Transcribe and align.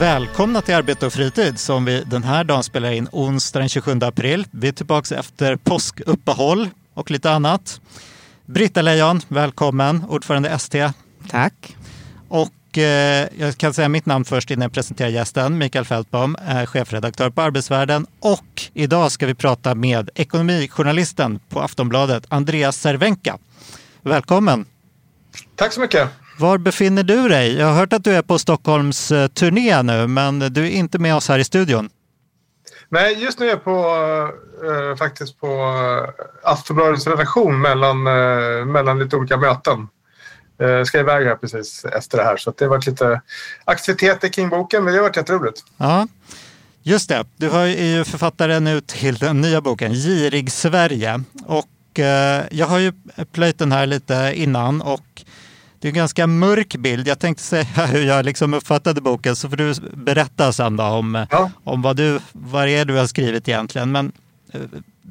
Välkomna 0.00 0.62
till 0.62 0.74
Arbete 0.74 1.06
och 1.06 1.12
fritid 1.12 1.58
som 1.58 1.84
vi 1.84 2.04
den 2.06 2.22
här 2.22 2.44
dagen 2.44 2.62
spelar 2.62 2.90
in 2.90 3.08
onsdag 3.12 3.58
den 3.58 3.68
27 3.68 3.98
april. 4.02 4.46
Vi 4.50 4.68
är 4.68 4.72
tillbaka 4.72 5.18
efter 5.18 5.56
påskuppehåll 5.56 6.68
och 6.94 7.10
lite 7.10 7.30
annat. 7.30 7.80
Britta 8.46 8.82
Lejon, 8.82 9.20
välkommen, 9.28 10.04
ordförande 10.08 10.48
ST. 10.48 10.90
Tack. 11.28 11.76
Och 12.28 12.78
eh, 12.78 13.28
jag 13.38 13.56
kan 13.56 13.74
säga 13.74 13.88
mitt 13.88 14.06
namn 14.06 14.24
först 14.24 14.50
innan 14.50 14.62
jag 14.62 14.72
presenterar 14.72 15.08
gästen. 15.08 15.58
Mikael 15.58 15.84
Fältbom, 15.84 16.36
är 16.40 16.66
chefredaktör 16.66 17.30
på 17.30 17.42
Arbetsvärlden. 17.42 18.06
Och 18.20 18.62
idag 18.74 19.12
ska 19.12 19.26
vi 19.26 19.34
prata 19.34 19.74
med 19.74 20.10
ekonomijournalisten 20.14 21.40
på 21.48 21.60
Aftonbladet, 21.60 22.24
Andreas 22.28 22.76
Cervenka. 22.76 23.38
Välkommen! 24.02 24.64
Tack 25.54 25.72
så 25.72 25.80
mycket! 25.80 26.25
Var 26.38 26.58
befinner 26.58 27.02
du 27.02 27.28
dig? 27.28 27.56
Jag 27.56 27.66
har 27.66 27.74
hört 27.74 27.92
att 27.92 28.04
du 28.04 28.12
är 28.12 28.22
på 28.22 28.38
Stockholms 28.38 29.12
eh, 29.12 29.28
turné 29.28 29.82
nu, 29.82 30.06
men 30.06 30.38
du 30.38 30.66
är 30.66 30.70
inte 30.70 30.98
med 30.98 31.14
oss 31.16 31.28
här 31.28 31.38
i 31.38 31.44
studion. 31.44 31.90
Nej, 32.88 33.22
just 33.22 33.38
nu 33.38 33.46
är 33.46 33.50
jag 33.50 33.64
på, 33.64 33.78
eh, 34.64 34.96
faktiskt 34.96 35.40
på 35.40 35.46
eh, 35.46 36.50
Aftonbladets 36.50 37.06
redaktion 37.06 37.60
mellan, 37.60 38.06
eh, 38.06 38.64
mellan 38.66 38.98
lite 38.98 39.16
olika 39.16 39.36
möten. 39.36 39.88
Jag 40.58 40.86
ska 40.86 41.00
iväg 41.00 41.26
här 41.26 41.34
precis 41.34 41.84
efter 41.84 42.18
det 42.18 42.24
här 42.24 42.36
så 42.36 42.54
det 42.56 42.64
har 42.64 42.70
varit 42.70 42.86
lite 42.86 43.20
aktiviteter 43.64 44.28
kring 44.28 44.48
boken 44.48 44.84
men 44.84 44.92
det 44.92 44.98
har 44.98 45.04
varit 45.04 45.16
jätteroligt. 45.16 45.64
Ja, 45.76 46.08
just 46.82 47.08
det. 47.08 47.24
Du 47.36 47.50
är 47.50 47.66
ju 47.66 48.04
författare 48.04 48.60
nu 48.60 48.80
till 48.80 49.14
den 49.14 49.40
nya 49.40 49.60
boken 49.60 49.92
Girig 49.92 50.52
Sverige. 50.52 51.22
Och 51.46 51.98
eh, 51.98 52.44
jag 52.50 52.66
har 52.66 52.78
ju 52.78 52.92
plöjt 53.32 53.58
den 53.58 53.72
här 53.72 53.86
lite 53.86 54.32
innan 54.34 54.82
och 54.82 55.24
det 55.80 55.88
är 55.88 55.90
en 55.90 55.96
ganska 55.96 56.26
mörk 56.26 56.76
bild. 56.76 57.08
Jag 57.08 57.18
tänkte 57.18 57.42
säga 57.42 57.64
hur 57.86 58.02
jag 58.02 58.24
liksom 58.24 58.54
uppfattade 58.54 59.00
boken 59.00 59.36
så 59.36 59.48
får 59.48 59.56
du 59.56 59.74
berätta 59.92 60.52
sen 60.52 60.76
då 60.76 60.84
om, 60.84 61.26
ja. 61.30 61.50
om 61.64 61.82
vad, 61.82 61.96
du, 61.96 62.20
vad 62.32 62.66
det 62.66 62.76
är 62.76 62.84
du 62.84 62.96
har 62.96 63.06
skrivit 63.06 63.48
egentligen. 63.48 63.92
Men 63.92 64.12
eh, 64.52 64.60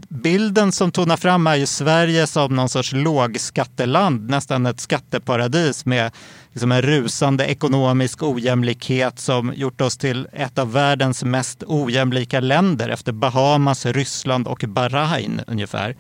bilden 0.09 0.71
som 0.71 0.91
tonar 0.91 1.17
fram 1.17 1.47
är 1.47 1.55
ju 1.55 1.65
Sverige 1.65 2.27
som 2.27 2.55
någon 2.55 2.69
sorts 2.69 2.91
lågskatteland, 2.93 4.29
nästan 4.29 4.65
ett 4.65 4.79
skatteparadis 4.79 5.85
med 5.85 6.11
liksom 6.51 6.71
en 6.71 6.81
rusande 6.81 7.45
ekonomisk 7.45 8.23
ojämlikhet 8.23 9.19
som 9.19 9.53
gjort 9.55 9.81
oss 9.81 9.97
till 9.97 10.27
ett 10.33 10.57
av 10.57 10.71
världens 10.71 11.23
mest 11.23 11.63
ojämlika 11.67 12.39
länder 12.39 12.89
efter 12.89 13.11
Bahamas, 13.11 13.85
Ryssland 13.85 14.47
och 14.47 14.63
Bahrain 14.67 15.41
ungefär 15.47 15.95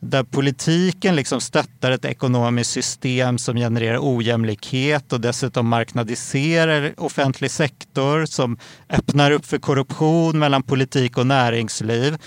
där 0.00 0.22
politiken 0.22 1.16
liksom 1.16 1.40
stöttar 1.40 1.90
ett 1.90 2.04
ekonomiskt 2.04 2.70
system 2.70 3.38
som 3.38 3.56
genererar 3.56 3.98
ojämlikhet 4.00 5.12
och 5.12 5.20
dessutom 5.20 5.68
marknadiserar 5.68 6.94
offentlig 6.96 7.50
sektor 7.50 8.26
som 8.26 8.58
öppnar 8.88 9.30
upp 9.30 9.46
för 9.46 9.58
korruption 9.58 10.38
mellan 10.38 10.62
politik 10.62 11.18
och 11.18 11.26
näringsliv. 11.26 12.18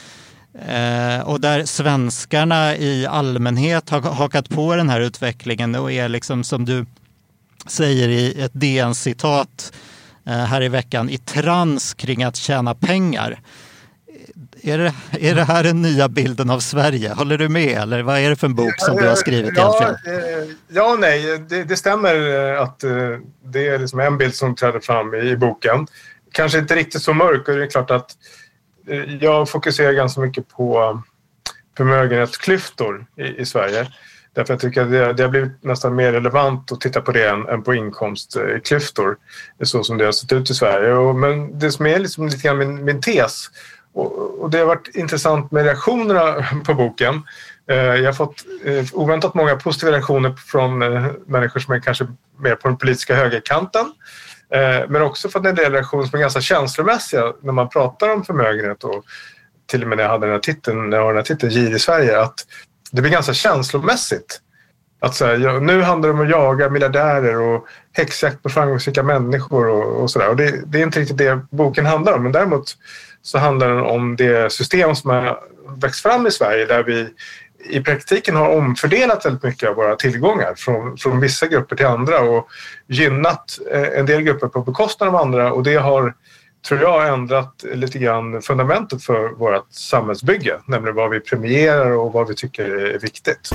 Eh, 0.67 1.19
och 1.19 1.41
där 1.41 1.65
svenskarna 1.65 2.75
i 2.75 3.05
allmänhet 3.05 3.89
har 3.89 4.01
hakat 4.01 4.49
på 4.49 4.75
den 4.75 4.89
här 4.89 5.01
utvecklingen 5.01 5.75
och 5.75 5.91
är 5.91 6.09
liksom 6.09 6.43
som 6.43 6.65
du 6.65 6.85
säger 7.67 8.09
i 8.09 8.41
ett 8.41 8.53
DN-citat 8.53 9.73
eh, 10.25 10.33
här 10.33 10.61
i 10.61 10.69
veckan 10.69 11.09
i 11.09 11.17
trans 11.17 11.93
kring 11.93 12.23
att 12.23 12.35
tjäna 12.35 12.75
pengar. 12.75 13.39
Är 14.63 14.77
det, 14.77 14.93
är 15.11 15.35
det 15.35 15.43
här 15.43 15.63
den 15.63 15.81
nya 15.81 16.09
bilden 16.09 16.49
av 16.49 16.59
Sverige? 16.59 17.13
Håller 17.13 17.37
du 17.37 17.49
med 17.49 17.77
eller 17.77 18.03
vad 18.03 18.19
är 18.19 18.29
det 18.29 18.35
för 18.35 18.47
en 18.47 18.55
bok 18.55 18.73
som 18.77 18.95
du 18.95 19.07
har 19.07 19.15
skrivit 19.15 19.53
ja, 19.55 19.77
egentligen? 19.81 20.19
Eh, 20.19 20.49
ja, 20.67 20.97
nej, 20.99 21.39
det, 21.49 21.63
det 21.63 21.75
stämmer 21.75 22.49
eh, 22.53 22.61
att 22.61 22.83
eh, 22.83 22.91
det 23.45 23.67
är 23.67 23.79
liksom 23.79 23.99
en 23.99 24.17
bild 24.17 24.35
som 24.35 24.55
träder 24.55 24.79
fram 24.79 25.13
i 25.13 25.37
boken. 25.37 25.87
Kanske 26.31 26.59
inte 26.59 26.75
riktigt 26.75 27.01
så 27.01 27.13
mörk 27.13 27.47
och 27.47 27.55
det 27.55 27.63
är 27.63 27.67
klart 27.67 27.91
att 27.91 28.11
jag 29.19 29.49
fokuserar 29.49 29.93
ganska 29.93 30.21
mycket 30.21 30.49
på 30.49 31.01
förmögenhetsklyftor 31.77 33.05
i, 33.17 33.41
i 33.41 33.45
Sverige. 33.45 33.87
Därför 34.33 34.53
jag 34.53 34.61
tycker 34.61 34.81
att 34.81 34.91
det, 34.91 35.13
det, 35.13 35.23
har 35.23 35.29
blivit 35.29 35.63
nästan 35.63 35.95
mer 35.95 36.11
relevant 36.11 36.71
att 36.71 36.81
titta 36.81 37.01
på 37.01 37.11
det 37.11 37.29
än, 37.29 37.47
än 37.47 37.63
på 37.63 37.73
inkomstklyftor 37.73 39.17
så 39.63 39.83
som 39.83 39.97
det 39.97 40.05
har 40.05 40.11
sett 40.11 40.31
ut 40.31 40.49
i 40.49 40.53
Sverige. 40.53 40.93
Och, 40.93 41.15
men 41.15 41.59
det 41.59 41.71
som 41.71 41.85
är 41.85 41.99
liksom 41.99 42.27
lite 42.27 42.47
grann 42.47 42.57
min, 42.57 42.85
min 42.85 43.01
tes 43.01 43.49
och, 43.93 44.49
det 44.49 44.57
har 44.57 44.65
varit 44.65 44.95
intressant 44.95 45.51
med 45.51 45.63
reaktionerna 45.63 46.45
på 46.65 46.73
boken. 46.73 47.21
Eh, 47.69 47.77
jag 47.77 48.05
har 48.05 48.13
fått 48.13 48.45
eh, 48.65 48.85
oväntat 48.93 49.33
många 49.33 49.55
positiva 49.55 49.91
reaktioner 49.91 50.33
från 50.33 50.81
eh, 50.81 51.05
människor 51.25 51.59
som 51.59 51.73
är 51.73 51.79
kanske 51.79 52.07
mer 52.37 52.55
på 52.55 52.67
den 52.67 52.77
politiska 52.77 53.15
högerkanten. 53.15 53.85
Eh, 54.53 54.89
men 54.89 55.01
också 55.01 55.29
fått 55.29 55.45
en 55.45 55.55
del 55.55 55.71
reaktioner 55.71 56.03
som 56.03 56.17
är 56.17 56.21
ganska 56.21 56.41
känslomässiga 56.41 57.33
när 57.41 57.53
man 57.53 57.69
pratar 57.69 58.13
om 58.13 58.23
förmögenhet 58.23 58.83
och 58.83 59.03
till 59.67 59.81
och 59.81 59.89
med 59.89 59.97
när 59.97 60.03
jag 60.03 60.11
hade 60.11 60.25
den 60.25 60.33
här 60.33 60.39
titeln, 60.39 60.89
när 60.89 60.97
jag 60.97 61.03
har 61.03 61.13
den 61.13 61.17
här 61.17 61.23
titeln 61.23 61.51
Gir 61.51 61.75
i 61.75 61.79
Sverige, 61.79 62.21
att 62.21 62.35
det 62.91 63.01
blir 63.01 63.11
ganska 63.11 63.33
känslomässigt. 63.33 64.41
Att 64.99 65.15
så 65.15 65.25
här, 65.25 65.59
nu 65.59 65.81
handlar 65.81 66.09
det 66.09 66.13
om 66.13 66.21
att 66.21 66.29
jaga 66.29 66.69
miljardärer 66.69 67.41
och 67.41 67.67
häxjakt 67.93 68.43
på 68.43 68.49
framgångsrika 68.49 69.03
människor 69.03 69.67
och, 69.67 70.01
och 70.01 70.11
sådär. 70.11 70.35
det, 70.35 70.61
det 70.65 70.79
är 70.79 70.83
inte 70.83 70.99
riktigt 70.99 71.17
det 71.17 71.39
boken 71.51 71.85
handlar 71.85 72.13
om, 72.13 72.23
men 72.23 72.31
däremot 72.31 72.77
så 73.21 73.37
handlar 73.37 73.69
den 73.69 73.83
om 73.83 74.15
det 74.15 74.51
system 74.51 74.95
som 74.95 75.09
har 75.09 75.39
växt 75.81 76.01
fram 76.01 76.27
i 76.27 76.31
Sverige 76.31 76.65
där 76.65 76.83
vi 76.83 77.09
i 77.69 77.81
praktiken 77.81 78.35
har 78.35 78.49
omfördelat 78.49 79.25
väldigt 79.25 79.43
mycket 79.43 79.69
av 79.69 79.75
våra 79.75 79.95
tillgångar 79.95 80.53
från, 80.57 80.97
från 80.97 81.19
vissa 81.19 81.47
grupper 81.47 81.75
till 81.75 81.85
andra 81.85 82.19
och 82.19 82.47
gynnat 82.87 83.59
eh, 83.71 83.99
en 83.99 84.05
del 84.05 84.21
grupper 84.21 84.47
på 84.47 84.61
bekostnad 84.61 85.09
av 85.09 85.15
andra 85.15 85.53
och 85.53 85.63
det 85.63 85.75
har, 85.75 86.13
tror 86.67 86.81
jag, 86.81 87.13
ändrat 87.13 87.65
lite 87.73 87.99
grann 87.99 88.41
fundamentet 88.41 89.03
för 89.03 89.29
vårt 89.29 89.67
samhällsbygge, 89.71 90.59
nämligen 90.65 90.95
vad 90.95 91.09
vi 91.09 91.19
premierar 91.19 91.91
och 91.91 92.13
vad 92.13 92.27
vi 92.27 92.35
tycker 92.35 92.63
är 92.63 92.99
viktigt. 92.99 93.49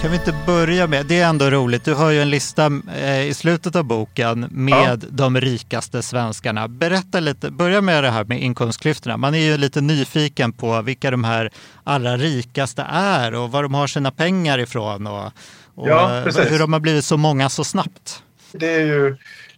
Kan 0.00 0.10
vi 0.10 0.16
inte 0.16 0.34
börja 0.46 0.86
med, 0.86 1.06
det 1.06 1.20
är 1.20 1.28
ändå 1.28 1.50
roligt, 1.50 1.84
du 1.84 1.94
har 1.94 2.10
ju 2.10 2.20
en 2.20 2.30
lista 2.30 2.70
eh, 2.96 3.26
i 3.26 3.34
slutet 3.34 3.76
av 3.76 3.84
boken 3.84 4.48
med 4.50 5.02
ja. 5.02 5.08
de 5.10 5.40
rikaste 5.40 6.02
svenskarna. 6.02 6.68
Berätta 6.68 7.20
lite, 7.20 7.50
börja 7.50 7.80
med 7.80 8.04
det 8.04 8.10
här 8.10 8.24
med 8.24 8.42
inkomstklyftorna. 8.42 9.16
Man 9.16 9.34
är 9.34 9.38
ju 9.38 9.56
lite 9.56 9.80
nyfiken 9.80 10.52
på 10.52 10.82
vilka 10.82 11.10
de 11.10 11.24
här 11.24 11.50
allra 11.84 12.16
rikaste 12.16 12.86
är 12.92 13.34
och 13.34 13.50
var 13.50 13.62
de 13.62 13.74
har 13.74 13.86
sina 13.86 14.10
pengar 14.10 14.58
ifrån 14.58 15.06
och, 15.06 15.32
och 15.74 15.88
ja, 15.88 16.08
hur 16.24 16.58
de 16.58 16.72
har 16.72 16.80
blivit 16.80 17.04
så 17.04 17.16
många 17.16 17.48
så 17.48 17.64
snabbt. 17.64 18.22
Det 18.52 18.74
är 18.74 18.86
ju 18.86 19.16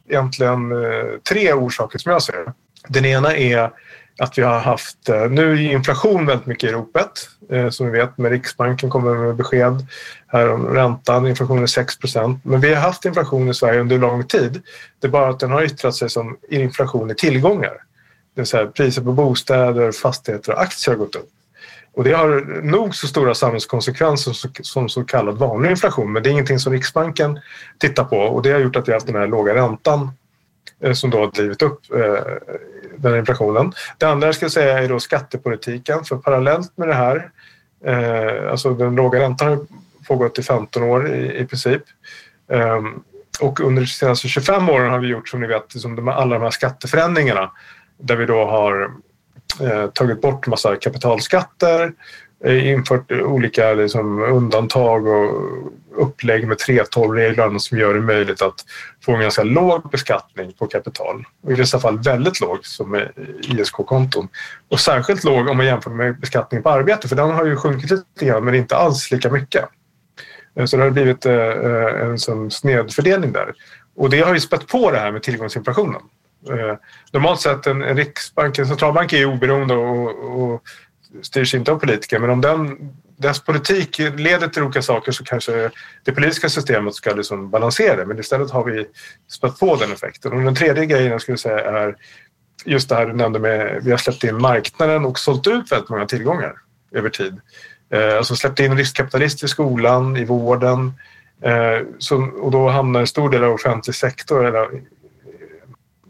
egentligen 0.09 0.73
eh, 0.73 1.19
tre 1.29 1.53
orsaker 1.53 1.99
som 1.99 2.13
jag 2.13 2.23
ser 2.23 2.53
Den 2.89 3.05
ena 3.05 3.37
är 3.37 3.71
att 4.19 4.39
vi 4.39 4.43
har 4.43 4.59
haft, 4.59 5.09
eh, 5.09 5.31
nu 5.31 5.53
är 5.53 5.57
inflation 5.57 6.27
väldigt 6.27 6.47
mycket 6.47 6.71
i 6.71 6.73
ropet 6.73 7.29
eh, 7.51 7.71
som 7.71 7.87
vi 7.87 7.99
vet, 7.99 8.19
men 8.19 8.31
Riksbanken 8.31 8.91
kommer 8.91 9.15
med 9.15 9.37
besked 9.37 9.87
här 10.27 10.53
om 10.53 10.67
räntan, 10.67 11.27
inflationen 11.27 11.63
är 11.63 11.67
6% 11.67 12.41
men 12.43 12.61
vi 12.61 12.75
har 12.75 12.81
haft 12.81 13.05
inflation 13.05 13.49
i 13.49 13.55
Sverige 13.55 13.81
under 13.81 13.99
lång 13.99 14.25
tid. 14.25 14.63
Det 15.01 15.07
är 15.07 15.11
bara 15.11 15.29
att 15.29 15.41
den 15.41 15.51
har 15.51 15.63
yttrat 15.63 15.95
sig 15.95 16.11
som 16.11 16.37
inflation 16.49 17.11
i 17.11 17.15
tillgångar. 17.15 17.73
Det 18.35 18.41
vill 18.41 18.47
säga 18.47 18.67
priser 18.67 19.03
på 19.03 19.13
bostäder, 19.13 19.93
fastigheter 19.93 20.53
och 20.53 20.61
aktier 20.61 20.95
har 20.95 20.99
gått 20.99 21.17
upp. 21.17 21.29
Och 21.95 22.05
det 22.05 22.13
har 22.13 22.63
nog 22.63 22.95
så 22.95 23.07
stora 23.07 23.35
samhällskonsekvenser 23.35 24.63
som 24.63 24.89
så 24.89 25.05
kallad 25.05 25.39
vanlig 25.39 25.71
inflation 25.71 26.13
men 26.13 26.23
det 26.23 26.29
är 26.29 26.33
ingenting 26.33 26.59
som 26.59 26.73
Riksbanken 26.73 27.41
tittar 27.79 28.05
på 28.05 28.17
och 28.17 28.43
det 28.43 28.51
har 28.51 28.61
gjort 28.61 28.77
att 28.77 28.89
vi 28.89 28.93
har 28.93 28.97
haft 28.97 29.07
den 29.07 29.17
här 29.17 29.27
låga 29.27 29.55
räntan 29.55 30.11
eh, 30.81 30.93
som 30.93 31.11
då 31.11 31.19
har 31.19 31.31
drivit 31.31 31.63
upp 31.63 31.81
eh, 31.95 32.23
den 32.99 33.13
här 33.13 33.19
inflationen. 33.19 33.73
Det 33.99 34.07
andra 34.07 34.29
jag 34.29 34.35
skulle 34.35 34.51
säga 34.51 34.79
är 34.79 34.89
då 34.89 35.01
skattepolitiken. 35.01 36.05
För 36.05 36.17
parallellt 36.17 36.77
med 36.77 36.89
det 36.89 36.95
här, 36.95 37.31
eh, 37.85 38.51
alltså 38.51 38.75
den 38.75 38.95
låga 38.95 39.21
räntan 39.21 39.49
har 39.49 39.59
pågått 40.09 40.39
i 40.39 40.43
15 40.43 40.83
år 40.83 41.09
i, 41.09 41.39
i 41.39 41.47
princip. 41.47 41.83
Eh, 42.53 42.81
och 43.41 43.61
under 43.61 43.83
de 43.83 43.89
senaste 43.89 44.29
25 44.29 44.69
åren 44.69 44.91
har 44.91 44.99
vi 44.99 45.09
gjort 45.09 45.29
som 45.29 45.41
ni 45.41 45.47
vet 45.47 45.75
liksom 45.75 45.97
de, 45.97 46.09
alla 46.09 46.35
de 46.35 46.43
här 46.43 46.51
skatteförändringarna 46.51 47.51
där 47.99 48.17
vi 48.17 48.27
då 48.27 48.45
har 48.45 48.91
eh, 49.61 49.87
tagit 49.87 50.21
bort 50.21 50.47
massa 50.47 50.77
kapitalskatter, 50.77 51.93
Eh, 52.45 52.71
infört 52.71 53.13
olika 53.13 53.73
liksom, 53.73 54.23
undantag 54.23 55.07
och 55.07 55.73
upplägg 55.97 56.49
med 56.49 56.57
3.12-reglerna 56.57 57.59
som 57.59 57.79
gör 57.79 57.95
det 57.95 58.01
möjligt 58.01 58.43
att 58.43 58.65
få 59.05 59.13
en 59.13 59.21
ganska 59.21 59.43
låg 59.43 59.91
beskattning 59.91 60.53
på 60.53 60.67
kapital. 60.67 61.25
Och 61.43 61.53
I 61.53 61.55
vissa 61.55 61.81
fall 61.81 61.99
väldigt 61.99 62.41
låg 62.41 62.67
som 62.67 62.91
med 62.91 63.11
ISK-konton. 63.43 64.29
Och 64.69 64.81
särskilt 64.81 65.25
låg 65.25 65.49
om 65.49 65.57
man 65.57 65.67
jämför 65.67 65.91
med 65.91 66.21
beskattning 66.21 66.63
på 66.63 66.71
arbete 66.71 67.09
för 67.09 67.17
den 67.17 67.31
har 67.31 67.45
ju 67.45 67.57
sjunkit 67.57 67.91
lite 67.91 68.25
grann 68.25 68.45
men 68.45 68.55
inte 68.55 68.77
alls 68.77 69.11
lika 69.11 69.31
mycket. 69.31 69.65
Eh, 70.57 70.65
så 70.65 70.77
det 70.77 70.83
har 70.83 70.91
blivit 70.91 71.27
eh, 71.27 72.03
en 72.03 72.19
sån 72.19 72.51
snedfördelning 72.51 73.33
där. 73.33 73.55
Och 73.97 74.11
det 74.11 74.21
har 74.21 74.35
ju 74.35 74.41
spett 74.41 74.69
på 74.69 74.91
det 74.91 74.99
här 74.99 75.13
med 75.13 75.23
tillgångsinflationen. 75.23 76.03
Normalt 77.13 77.41
sett 77.41 77.67
en, 77.67 77.83
en 77.83 77.97
riksbank, 77.97 78.59
en 78.59 78.67
centralbank 78.67 79.13
är 79.13 79.17
ju 79.17 79.27
oberoende 79.27 79.75
och, 79.75 80.53
och 80.53 80.63
styrs 81.23 81.55
inte 81.55 81.73
av 81.73 81.79
politiker 81.79 82.19
men 82.19 82.31
om 82.31 82.41
den, 82.41 82.93
dess 83.17 83.45
politik 83.45 83.99
leder 83.99 84.49
till 84.49 84.63
olika 84.63 84.83
saker 84.83 85.13
så 85.13 85.25
kanske 85.25 85.71
det 86.05 86.13
politiska 86.13 86.49
systemet 86.49 86.95
ska 86.95 87.15
liksom 87.15 87.51
balansera 87.51 87.97
det 87.97 88.07
men 88.07 88.19
istället 88.19 88.51
har 88.51 88.65
vi 88.65 88.87
spett 89.29 89.59
på 89.59 89.77
den 89.77 89.93
effekten. 89.93 90.33
Och 90.33 90.43
den 90.43 90.55
tredje 90.55 90.87
grejen 90.87 91.13
jag 91.13 91.23
skulle 91.23 91.39
säga 91.39 91.61
är 91.61 91.97
just 92.65 92.89
det 92.89 92.95
här 92.95 93.07
du 93.07 93.13
nämnde 93.13 93.39
med 93.39 93.81
vi 93.83 93.91
har 93.91 93.99
släppt 93.99 94.25
in 94.25 94.41
marknaden 94.41 95.05
och 95.05 95.19
sålt 95.19 95.47
ut 95.47 95.73
väldigt 95.73 95.91
många 95.91 96.07
tillgångar 96.07 96.55
över 96.93 97.11
tid. 97.11 97.41
Eh, 97.91 98.17
alltså 98.17 98.37
släppt 98.37 98.61
in 98.61 98.77
riskkapitalister 98.77 99.47
i 99.47 99.49
skolan, 99.49 100.17
i 100.17 100.25
vården 100.25 100.93
eh, 101.43 102.13
och 102.41 102.51
då 102.51 102.69
hamnar 102.69 103.01
en 103.01 103.07
stor 103.07 103.31
del 103.31 103.45
av 103.45 103.53
offentlig 103.53 103.95
sektor, 103.95 104.47
eller 104.47 104.63
eh, 104.63 104.79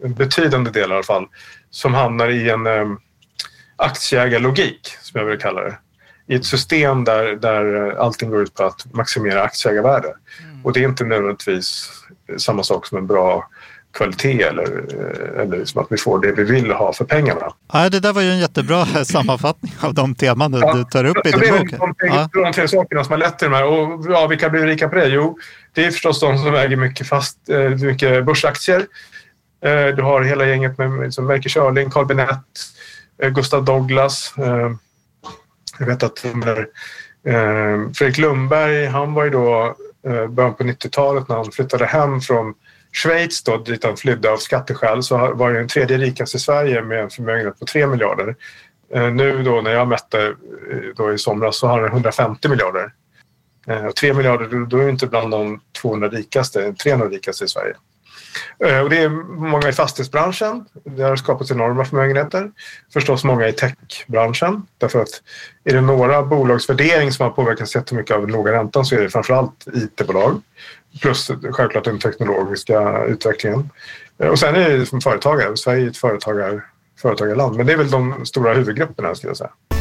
en 0.05 0.15
betydande 0.15 0.71
del 0.71 0.91
i 0.91 0.95
alla 0.95 1.03
fall, 1.03 1.27
som 1.71 1.95
hamnar 1.95 2.29
i 2.29 2.51
en 2.51 2.67
aktieägarlogik, 3.79 4.97
som 5.03 5.21
jag 5.21 5.27
vill 5.27 5.39
kalla 5.39 5.61
det. 5.61 5.79
I 6.27 6.35
ett 6.35 6.45
system 6.45 7.05
där, 7.05 7.37
där 7.37 7.91
allting 7.99 8.31
går 8.31 8.43
ut 8.43 8.55
på 8.55 8.65
att 8.65 8.95
maximera 8.95 9.43
aktieägarvärde. 9.43 10.09
Mm. 10.43 10.65
Och 10.65 10.73
det 10.73 10.81
är 10.81 10.85
inte 10.89 11.05
nödvändigtvis 11.05 11.91
samma 12.37 12.63
sak 12.63 12.87
som 12.87 12.99
en 12.99 13.07
bra 13.07 13.49
kvalitet 13.97 14.43
eller, 14.43 14.65
eller 15.41 15.59
liksom 15.59 15.83
att 15.83 15.87
vi 15.91 15.97
får 15.97 16.21
det 16.21 16.33
vi 16.33 16.45
vill 16.45 16.73
ha 16.73 16.93
för 16.93 17.05
pengarna. 17.05 17.53
Ja, 17.73 17.89
det 17.89 18.01
där 18.01 18.13
var 18.13 18.23
ju 18.23 18.31
en 18.31 18.39
jättebra 18.39 18.87
sammanfattning 19.05 19.73
av 19.81 19.95
de 19.95 20.15
teman 20.15 20.53
du, 20.53 20.59
ja, 20.59 20.75
du 20.75 20.85
tar 20.85 21.05
upp 21.05 21.27
i 21.27 21.31
din 21.31 21.41
bok. 21.41 21.97
Det 21.99 22.07
är 22.07 22.45
de 22.45 22.53
tre 22.53 22.69
sakerna 22.69 23.05
som 23.05 23.13
har 23.13 23.19
lett 23.19 23.39
till 23.39 23.51
de 23.51 23.57
här. 23.57 23.65
Och 23.65 24.07
ja, 24.09 24.27
vilka 24.27 24.51
blir 24.51 24.67
rika 24.67 24.89
på 24.89 24.95
det? 24.95 25.07
Jo, 25.09 25.39
det 25.73 25.85
är 25.85 25.91
förstås 25.91 26.21
de 26.21 26.39
som 26.39 26.55
äger 26.55 26.77
mycket, 26.77 27.09
fast, 27.09 27.49
eh, 27.49 27.69
mycket 27.69 28.27
börsaktier 28.27 28.87
Eh, 29.65 29.95
du 29.97 30.03
har 30.03 30.23
hela 30.23 30.47
gänget 30.47 30.79
med 30.79 31.01
liksom 31.01 31.27
Melker 31.27 31.51
Schörling, 31.51 31.91
Carl 31.91 32.07
Benett, 32.07 32.31
eh, 32.31 32.39
Eh, 33.23 33.31
Gustav 33.31 33.65
Douglas. 33.65 34.35
Eh, 34.39 34.71
jag 35.79 35.87
vet 35.87 36.03
att 36.03 36.25
eh, 36.25 36.33
Fredrik 37.95 38.19
Lundberg, 38.19 38.87
han 38.87 39.15
var 39.15 39.25
ju 39.25 39.31
då 39.31 39.77
början 40.29 40.55
på 40.55 40.65
90-talet 40.65 41.29
när 41.29 41.37
han 41.37 41.53
flyttade 41.53 41.87
hem 41.87 42.21
från 42.21 42.55
Schweiz 42.93 43.43
då, 43.43 43.57
dit 43.57 43.85
han 43.85 43.97
flydde 43.97 44.31
av 44.31 44.37
skatteskäl 44.37 45.03
så 45.03 45.35
var 45.35 45.49
ju 45.49 45.55
den 45.55 45.69
tredje 45.69 45.99
rikaste 45.99 46.37
i 46.37 46.41
Sverige 46.41 46.83
med 46.83 47.01
en 47.01 47.11
förmögenhet 47.11 47.59
på 47.59 47.67
3 47.67 47.87
miljarder. 47.87 48.37
Nu 49.13 49.43
då 49.43 49.61
när 49.61 49.71
jag 49.71 49.89
mätte 49.89 50.35
då 50.97 51.13
i 51.13 51.19
somras 51.19 51.59
så 51.59 51.67
har 51.67 51.81
han 51.81 51.89
150 51.89 52.49
miljarder. 52.49 52.93
Och 53.89 53.97
3 53.97 54.13
miljarder, 54.15 54.67
då 54.67 54.79
är 54.79 54.85
det 54.85 54.91
inte 54.91 55.07
bland 55.07 55.31
de 55.31 55.61
200 55.83 56.09
rikaste, 56.09 56.73
300 56.73 57.09
rikaste 57.09 57.45
i 57.45 57.49
Sverige. 57.49 57.75
Eh, 58.65 58.81
och 58.81 58.91
det 58.91 58.99
är 58.99 59.09
många 59.49 59.69
i 59.69 59.73
fastighetsbranschen. 59.73 60.65
Det 60.85 61.03
har 61.03 61.17
skapats 61.17 61.51
enorma 61.51 61.85
förmögenheter. 61.85 62.51
Förstås 62.93 63.25
många 63.25 63.49
i 63.49 63.53
techbranschen. 63.53 64.67
Därför 64.79 65.03
att 65.03 65.23
är 65.65 65.75
det 65.75 65.81
några 65.81 66.23
bolagsvärdering 66.23 67.13
som 67.13 67.25
har 67.25 67.31
påverkats 67.31 67.75
jättemycket 67.75 68.17
av 68.17 68.23
den 68.23 68.33
låga 68.33 68.53
räntan 68.53 68.85
så 68.85 68.95
är 68.95 69.01
det 69.01 69.11
framförallt 69.11 69.67
IT-bolag. 69.75 70.43
Plus 71.01 71.31
självklart 71.53 71.85
den 71.85 71.99
teknologiska 71.99 73.05
utvecklingen. 73.05 73.71
Eh, 74.23 74.29
och 74.29 74.39
sen 74.39 74.55
är 74.55 74.79
det 74.79 74.87
som 74.87 75.01
företagare. 75.01 75.57
Sverige 75.57 75.87
är 75.87 75.91
ett 75.91 75.97
företagar, 75.97 76.65
företagarland. 77.03 77.57
Men 77.57 77.67
det 77.67 77.73
är 77.73 77.77
väl 77.77 77.91
de 77.91 78.27
stora 78.27 78.55
huvudgrupperna 78.55 79.15
skulle 79.15 79.31
jag 79.31 79.37
säga. 79.37 79.78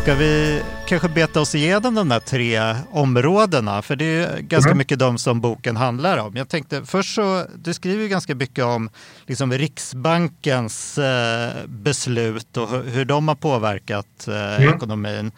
Ska 0.00 0.14
vi 0.14 0.62
kanske 0.86 1.08
beta 1.08 1.40
oss 1.40 1.54
igenom 1.54 1.94
de 1.94 2.08
där 2.08 2.20
tre 2.20 2.74
områdena? 2.90 3.82
För 3.82 3.96
det 3.96 4.04
är 4.04 4.40
ganska 4.40 4.70
mm. 4.70 4.78
mycket 4.78 4.98
de 4.98 5.18
som 5.18 5.40
boken 5.40 5.76
handlar 5.76 6.18
om. 6.18 6.36
Jag 6.36 6.48
tänkte 6.48 6.84
först 6.84 7.14
så, 7.14 7.46
du 7.54 7.74
skriver 7.74 8.02
ju 8.02 8.08
ganska 8.08 8.34
mycket 8.34 8.64
om 8.64 8.90
liksom 9.26 9.52
Riksbankens 9.52 10.98
eh, 10.98 11.52
beslut 11.66 12.56
och 12.56 12.68
hur 12.68 13.04
de 13.04 13.28
har 13.28 13.34
påverkat 13.34 14.28
eh, 14.28 14.62
mm. 14.62 14.74
ekonomin. 14.74 15.32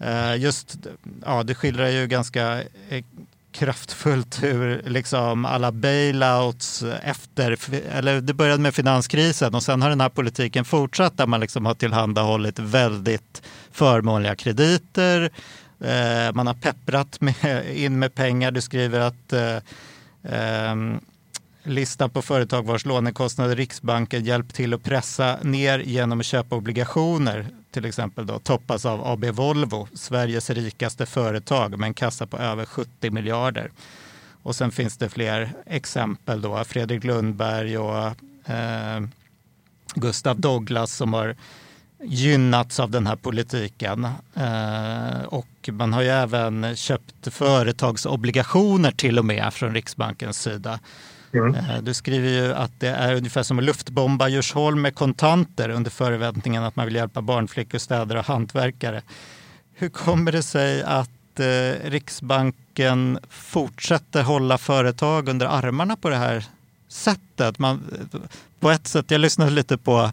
Eh, 0.00 0.36
just, 0.36 0.76
ja, 1.24 1.42
det 1.42 1.54
skildrar 1.54 1.88
ju 1.88 2.06
ganska 2.06 2.62
eh, 2.88 3.04
kraftfullt 3.52 4.42
hur 4.42 4.82
liksom 4.86 5.44
alla 5.44 5.72
bailouts 5.72 6.84
efter, 7.02 7.58
eller 7.92 8.20
det 8.20 8.34
började 8.34 8.62
med 8.62 8.74
finanskrisen 8.74 9.54
och 9.54 9.62
sen 9.62 9.82
har 9.82 9.88
den 9.88 10.00
här 10.00 10.08
politiken 10.08 10.64
fortsatt 10.64 11.16
där 11.16 11.26
man 11.26 11.40
liksom 11.40 11.66
har 11.66 11.74
tillhandahållit 11.74 12.58
väldigt 12.58 13.42
förmånliga 13.72 14.36
krediter. 14.36 15.30
Eh, 15.80 16.32
man 16.34 16.46
har 16.46 16.54
pepprat 16.54 17.20
med, 17.20 17.66
in 17.76 17.98
med 17.98 18.14
pengar. 18.14 18.50
Du 18.50 18.60
skriver 18.60 19.00
att 19.00 19.32
eh, 19.32 19.56
eh, 20.22 20.76
listan 21.62 22.10
på 22.10 22.22
företag 22.22 22.66
vars 22.66 22.84
lånekostnader 22.84 23.56
Riksbanken 23.56 24.24
hjälpt 24.24 24.54
till 24.54 24.74
att 24.74 24.82
pressa 24.82 25.38
ner 25.42 25.78
genom 25.78 26.20
att 26.20 26.26
köpa 26.26 26.56
obligationer, 26.56 27.46
till 27.70 27.84
exempel 27.84 28.26
då, 28.26 28.38
toppas 28.38 28.86
av 28.86 29.06
AB 29.06 29.24
Volvo, 29.24 29.88
Sveriges 29.94 30.50
rikaste 30.50 31.06
företag 31.06 31.78
med 31.78 31.86
en 31.86 31.94
kassa 31.94 32.26
på 32.26 32.38
över 32.38 32.64
70 32.64 33.10
miljarder. 33.10 33.70
Och 34.42 34.56
sen 34.56 34.70
finns 34.70 34.96
det 34.96 35.08
fler 35.08 35.52
exempel 35.66 36.40
då, 36.40 36.64
Fredrik 36.64 37.04
Lundberg 37.04 37.78
och 37.78 38.06
eh, 38.50 39.00
Gustav 39.94 40.40
Douglas 40.40 40.92
som 40.96 41.12
har 41.12 41.36
gynnats 42.04 42.80
av 42.80 42.90
den 42.90 43.06
här 43.06 43.16
politiken. 43.16 44.04
Eh, 44.34 45.24
och 45.24 45.68
man 45.72 45.92
har 45.92 46.02
ju 46.02 46.08
även 46.08 46.76
köpt 46.76 47.34
företagsobligationer 47.34 48.90
till 48.90 49.18
och 49.18 49.24
med 49.24 49.54
från 49.54 49.74
Riksbankens 49.74 50.42
sida. 50.42 50.78
Mm. 51.34 51.54
Eh, 51.54 51.82
du 51.82 51.94
skriver 51.94 52.28
ju 52.28 52.54
att 52.54 52.80
det 52.80 52.88
är 52.88 53.14
ungefär 53.14 53.42
som 53.42 53.58
att 53.58 53.64
luftbomba 53.64 54.28
Djursholm 54.28 54.82
med 54.82 54.94
kontanter 54.94 55.68
under 55.68 55.90
förväntningen 55.90 56.64
att 56.64 56.76
man 56.76 56.86
vill 56.86 56.94
hjälpa 56.94 57.22
barnflickor, 57.22 57.78
städare 57.78 58.18
och 58.18 58.24
hantverkare. 58.24 59.02
Hur 59.74 59.88
kommer 59.88 60.32
det 60.32 60.42
sig 60.42 60.82
att 60.82 61.40
eh, 61.40 61.90
Riksbanken 61.90 63.18
fortsätter 63.28 64.22
hålla 64.22 64.58
företag 64.58 65.28
under 65.28 65.46
armarna 65.46 65.96
på 65.96 66.08
det 66.08 66.16
här 66.16 66.44
sättet? 66.88 67.58
Man, 67.58 67.82
på 68.60 68.70
ett 68.70 68.86
sätt, 68.86 69.10
jag 69.10 69.20
lyssnade 69.20 69.50
lite 69.50 69.78
på 69.78 70.10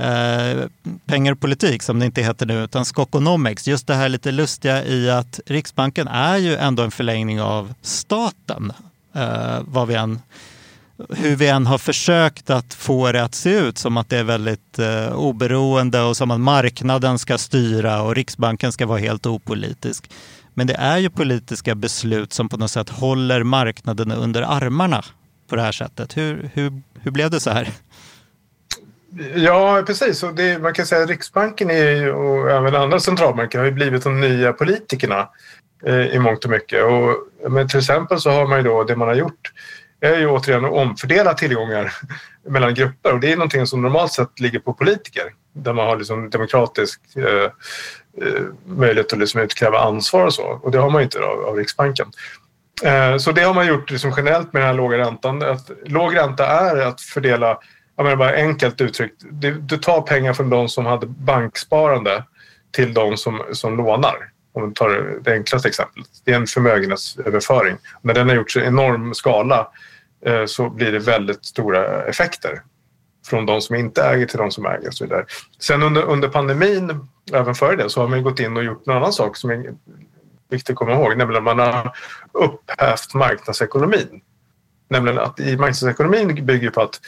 Eh, 0.00 0.66
pengar 1.06 1.32
och 1.32 1.40
politik 1.40 1.82
som 1.82 1.98
det 1.98 2.06
inte 2.06 2.22
heter 2.22 2.46
nu, 2.46 2.64
utan 2.64 2.84
Skokonomics. 2.84 3.68
Just 3.68 3.86
det 3.86 3.94
här 3.94 4.08
lite 4.08 4.32
lustiga 4.32 4.84
i 4.84 5.10
att 5.10 5.40
Riksbanken 5.46 6.08
är 6.08 6.36
ju 6.36 6.56
ändå 6.56 6.82
en 6.82 6.90
förlängning 6.90 7.40
av 7.40 7.74
staten. 7.82 8.72
Eh, 9.14 9.58
vad 9.64 9.88
vi 9.88 9.94
än, 9.94 10.20
hur 11.08 11.36
vi 11.36 11.48
än 11.48 11.66
har 11.66 11.78
försökt 11.78 12.50
att 12.50 12.74
få 12.74 13.12
det 13.12 13.24
att 13.24 13.34
se 13.34 13.58
ut 13.58 13.78
som 13.78 13.96
att 13.96 14.08
det 14.08 14.18
är 14.18 14.24
väldigt 14.24 14.78
eh, 14.78 15.12
oberoende 15.12 16.02
och 16.02 16.16
som 16.16 16.30
att 16.30 16.40
marknaden 16.40 17.18
ska 17.18 17.38
styra 17.38 18.02
och 18.02 18.14
Riksbanken 18.14 18.72
ska 18.72 18.86
vara 18.86 18.98
helt 18.98 19.26
opolitisk. 19.26 20.10
Men 20.54 20.66
det 20.66 20.74
är 20.74 20.98
ju 20.98 21.10
politiska 21.10 21.74
beslut 21.74 22.32
som 22.32 22.48
på 22.48 22.56
något 22.56 22.70
sätt 22.70 22.88
håller 22.88 23.42
marknaden 23.42 24.12
under 24.12 24.42
armarna 24.42 25.04
på 25.48 25.56
det 25.56 25.62
här 25.62 25.72
sättet. 25.72 26.16
Hur, 26.16 26.50
hur, 26.54 26.82
hur 27.00 27.10
blev 27.10 27.30
det 27.30 27.40
så 27.40 27.50
här? 27.50 27.68
Ja, 29.34 29.82
precis. 29.86 30.22
Och 30.22 30.34
det, 30.34 30.62
man 30.62 30.74
kan 30.74 30.86
säga 30.86 31.02
att 31.02 31.08
Riksbanken 31.08 31.70
är, 31.70 32.12
och 32.12 32.50
även 32.50 32.74
andra 32.74 33.00
centralbanker 33.00 33.58
har 33.58 33.64
ju 33.64 33.72
blivit 33.72 34.04
de 34.04 34.20
nya 34.20 34.52
politikerna 34.52 35.28
eh, 35.86 36.06
i 36.06 36.18
mångt 36.18 36.44
och 36.44 36.50
mycket. 36.50 36.84
Och, 36.84 37.16
men 37.50 37.68
till 37.68 37.78
exempel 37.78 38.20
så 38.20 38.30
har 38.30 38.46
man 38.46 38.58
ju 38.58 38.64
då, 38.64 38.84
det 38.84 38.96
man 38.96 39.08
har 39.08 39.14
gjort 39.14 39.52
är 40.00 40.18
ju 40.18 40.26
återigen 40.26 40.64
att 40.64 40.72
omfördela 40.72 41.34
tillgångar 41.34 41.92
mellan 42.48 42.74
grupper 42.74 43.12
och 43.12 43.20
det 43.20 43.32
är 43.32 43.36
någonting 43.36 43.66
som 43.66 43.82
normalt 43.82 44.12
sett 44.12 44.40
ligger 44.40 44.58
på 44.58 44.72
politiker 44.72 45.24
där 45.52 45.72
man 45.72 45.86
har 45.86 45.96
liksom 45.96 46.30
demokratisk 46.30 47.00
eh, 47.16 47.44
eh 48.24 48.42
möjlighet 48.64 49.12
att 49.12 49.18
liksom 49.18 49.40
utkräva 49.40 49.78
ansvar 49.78 50.26
och 50.26 50.34
så 50.34 50.42
och 50.42 50.70
det 50.70 50.78
har 50.78 50.90
man 50.90 51.00
ju 51.00 51.04
inte 51.04 51.18
av, 51.18 51.44
av 51.44 51.56
Riksbanken. 51.56 52.06
Eh, 52.84 53.16
så 53.16 53.32
det 53.32 53.42
har 53.42 53.54
man 53.54 53.66
gjort 53.66 53.90
liksom 53.90 54.12
generellt 54.16 54.52
med 54.52 54.62
den 54.62 54.66
här 54.66 54.74
låga 54.74 54.98
räntan. 54.98 55.42
Att 55.42 55.70
låg 55.86 56.16
ränta 56.16 56.46
är 56.46 56.76
att 56.76 57.00
fördela 57.00 57.58
jag 58.00 58.04
menar 58.04 58.16
bara 58.16 58.34
enkelt 58.34 58.80
uttryckt, 58.80 59.22
du, 59.30 59.60
du, 59.60 59.78
tar 59.78 60.02
pengar 60.02 60.32
från 60.32 60.50
de 60.50 60.68
som 60.68 60.86
hade 60.86 61.06
banksparande 61.06 62.24
till 62.70 62.94
de 62.94 63.16
som, 63.16 63.42
som 63.52 63.76
lånar. 63.76 64.16
Om 64.52 64.68
vi 64.68 64.74
tar 64.74 65.18
det 65.22 65.32
enklaste 65.32 65.68
exemplet. 65.68 66.06
Det 66.24 66.32
är 66.32 66.36
en 66.36 66.46
förmögenhetsöverföring. 66.46 67.76
När 68.02 68.14
den 68.14 68.28
har 68.28 68.36
gjorts 68.36 68.56
i 68.56 68.60
enorm 68.60 69.14
skala 69.14 69.68
eh, 70.26 70.44
så 70.46 70.70
blir 70.70 70.92
det 70.92 70.98
väldigt 70.98 71.44
stora 71.44 72.04
effekter 72.04 72.62
från 73.26 73.46
de 73.46 73.60
som 73.60 73.76
inte 73.76 74.02
äger 74.02 74.26
till 74.26 74.38
de 74.38 74.50
som 74.50 74.66
äger 74.66 74.88
och 74.88 74.94
så 74.94 75.04
vidare. 75.04 75.24
Sen 75.58 75.82
under, 75.82 76.02
under 76.02 76.28
pandemin, 76.28 77.08
även 77.32 77.54
före 77.54 77.76
det, 77.76 77.90
så 77.90 78.00
har 78.00 78.08
man 78.08 78.22
gått 78.22 78.40
in 78.40 78.56
och 78.56 78.64
gjort 78.64 78.86
en 78.86 78.92
annan 78.92 79.12
sak 79.12 79.36
som 79.36 79.50
är 79.50 79.74
viktigt 80.50 80.70
att 80.70 80.76
komma 80.76 80.92
ihåg, 80.92 81.16
nämligen 81.16 81.48
att 81.48 81.56
man 81.56 81.74
har 81.74 81.92
upphävt 82.32 83.14
marknadsekonomin. 83.14 84.20
Nämligen 84.88 85.18
att 85.18 85.40
i 85.40 85.56
marknadsekonomin 85.56 86.46
bygger 86.46 86.70
på 86.70 86.80
att 86.80 87.00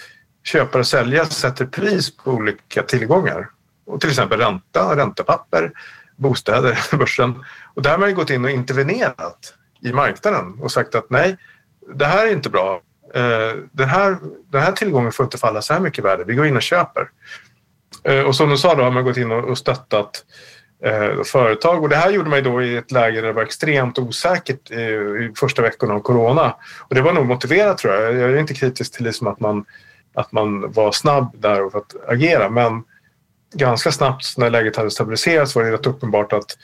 köpare 0.42 0.80
och 0.80 0.86
säljare 0.86 1.26
sätter 1.26 1.66
pris 1.66 2.16
på 2.16 2.30
olika 2.30 2.82
tillgångar. 2.82 3.48
Och 3.86 4.00
till 4.00 4.10
exempel 4.10 4.40
ränta, 4.40 4.96
räntepapper, 4.96 5.72
bostäder, 6.16 6.78
börsen. 6.96 7.44
Och 7.74 7.82
där 7.82 7.90
har 7.90 7.98
man 7.98 8.14
gått 8.14 8.30
in 8.30 8.44
och 8.44 8.50
intervenerat 8.50 9.54
i 9.82 9.92
marknaden 9.92 10.58
och 10.60 10.72
sagt 10.72 10.94
att 10.94 11.10
nej, 11.10 11.36
det 11.94 12.04
här 12.04 12.26
är 12.26 12.32
inte 12.32 12.50
bra. 12.50 12.80
Eh, 13.14 13.56
den 13.72 13.88
här, 13.88 14.16
den 14.52 14.62
här 14.62 14.72
tillgången 14.72 15.12
får 15.12 15.24
inte 15.24 15.38
falla 15.38 15.62
så 15.62 15.72
här 15.72 15.80
mycket 15.80 16.04
värde. 16.04 16.24
Vi 16.24 16.34
går 16.34 16.46
in 16.46 16.56
och 16.56 16.62
köper. 16.62 17.08
Eh, 18.04 18.20
och 18.20 18.36
som 18.36 18.50
du 18.50 18.56
sa 18.56 18.74
då 18.74 18.82
har 18.82 18.90
man 18.90 19.04
gått 19.04 19.16
in 19.16 19.32
och 19.32 19.58
stöttat 19.58 20.24
eh, 20.84 21.22
företag. 21.24 21.82
Och 21.82 21.88
det 21.88 21.96
här 21.96 22.10
gjorde 22.10 22.30
man 22.30 22.42
då 22.42 22.62
i 22.62 22.76
ett 22.76 22.90
läge 22.90 23.20
där 23.20 23.28
det 23.28 23.32
var 23.32 23.42
extremt 23.42 23.98
osäkert 23.98 24.70
i 24.70 25.32
första 25.36 25.62
veckorna 25.62 25.94
av 25.94 26.00
corona. 26.00 26.56
Och 26.88 26.94
det 26.94 27.02
var 27.02 27.12
nog 27.12 27.26
motiverat 27.26 27.78
tror 27.78 27.94
jag. 27.94 28.14
Jag 28.14 28.30
är 28.30 28.38
inte 28.38 28.54
kritisk 28.54 28.94
till 28.94 29.04
liksom 29.04 29.26
att, 29.26 29.40
man, 29.40 29.64
att 30.14 30.32
man 30.32 30.72
var 30.72 30.92
snabb 30.92 31.36
där 31.38 31.70
för 31.70 31.78
att 31.78 31.96
agera. 32.08 32.50
Men 32.50 32.84
ganska 33.54 33.92
snabbt 33.92 34.24
när 34.36 34.50
läget 34.50 34.76
hade 34.76 34.90
stabiliserats 34.90 35.56
var 35.56 35.62
det 35.62 35.72
rätt 35.72 35.86
uppenbart 35.86 36.32
att 36.32 36.58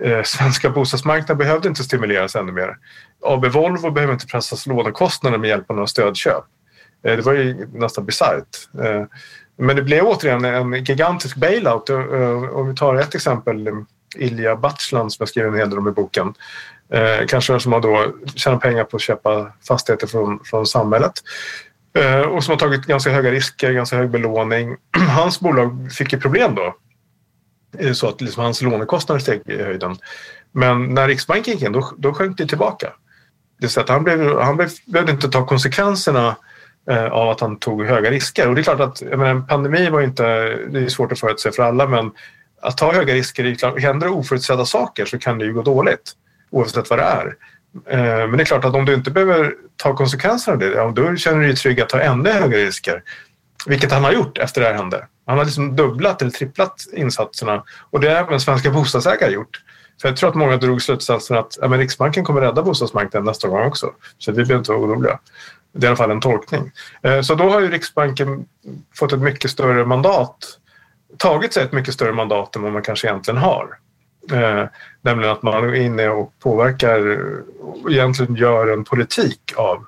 eh, 0.00 0.22
svenska 0.22 0.70
bostadsmarknaden 0.70 1.38
behövde 1.38 1.68
inte 1.68 1.84
stimuleras 1.84 2.36
ännu 2.36 2.52
mer. 2.52 2.76
AB 3.22 3.44
Volvo 3.46 3.90
behöver 3.90 4.12
inte 4.12 4.26
pressas 4.26 4.66
lånekostnader 4.66 5.38
med 5.38 5.48
hjälp 5.48 5.70
av 5.70 5.76
några 5.76 5.86
stödköp. 5.86 6.44
Eh, 7.04 7.16
det 7.16 7.22
var 7.22 7.32
ju 7.32 7.68
nästan 7.72 8.04
bisarrt. 8.04 8.68
Eh, 8.82 9.04
men 9.56 9.76
det 9.76 9.82
blev 9.82 10.04
återigen 10.04 10.44
en 10.44 10.84
gigantisk 10.84 11.36
bailout. 11.36 11.90
Eh, 11.90 12.54
om 12.54 12.68
vi 12.68 12.74
tar 12.74 12.94
ett 12.94 13.14
exempel, 13.14 13.68
Ilja 14.16 14.56
Batsland 14.56 15.12
som 15.12 15.22
jag 15.22 15.28
skriver 15.28 15.48
en 15.48 15.54
hel 15.54 15.70
del 15.70 15.78
om 15.78 15.88
i 15.88 15.90
boken. 15.90 16.34
Eh, 16.92 17.26
kanske 17.28 17.60
som 17.60 17.72
har 17.72 17.80
då 17.80 18.12
tjänat 18.34 18.60
pengar 18.60 18.84
på 18.84 18.96
att 18.96 19.02
köpa 19.02 19.52
fastigheter 19.68 20.06
från, 20.06 20.40
från 20.44 20.66
samhället. 20.66 21.12
Eh, 21.98 22.20
och 22.20 22.44
som 22.44 22.52
har 22.52 22.58
tagit 22.58 22.86
ganska 22.86 23.10
höga 23.10 23.30
risker, 23.30 23.72
ganska 23.72 23.96
hög 23.96 24.10
belåning. 24.10 24.76
Hans 25.16 25.40
bolag 25.40 25.92
fick 25.92 26.12
ju 26.12 26.20
problem 26.20 26.54
då. 26.54 26.74
Så 27.94 28.08
att 28.08 28.20
liksom 28.20 28.42
hans 28.42 28.62
lånekostnader 28.62 29.20
steg 29.20 29.42
i 29.46 29.62
höjden. 29.62 29.96
Men 30.52 30.94
när 30.94 31.08
Riksbanken 31.08 31.54
gick 31.54 31.62
in 31.62 31.72
då, 31.72 31.90
då 31.98 32.14
sjönk 32.14 32.38
det 32.38 32.46
tillbaka. 32.46 32.92
Det 33.60 33.68
så 33.68 33.80
att 33.80 33.88
han, 33.88 34.04
blev, 34.04 34.40
han 34.40 34.56
blev, 34.56 34.70
behövde 34.86 35.12
inte 35.12 35.28
ta 35.28 35.46
konsekvenserna 35.46 36.36
eh, 36.90 37.04
av 37.04 37.28
att 37.28 37.40
han 37.40 37.58
tog 37.58 37.84
höga 37.84 38.10
risker. 38.10 38.48
Och 38.48 38.54
det 38.54 38.60
är 38.60 38.62
klart 38.62 38.80
att 38.80 39.02
menar, 39.02 39.26
en 39.26 39.46
pandemi 39.46 39.90
var 39.90 40.00
inte, 40.00 40.24
det 40.70 40.78
är 40.78 40.88
svårt 40.88 41.12
att 41.12 41.20
förutse 41.20 41.52
för 41.52 41.62
alla 41.62 41.86
men 41.86 42.10
att 42.62 42.78
ta 42.78 42.92
höga 42.92 43.14
risker, 43.14 43.44
är 43.44 43.54
klart, 43.54 43.80
händer 43.80 44.06
det 44.06 44.12
oförutsedda 44.12 44.64
saker 44.64 45.04
så 45.04 45.18
kan 45.18 45.38
det 45.38 45.44
ju 45.44 45.52
gå 45.52 45.62
dåligt 45.62 46.12
oavsett 46.50 46.90
vad 46.90 46.98
det 46.98 47.02
är. 47.02 47.36
Eh, 47.88 47.98
men 47.98 48.36
det 48.36 48.42
är 48.42 48.44
klart 48.44 48.64
att 48.64 48.74
om 48.74 48.84
du 48.84 48.94
inte 48.94 49.10
behöver 49.10 49.54
ta 49.76 49.96
konsekvenserna 49.96 50.52
av 50.52 50.58
det, 50.58 50.66
ja, 50.66 50.92
då 50.96 51.16
känner 51.16 51.40
du 51.40 51.46
dig 51.46 51.56
trygg 51.56 51.80
att 51.80 51.88
ta 51.88 52.00
ännu 52.00 52.30
högre 52.30 52.64
risker. 52.64 53.02
Vilket 53.66 53.92
han 53.92 54.04
har 54.04 54.12
gjort 54.12 54.38
efter 54.38 54.60
det 54.60 54.66
här 54.66 54.74
hände. 54.74 55.06
Han 55.26 55.38
har 55.38 55.44
liksom 55.44 55.76
dubblat 55.76 56.22
eller 56.22 56.32
tripplat 56.32 56.84
insatserna 56.92 57.64
och 57.90 58.00
det 58.00 58.08
har 58.08 58.16
även 58.16 58.40
svenska 58.40 58.70
bostadsägare 58.70 59.32
gjort. 59.32 59.60
För 60.00 60.08
jag 60.08 60.16
tror 60.16 60.28
att 60.28 60.34
många 60.34 60.56
drog 60.56 60.82
slutsatsen 60.82 61.36
att 61.36 61.58
ja, 61.60 61.68
men 61.68 61.78
Riksbanken 61.78 62.24
kommer 62.24 62.40
rädda 62.40 62.62
bostadsmarknaden 62.62 63.26
nästa 63.26 63.48
gång 63.48 63.66
också. 63.66 63.90
Så 64.18 64.32
vi 64.32 64.36
behöver 64.36 64.58
inte 64.58 64.72
vara 64.72 64.80
oroliga. 64.80 65.18
Det 65.72 65.78
är 65.78 65.84
i 65.84 65.88
alla 65.88 65.96
fall 65.96 66.10
en 66.10 66.20
tolkning. 66.20 66.70
Eh, 67.02 67.20
så 67.20 67.34
då 67.34 67.50
har 67.50 67.60
ju 67.60 67.70
Riksbanken 67.70 68.46
fått 68.94 69.12
ett 69.12 69.20
mycket 69.20 69.50
större 69.50 69.84
mandat 69.84 70.36
tagit 71.18 71.52
sig 71.52 71.64
ett 71.64 71.72
mycket 71.72 71.94
större 71.94 72.12
mandat 72.12 72.56
än 72.56 72.62
vad 72.62 72.72
man 72.72 72.82
kanske 72.82 73.08
egentligen 73.08 73.38
har. 73.38 73.78
Eh, 74.32 74.64
nämligen 75.02 75.32
att 75.32 75.42
man 75.42 75.64
är 75.64 75.74
inne 75.74 76.08
och 76.08 76.32
påverkar 76.38 77.18
och 77.60 77.90
egentligen 77.90 78.36
gör 78.36 78.72
en 78.72 78.84
politik 78.84 79.40
av 79.56 79.86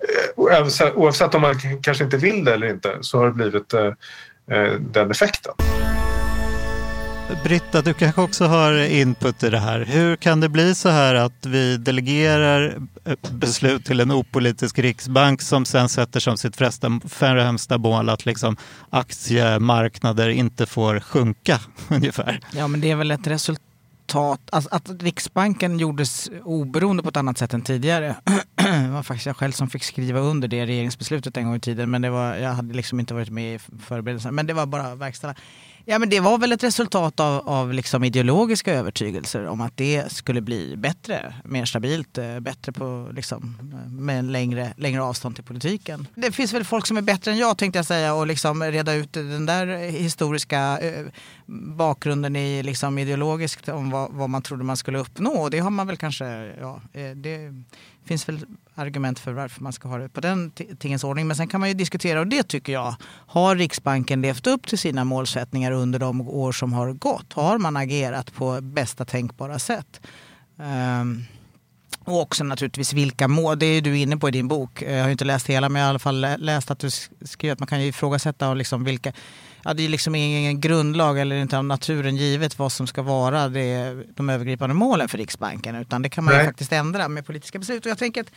eh, 0.00 0.94
oavsett 0.94 1.34
om 1.34 1.42
man 1.42 1.54
kanske 1.82 2.04
inte 2.04 2.16
vill 2.16 2.44
det 2.44 2.54
eller 2.54 2.66
inte 2.66 2.98
så 3.00 3.18
har 3.18 3.26
det 3.26 3.32
blivit 3.32 3.74
eh, 3.74 3.92
eh, 4.50 4.72
den 4.80 5.10
effekten. 5.10 5.52
Britta, 7.44 7.82
du 7.82 7.94
kanske 7.94 8.20
också 8.20 8.44
har 8.44 8.78
input 8.78 9.42
i 9.42 9.50
det 9.50 9.58
här. 9.58 9.80
Hur 9.80 10.16
kan 10.16 10.40
det 10.40 10.48
bli 10.48 10.74
så 10.74 10.88
här 10.88 11.14
att 11.14 11.46
vi 11.46 11.76
delegerar 11.76 12.78
eh, 13.04 13.16
beslut 13.32 13.84
till 13.84 14.00
en 14.00 14.10
opolitisk 14.10 14.78
riksbank 14.78 15.42
som 15.42 15.64
sen 15.64 15.88
sätter 15.88 16.20
som 16.20 16.36
sitt 16.36 16.56
främsta 17.10 17.78
mål 17.78 18.08
att 18.08 18.26
liksom 18.26 18.56
aktiemarknader 18.90 20.28
inte 20.28 20.66
får 20.66 21.00
sjunka 21.00 21.60
ungefär? 21.88 22.40
Ja, 22.52 22.68
men 22.68 22.80
det 22.80 22.90
är 22.90 22.96
väl 22.96 23.10
ett 23.10 23.26
resultat 23.26 23.69
Alltså 24.14 24.68
att 24.70 25.02
Riksbanken 25.02 25.78
gjordes 25.78 26.30
oberoende 26.44 27.02
på 27.02 27.08
ett 27.08 27.16
annat 27.16 27.38
sätt 27.38 27.54
än 27.54 27.62
tidigare. 27.62 28.16
det 28.54 28.88
var 28.88 29.02
faktiskt 29.02 29.26
jag 29.26 29.36
själv 29.36 29.52
som 29.52 29.70
fick 29.70 29.84
skriva 29.84 30.20
under 30.20 30.48
det 30.48 30.66
regeringsbeslutet 30.66 31.36
en 31.36 31.46
gång 31.46 31.54
i 31.54 31.60
tiden. 31.60 31.90
Men 31.90 32.02
det 32.02 32.10
var, 32.10 32.34
jag 32.34 32.50
hade 32.50 32.74
liksom 32.74 33.00
inte 33.00 33.14
varit 33.14 33.30
med 33.30 33.54
i 33.54 33.58
förberedelserna. 33.58 34.32
Men 34.32 34.46
det 34.46 34.52
var 34.52 34.66
bara 34.66 34.94
verkställa. 34.94 35.34
Ja, 35.84 35.98
men 35.98 36.10
det 36.10 36.20
var 36.20 36.38
väl 36.38 36.52
ett 36.52 36.62
resultat 36.62 37.20
av, 37.20 37.48
av 37.48 37.72
liksom 37.72 38.04
ideologiska 38.04 38.72
övertygelser 38.74 39.46
om 39.46 39.60
att 39.60 39.76
det 39.76 40.12
skulle 40.12 40.40
bli 40.40 40.76
bättre, 40.76 41.34
mer 41.44 41.64
stabilt, 41.64 42.18
eh, 42.18 42.40
bättre 42.40 42.72
på, 42.72 43.10
liksom, 43.14 43.58
eh, 43.72 43.90
med 43.92 44.24
längre, 44.24 44.72
längre 44.76 45.02
avstånd 45.02 45.34
till 45.34 45.44
politiken. 45.44 46.06
Det 46.14 46.32
finns 46.32 46.52
väl 46.52 46.64
folk 46.64 46.86
som 46.86 46.96
är 46.96 47.02
bättre 47.02 47.30
än 47.30 47.38
jag 47.38 47.58
tänkte 47.58 47.78
jag 47.78 47.86
säga 47.86 48.14
och 48.14 48.26
liksom 48.26 48.62
reda 48.62 48.94
ut 48.94 49.12
den 49.12 49.46
där 49.46 49.66
historiska 49.90 50.78
eh, 50.78 51.06
bakgrunden 51.76 52.36
i 52.36 52.62
liksom 52.62 52.98
ideologiskt 52.98 53.68
om 53.68 53.90
vad, 53.90 54.12
vad 54.12 54.30
man 54.30 54.42
trodde 54.42 54.64
man 54.64 54.76
skulle 54.76 54.98
uppnå. 54.98 55.30
Och 55.30 55.50
det 55.50 55.58
har 55.58 55.70
man 55.70 55.86
väl 55.86 55.96
kanske, 55.96 56.54
ja, 56.60 56.80
det 57.14 57.52
finns 58.04 58.28
väl 58.28 58.46
argument 58.74 59.18
för 59.18 59.32
varför 59.32 59.62
man 59.62 59.72
ska 59.72 59.88
ha 59.88 59.98
det 59.98 60.08
på 60.08 60.20
den 60.20 60.50
tingens 60.78 61.04
ordning. 61.04 61.26
Men 61.26 61.36
sen 61.36 61.48
kan 61.48 61.60
man 61.60 61.68
ju 61.68 61.74
diskutera, 61.74 62.20
och 62.20 62.26
det 62.26 62.42
tycker 62.42 62.72
jag, 62.72 62.94
har 63.26 63.56
Riksbanken 63.56 64.22
levt 64.22 64.46
upp 64.46 64.66
till 64.66 64.78
sina 64.78 65.04
målsättningar 65.04 65.72
under 65.72 65.98
de 65.98 66.20
år 66.20 66.52
som 66.52 66.72
har 66.72 66.92
gått? 66.92 67.32
Har 67.32 67.58
man 67.58 67.76
agerat 67.76 68.32
på 68.34 68.60
bästa 68.60 69.04
tänkbara 69.04 69.58
sätt? 69.58 70.00
Um, 70.56 71.24
och 72.04 72.20
också 72.20 72.44
naturligtvis 72.44 72.92
vilka 72.92 73.28
mål, 73.28 73.58
det 73.58 73.66
är 73.66 73.80
du 73.80 73.98
inne 73.98 74.16
på 74.16 74.28
i 74.28 74.32
din 74.32 74.48
bok. 74.48 74.82
Jag 74.82 75.02
har 75.02 75.10
inte 75.10 75.24
läst 75.24 75.46
hela 75.46 75.68
men 75.68 75.80
jag 75.80 75.86
har 75.86 75.90
i 75.90 75.92
alla 75.92 75.98
fall 75.98 76.26
läst 76.38 76.70
att 76.70 76.78
du 76.78 76.90
skriver 77.24 77.52
att 77.52 77.58
man 77.58 77.66
kan 77.66 77.82
ju 77.82 77.86
ifrågasätta 77.88 78.54
liksom 78.54 78.84
vilka 78.84 79.12
ja, 79.64 79.74
det 79.74 79.84
är 79.84 79.88
liksom 79.88 80.14
ingen 80.14 80.60
grundlag 80.60 81.18
eller 81.18 81.36
inte 81.36 81.58
av 81.58 81.64
naturen 81.64 82.16
givet 82.16 82.58
vad 82.58 82.72
som 82.72 82.86
ska 82.86 83.02
vara 83.02 83.48
det, 83.48 83.94
de 84.16 84.30
övergripande 84.30 84.74
målen 84.74 85.08
för 85.08 85.18
Riksbanken. 85.18 85.76
Utan 85.76 86.02
det 86.02 86.08
kan 86.08 86.24
man 86.24 86.38
ju 86.38 86.44
faktiskt 86.44 86.72
ändra 86.72 87.08
med 87.08 87.26
politiska 87.26 87.58
beslut. 87.58 87.84
Och 87.84 87.90
jag 87.90 87.98
tänker 87.98 88.20
att 88.20 88.32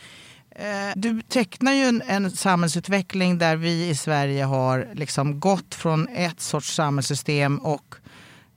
eh, 0.50 0.92
du 0.96 1.22
tecknar 1.22 1.72
ju 1.72 1.84
en, 1.84 2.02
en, 2.06 2.30
samhällsutveckling 2.30 3.38
där 3.38 3.56
vi 3.56 3.88
i 3.88 3.94
Sverige 3.96 4.44
har 4.44 4.88
liksom 4.94 5.40
gått 5.40 5.74
från 5.74 6.08
ett 6.08 6.40
sorts 6.40 6.74
samhällssystem 6.74 7.58
och 7.58 7.94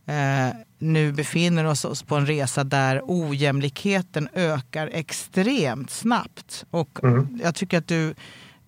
eh, 0.07 0.55
nu 0.79 1.11
befinner 1.11 1.65
oss, 1.65 1.85
oss 1.85 2.03
på 2.03 2.15
en 2.15 2.25
resa 2.25 2.63
där 2.63 3.01
ojämlikheten 3.05 4.29
ökar 4.33 4.89
extremt 4.93 5.89
snabbt. 5.91 6.65
Och 6.69 7.03
mm. 7.03 7.39
jag 7.43 7.55
tycker 7.55 7.77
att 7.77 7.87
du 7.87 8.15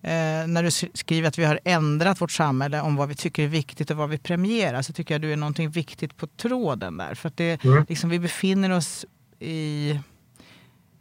Eh, 0.02 0.46
när 0.46 0.62
du 0.62 0.70
skriver 0.98 1.28
att 1.28 1.38
vi 1.38 1.44
har 1.44 1.60
ändrat 1.64 2.20
vårt 2.20 2.32
samhälle 2.32 2.80
om 2.80 2.96
vad 2.96 3.08
vi 3.08 3.14
tycker 3.14 3.42
är 3.42 3.48
viktigt 3.48 3.90
och 3.90 3.96
vad 3.96 4.10
vi 4.10 4.18
premierar 4.18 4.82
så 4.82 4.92
tycker 4.92 5.14
jag 5.14 5.20
du 5.20 5.32
är 5.32 5.36
någonting 5.36 5.70
viktigt 5.70 6.16
på 6.16 6.26
tråden 6.26 6.96
där. 6.96 7.14
För 7.14 7.28
att 7.28 7.36
det, 7.36 7.64
mm. 7.64 7.86
liksom, 7.88 8.10
vi 8.10 8.18
befinner 8.18 8.70
oss 8.70 9.06
i... 9.38 9.98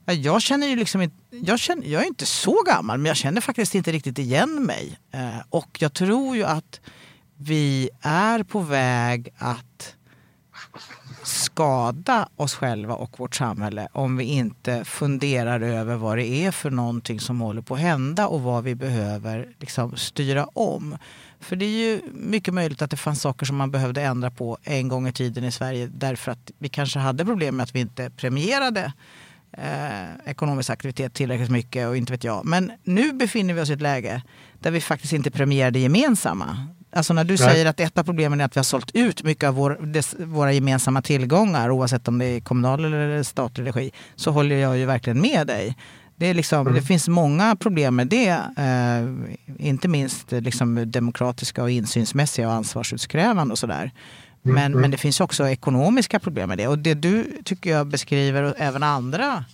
Ja, 0.05 0.13
jag 0.13 0.41
känner 0.41 0.67
ju 0.67 0.75
liksom 0.75 1.01
inte... 1.01 1.15
Jag, 1.29 1.59
känner, 1.59 1.87
jag 1.87 2.01
är 2.01 2.07
inte 2.07 2.25
så 2.25 2.63
gammal 2.63 2.97
men 2.97 3.05
jag 3.05 3.17
känner 3.17 3.41
faktiskt 3.41 3.75
inte 3.75 3.91
riktigt 3.91 4.19
igen 4.19 4.65
mig. 4.65 4.99
Eh, 5.11 5.41
och 5.49 5.77
jag 5.79 5.93
tror 5.93 6.35
ju 6.35 6.43
att 6.43 6.81
vi 7.37 7.89
är 8.01 8.43
på 8.43 8.59
väg 8.59 9.33
att 9.37 9.95
skada 11.29 12.29
oss 12.35 12.55
själva 12.55 12.93
och 12.93 13.19
vårt 13.19 13.35
samhälle 13.35 13.87
om 13.91 14.17
vi 14.17 14.23
inte 14.23 14.85
funderar 14.85 15.61
över 15.61 15.95
vad 15.95 16.17
det 16.17 16.27
är 16.27 16.51
för 16.51 16.71
någonting 16.71 17.19
som 17.19 17.41
håller 17.41 17.61
på 17.61 17.73
att 17.73 17.79
hända 17.79 18.27
och 18.27 18.41
vad 18.41 18.63
vi 18.63 18.75
behöver 18.75 19.47
liksom 19.59 19.97
styra 19.97 20.45
om. 20.45 20.97
För 21.39 21.55
det 21.55 21.65
är 21.65 21.69
ju 21.69 22.01
mycket 22.13 22.53
möjligt 22.53 22.81
att 22.81 22.91
det 22.91 22.97
fanns 22.97 23.21
saker 23.21 23.45
som 23.45 23.57
man 23.57 23.71
behövde 23.71 24.01
ändra 24.01 24.31
på 24.31 24.57
en 24.63 24.87
gång 24.87 25.07
i 25.07 25.13
tiden 25.13 25.43
i 25.43 25.51
Sverige 25.51 25.87
därför 25.93 26.31
att 26.31 26.51
vi 26.57 26.69
kanske 26.69 26.99
hade 26.99 27.25
problem 27.25 27.55
med 27.55 27.63
att 27.63 27.75
vi 27.75 27.79
inte 27.79 28.09
premierade 28.09 28.93
eh, 29.51 30.29
ekonomisk 30.31 30.69
aktivitet 30.69 31.13
tillräckligt 31.13 31.51
mycket 31.51 31.87
och 31.87 31.97
inte 31.97 32.13
vet 32.13 32.23
jag. 32.23 32.45
Men 32.45 32.71
nu 32.83 33.13
befinner 33.13 33.53
vi 33.53 33.61
oss 33.61 33.69
i 33.69 33.73
ett 33.73 33.81
läge 33.81 34.21
där 34.59 34.71
vi 34.71 34.81
faktiskt 34.81 35.13
inte 35.13 35.31
premierar 35.31 35.71
det 35.71 35.79
gemensamma. 35.79 36.67
Alltså 36.91 37.13
när 37.13 37.23
du 37.23 37.29
Nej. 37.33 37.37
säger 37.37 37.65
att 37.65 37.79
ett 37.79 37.97
av 37.97 38.03
problemen 38.03 38.41
är 38.41 38.45
att 38.45 38.55
vi 38.55 38.59
har 38.59 38.63
sålt 38.63 38.91
ut 38.93 39.23
mycket 39.23 39.43
av 39.47 39.55
vår, 39.55 39.77
des, 39.85 40.15
våra 40.19 40.53
gemensamma 40.53 41.01
tillgångar 41.01 41.69
oavsett 41.71 42.07
om 42.07 42.17
det 42.19 42.25
är 42.25 42.39
kommunal 42.39 42.85
eller 42.85 43.23
statlig 43.23 43.67
regi 43.67 43.91
så 44.15 44.31
håller 44.31 44.55
jag 44.55 44.77
ju 44.77 44.85
verkligen 44.85 45.21
med 45.21 45.47
dig. 45.47 45.77
Det, 46.15 46.25
är 46.27 46.33
liksom, 46.33 46.61
Mm. 46.61 46.73
det 46.73 46.81
finns 46.81 47.07
många 47.07 47.55
problem 47.55 47.95
med 47.95 48.07
det. 48.07 48.29
Eh, 48.57 49.67
inte 49.67 49.87
minst 49.87 50.33
eh, 50.33 50.41
liksom, 50.41 50.91
demokratiska 50.91 51.63
och 51.63 51.69
insynsmässiga 51.71 52.47
och 52.47 52.53
ansvarsutkrävande 52.53 53.51
och 53.51 53.59
sådär. 53.59 53.91
Mm, 54.45 54.55
Men, 54.55 54.81
men 54.81 54.91
det 54.91 54.97
finns 54.97 55.21
också 55.21 55.49
ekonomiska 55.49 56.19
problem 56.19 56.49
med 56.49 56.57
det. 56.57 56.67
Och 56.67 56.79
det 56.79 56.93
du 56.93 57.41
tycker 57.45 57.69
jag 57.69 57.87
beskriver, 57.87 58.43
och 58.43 58.53
även 58.57 58.83
andra, 58.83 59.45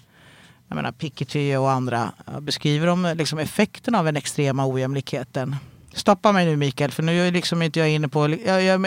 jag 0.67 0.75
menar 0.75 0.91
Piketty 0.91 1.55
och 1.55 1.71
andra, 1.71 2.11
beskriver 2.41 2.87
om 2.87 3.13
liksom, 3.17 3.39
effekten 3.39 3.95
av 3.95 4.05
den 4.05 4.15
extrema 4.15 4.67
ojämlikheten. 4.67 5.55
Stoppa 5.95 6.31
mig 6.31 6.45
nu 6.45 6.55
Mikael, 6.55 6.91
för 6.91 7.03
nu 7.03 7.27
är 7.27 7.31
liksom 7.31 7.61
inte 7.61 7.79
jag 7.79 7.89
inne 7.89 8.07
på, 8.07 8.29
jag, 8.45 8.63
jag, 8.63 8.85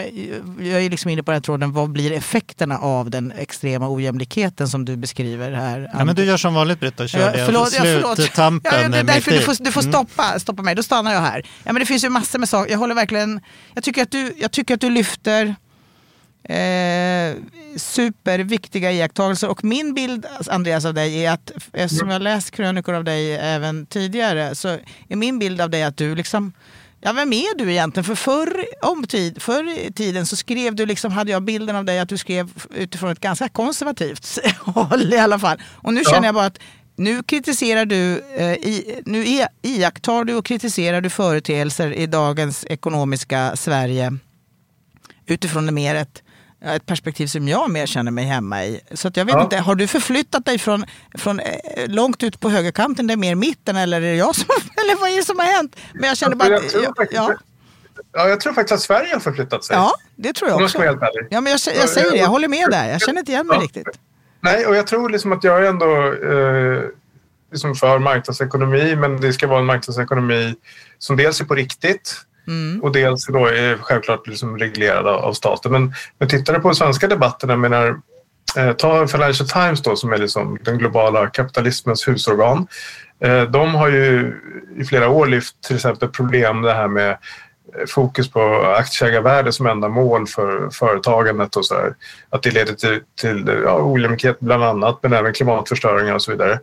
jag 0.61 0.81
är 0.85 0.89
liksom 0.89 1.11
inne 1.11 1.23
på 1.23 1.31
den 1.31 1.35
här 1.35 1.41
tråden, 1.41 1.71
vad 1.73 1.89
blir 1.89 2.11
effekterna 2.11 2.77
av 2.77 3.09
den 3.09 3.31
extrema 3.31 3.89
ojämlikheten 3.93 4.67
som 4.67 4.85
du 4.85 4.95
beskriver 4.95 5.51
här? 5.51 5.89
Ja, 5.93 6.05
men 6.05 6.15
du 6.15 6.23
gör 6.23 6.37
som 6.37 6.53
vanligt 6.53 6.79
Britta 6.79 7.07
kör 7.07 7.19
Ja, 7.19 7.31
det 7.31 7.45
förlåt, 7.45 7.73
ja, 7.73 7.81
förlåt. 7.83 8.15
sluttampen 8.15 8.71
Ja, 8.75 8.81
ja, 8.81 8.89
det 8.89 9.03
därför 9.03 9.31
du 9.31 9.39
får, 9.41 9.63
du 9.63 9.71
får 9.71 9.81
Mm. 9.81 9.93
stoppa, 9.93 10.39
stoppa 10.39 10.61
mig, 10.61 10.75
då 10.75 10.83
stannar 10.83 11.13
jag 11.13 11.21
här. 11.21 11.45
Ja, 11.63 11.73
men 11.73 11.79
det 11.79 11.85
finns 11.85 12.03
ju 12.03 12.09
massor 12.09 12.39
med 12.39 12.49
saker, 12.49 12.71
jag 12.71 12.79
håller 12.79 12.95
verkligen, 12.95 13.41
jag 13.73 13.83
tycker 13.83 14.01
att 14.03 14.11
du, 14.11 14.33
jag 14.37 14.51
tycker 14.51 14.73
att 14.73 14.81
du 14.81 14.89
lyfter 14.89 15.55
eh, 16.43 17.35
superviktiga 17.77 18.91
iakttagelser 18.91 19.49
och 19.49 19.63
min 19.63 19.93
bild 19.93 20.25
Andreas 20.47 20.85
av 20.85 20.93
dig 20.93 21.25
är 21.25 21.31
att, 21.31 21.51
eftersom 21.73 22.09
jag 22.09 22.21
läst 22.21 22.51
krönikor 22.51 22.93
av 22.95 23.03
dig 23.03 23.35
även 23.37 23.85
tidigare, 23.85 24.55
så 24.55 24.67
är 25.09 25.15
min 25.15 25.39
bild 25.39 25.61
av 25.61 25.69
dig 25.69 25.83
att 25.83 25.97
du 25.97 26.15
liksom 26.15 26.53
Ja, 27.01 27.13
vem 27.13 27.33
är 27.33 27.57
du 27.57 27.71
egentligen? 27.71 28.03
För 28.05 28.15
förr, 28.15 28.65
om 28.81 29.07
tid, 29.07 29.41
förr 29.41 29.77
i 29.87 29.93
tiden 29.93 30.25
så 30.25 30.35
skrev 30.35 30.75
du, 30.75 30.85
liksom, 30.85 31.11
hade 31.11 31.31
jag 31.31 31.43
bilden 31.43 31.75
av 31.75 31.85
dig 31.85 31.99
att 31.99 32.09
du 32.09 32.17
skrev 32.17 32.49
utifrån 32.75 33.11
ett 33.11 33.19
ganska 33.19 33.49
konservativt 33.49 34.39
håll 34.59 35.13
i 35.13 35.17
alla 35.17 35.39
fall. 35.39 35.61
Och 35.75 35.93
nu 35.93 36.01
Ja. 36.05 36.11
känner 36.11 36.27
jag 36.27 36.35
bara 36.35 36.45
att 36.45 36.59
nu 36.95 37.23
kritiserar 37.23 37.85
du, 37.85 38.23
eh, 38.37 38.53
i, 38.53 39.01
nu 39.05 39.25
iakttar 39.61 40.23
du 40.23 40.35
och 40.35 40.45
kritiserar 40.45 41.01
du 41.01 41.09
företeelser 41.09 41.91
i 41.93 42.05
dagens 42.07 42.65
ekonomiska 42.69 43.55
Sverige 43.55 44.17
utifrån 45.25 45.65
det 45.65 45.71
mer 45.71 45.95
ett, 45.95 46.23
ett 46.65 46.85
perspektiv 46.85 47.27
som 47.27 47.47
jag 47.47 47.69
mer 47.71 47.85
känner 47.85 48.11
mig 48.11 48.25
hemma 48.25 48.65
i. 48.65 48.81
Så 48.93 49.07
att 49.07 49.17
jag 49.17 49.25
vet 49.25 49.35
Ja. 49.35 49.43
inte, 49.43 49.57
har 49.57 49.75
du 49.75 49.87
förflyttat 49.87 50.45
dig 50.45 50.59
från, 50.59 50.85
från 51.17 51.39
eh, 51.39 51.53
långt 51.87 52.23
ut 52.23 52.39
på 52.39 52.49
högerkanten, 52.49 53.07
det 53.07 53.13
är 53.13 53.17
mer 53.17 53.35
mitten 53.35 53.75
eller 53.75 53.97
är 53.97 54.01
det 54.01 54.15
jag 54.15 54.35
som, 54.35 54.45
eller 54.77 54.99
vad 54.99 55.09
är 55.09 55.15
det 55.15 55.23
som 55.23 55.39
har 55.39 55.45
hänt? 55.45 55.75
Men 55.93 56.03
jag 56.03 56.17
känner 56.17 56.35
bara 56.35 56.49
Jag 56.49 56.63
att, 56.65 56.69
tror 56.69 56.83
ja, 56.83 57.05
ja, 57.11 57.33
Ja, 58.13 58.27
jag 58.27 58.39
tror 58.41 58.53
faktiskt 58.53 58.73
att 58.73 58.81
Sverige 58.81 59.13
har 59.13 59.19
förflyttat 59.19 59.63
sig. 59.63 59.75
ja, 59.75 59.91
det 60.15 60.33
tror 60.33 60.49
jag 60.49 60.55
Om 60.55 60.61
jag 60.61 60.65
också. 60.65 60.69
ska 60.77 60.79
vara 60.79 60.89
helt 60.89 61.01
ärlig. 61.17 61.27
Ja, 61.29 61.41
men 61.41 61.51
jag, 61.51 61.59
jag 61.75 61.89
säger 61.89 62.11
det, 62.11 62.17
jag 62.17 62.27
håller 62.27 62.47
med 62.47 62.69
där. 62.71 62.89
Jag 62.89 63.01
känner 63.01 63.19
inte 63.19 63.31
igen 63.31 63.47
mig 63.47 63.57
Ja. 63.57 63.63
riktigt. 63.63 63.87
Nej, 64.41 64.65
och 64.65 64.75
jag 64.75 64.87
tror 64.87 65.09
liksom 65.09 65.31
att 65.31 65.43
jag 65.43 65.65
är 65.65 65.69
ändå 65.69 66.13
eh, 66.13 66.83
liksom 67.51 67.75
för 67.75 67.99
marknadsekonomi, 67.99 68.95
men 68.95 69.21
det 69.21 69.33
ska 69.33 69.47
vara 69.47 69.59
en 69.59 69.65
marknadsekonomi 69.65 70.55
som 70.97 71.17
dels 71.17 71.41
är 71.41 71.45
på 71.45 71.55
riktigt 71.55 72.15
Mm. 72.49 72.83
och 72.83 72.91
dels 72.91 73.27
då 73.27 73.45
är 73.45 73.77
självklart 73.77 74.27
liksom 74.27 74.57
reglerad 74.57 75.07
av, 75.07 75.33
staten. 75.33 75.71
Men 75.71 75.93
men 76.19 76.27
tittar 76.27 76.53
du 76.53 76.59
på 76.59 76.67
den 76.67 76.75
svenska 76.75 77.07
debatten, 77.07 77.49
jag 77.49 77.59
menar, 77.59 78.01
eh, 78.57 78.73
ta 78.73 79.07
Financial 79.07 79.49
Times 79.49 79.81
då 79.81 79.95
som 79.95 80.13
är 80.13 80.17
liksom 80.17 80.57
den 80.63 80.77
globala 80.77 81.27
kapitalismens 81.27 82.07
husorgan. 82.07 82.67
Eh, 83.23 83.43
de 83.43 83.75
har 83.75 83.89
ju 83.89 84.33
i 84.77 84.83
flera 84.83 85.09
år 85.09 85.27
lyft 85.27 85.63
till 85.67 85.75
exempel 85.75 86.09
problem 86.09 86.61
det 86.61 86.73
här 86.73 86.87
med 86.87 87.17
Eh, 87.77 87.85
fokus 87.87 88.31
på 88.31 88.73
aktieägarvärde 88.77 89.51
som 89.51 89.65
enda 89.65 89.87
mål 89.87 90.27
för 90.27 90.69
företagandet 90.69 91.55
och 91.55 91.65
så 91.65 91.73
där. 91.73 91.95
Att 92.29 92.43
det 92.43 92.51
leder 92.51 92.73
till, 92.73 93.01
till 93.21 93.61
ja, 93.63 93.79
ojämlikhet 93.81 94.39
bland 94.39 94.63
annat 94.63 94.99
men 95.03 95.13
även 95.13 95.33
klimatförstöringar 95.33 96.15
och 96.15 96.21
så 96.21 96.31
vidare. 96.31 96.59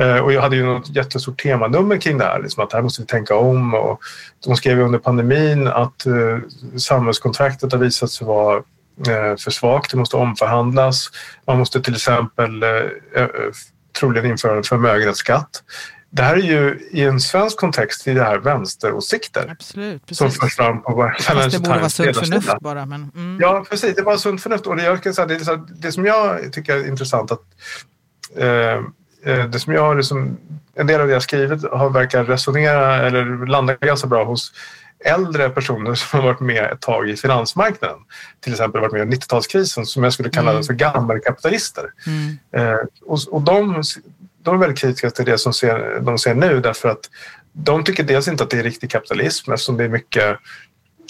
Eh, 0.00 0.18
och 0.18 0.32
jag 0.32 0.42
hade 0.42 0.56
ju 0.56 0.64
något 0.64 0.88
jättestort 0.88 1.42
temanummer 1.42 1.96
kring 1.96 2.18
det 2.18 2.24
här, 2.24 2.42
liksom 2.42 2.64
att 2.64 2.72
här 2.72 2.82
måste 2.82 3.02
vi 3.02 3.06
tänka 3.06 3.34
om 3.36 3.74
och 3.74 4.00
de 4.44 4.56
skrev 4.56 4.78
ju 4.78 4.84
under 4.84 4.98
pandemin 4.98 5.66
att 5.66 6.06
eh, 6.06 6.38
samhällskontraktet 6.78 7.72
har 7.72 7.78
visat 7.78 8.10
sig 8.10 8.26
vara 8.26 8.56
eh, 8.56 9.36
för 9.38 9.50
svagt, 9.50 9.90
det 9.90 9.96
måste 9.96 10.16
omförhandlas. 10.16 11.10
Man 11.46 11.58
måste 11.58 11.80
till 11.80 11.94
exempel 11.94 12.62
eh, 12.62 12.70
eh 13.22 13.28
troligen 14.00 14.30
införa 14.30 14.56
en 14.56 14.62
förmögenhetsskatt. 14.62 15.62
Det 16.16 16.22
här 16.22 16.34
är 16.36 16.40
ju 16.40 16.88
i 16.90 17.02
en 17.02 17.20
svensk 17.20 17.58
kontext 17.58 18.08
i 18.08 18.14
det 18.14 18.24
här 18.24 18.38
vänsteråsikter 18.38 19.48
Absolut, 19.50 20.02
som 20.16 20.26
precis. 20.26 20.40
förs 20.40 20.56
fram 20.56 20.82
på 20.82 21.12
Fast 21.16 21.28
det 21.28 21.32
Financial 21.34 21.62
borde 21.62 21.78
vara 21.78 21.88
Times 21.88 22.16
sunt 22.16 22.16
förnuft 22.16 22.60
bara. 22.60 22.86
Men, 22.86 23.10
mm. 23.14 23.38
Ja, 23.40 23.64
precis. 23.70 23.96
Det 23.96 24.02
var 24.02 24.16
sunt 24.16 24.42
förnuft. 24.42 24.66
Och 24.66 24.76
det, 24.76 24.82
jag 24.82 25.02
kan 25.02 25.14
säga, 25.14 25.26
det, 25.26 25.34
är 25.34 25.38
så, 25.38 25.56
det 25.56 25.92
som 25.92 26.06
jag 26.06 26.52
tycker 26.52 26.76
är 26.76 26.88
intressant 26.88 27.32
att 27.32 27.42
eh, 28.36 28.46
eh, 29.32 29.46
det 29.48 29.60
som 29.60 29.72
jag 29.72 29.96
liksom, 29.96 30.36
en 30.74 30.86
del 30.86 31.00
av 31.00 31.06
det 31.06 31.12
jag 31.12 31.22
skrivit 31.22 31.62
har 31.72 31.90
verkar 31.90 32.24
resonera 32.24 32.96
eller 33.06 33.46
landa 33.46 33.74
ganska 33.74 34.06
bra 34.06 34.24
hos 34.24 34.52
äldre 35.04 35.50
personer 35.50 35.94
som 35.94 36.20
har 36.20 36.26
varit 36.26 36.40
med 36.40 36.64
ett 36.64 36.80
tag 36.80 37.08
i 37.08 37.16
finansmarknaden. 37.16 37.98
Till 38.40 38.52
exempel 38.52 38.80
varit 38.80 38.92
med 38.92 39.14
i 39.14 39.16
90-talskrisen 39.16 39.84
som 39.84 40.04
jag 40.04 40.12
skulle 40.12 40.30
kalla 40.30 40.50
Mm. 40.50 40.62
för 40.62 40.74
gammelkapitalister. 40.74 41.84
Mm. 42.06 42.38
Eh, 42.52 42.78
och, 43.06 43.18
och 43.30 43.42
de, 43.42 43.82
de 44.46 44.54
är 44.54 44.58
väldigt 44.58 44.78
kritiska 44.78 45.10
till 45.10 45.24
det 45.24 45.38
som 45.38 45.52
ser, 45.52 46.00
de 46.00 46.18
ser 46.18 46.34
nu 46.34 46.60
därför 46.60 46.88
att 46.88 47.10
de 47.52 47.84
tycker 47.84 48.02
dels 48.02 48.28
inte 48.28 48.44
att 48.44 48.50
det 48.50 48.58
är 48.58 48.62
riktig 48.62 48.90
kapitalism 48.90 49.52
eftersom 49.52 49.76
det 49.76 49.84
är 49.84 49.88
mycket 49.88 50.38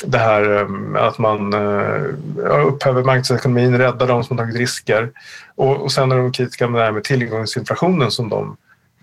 det 0.05 0.19
här 0.19 0.57
eh, 0.57 1.03
att 1.03 1.19
man 1.19 1.53
eh, 1.53 2.67
upphäver 2.67 3.03
marknadsekonomin, 3.05 3.79
räddar 3.79 4.07
de 4.07 4.25
som 4.25 4.39
har 4.39 4.45
tagit 4.45 4.59
risker. 4.59 5.11
Och, 5.55 5.77
och 5.77 5.93
sen 5.93 6.13
är 6.13 6.17
de 6.17 6.33
kritiska 6.33 6.69
med 6.69 6.81
det 6.81 6.85
här 6.85 6.93
med 6.93 7.05
tillgångsinflationen 7.05 8.11
som 8.11 8.29
de 8.29 8.57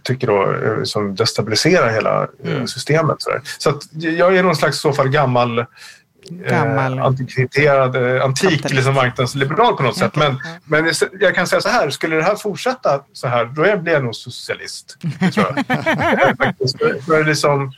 tycker 0.03 0.27
då, 0.27 0.53
eh, 0.53 0.83
som 0.83 1.15
destabiliserar 1.15 1.89
hela 1.93 2.27
Mm. 2.45 2.67
systemet. 2.67 3.21
Så, 3.21 3.31
så 3.57 3.79
jag 3.91 4.37
är 4.37 4.43
någon 4.43 4.55
slags 4.55 4.79
så 4.79 4.93
fall 4.93 5.09
gammal 5.09 5.65
Gammal. 6.29 6.97
eh, 6.97 7.05
antikviterad, 7.05 8.15
eh, 8.17 8.23
antik 8.25 8.69
liksom 8.73 8.93
marknadsliberal 8.93 9.77
på 9.77 9.83
något 9.83 9.97
sätt. 9.97 10.15
Men, 10.15 10.39
men 10.65 10.91
jag 11.19 11.35
kan 11.35 11.47
säga 11.47 11.61
så 11.61 11.69
här, 11.69 11.89
skulle 11.89 12.15
det 12.15 12.23
här 12.23 12.35
fortsätta 12.35 13.03
så 13.13 13.27
här, 13.27 13.45
då 13.45 13.77
blir 13.77 13.93
jag 13.93 14.03
nog 14.03 14.15
socialist. 14.15 14.97
Tror 15.33 15.45
jag. 15.45 15.57
Eh. 15.77 16.53
För- 16.77 17.01
för 17.05 17.23
liksom, 17.23 17.71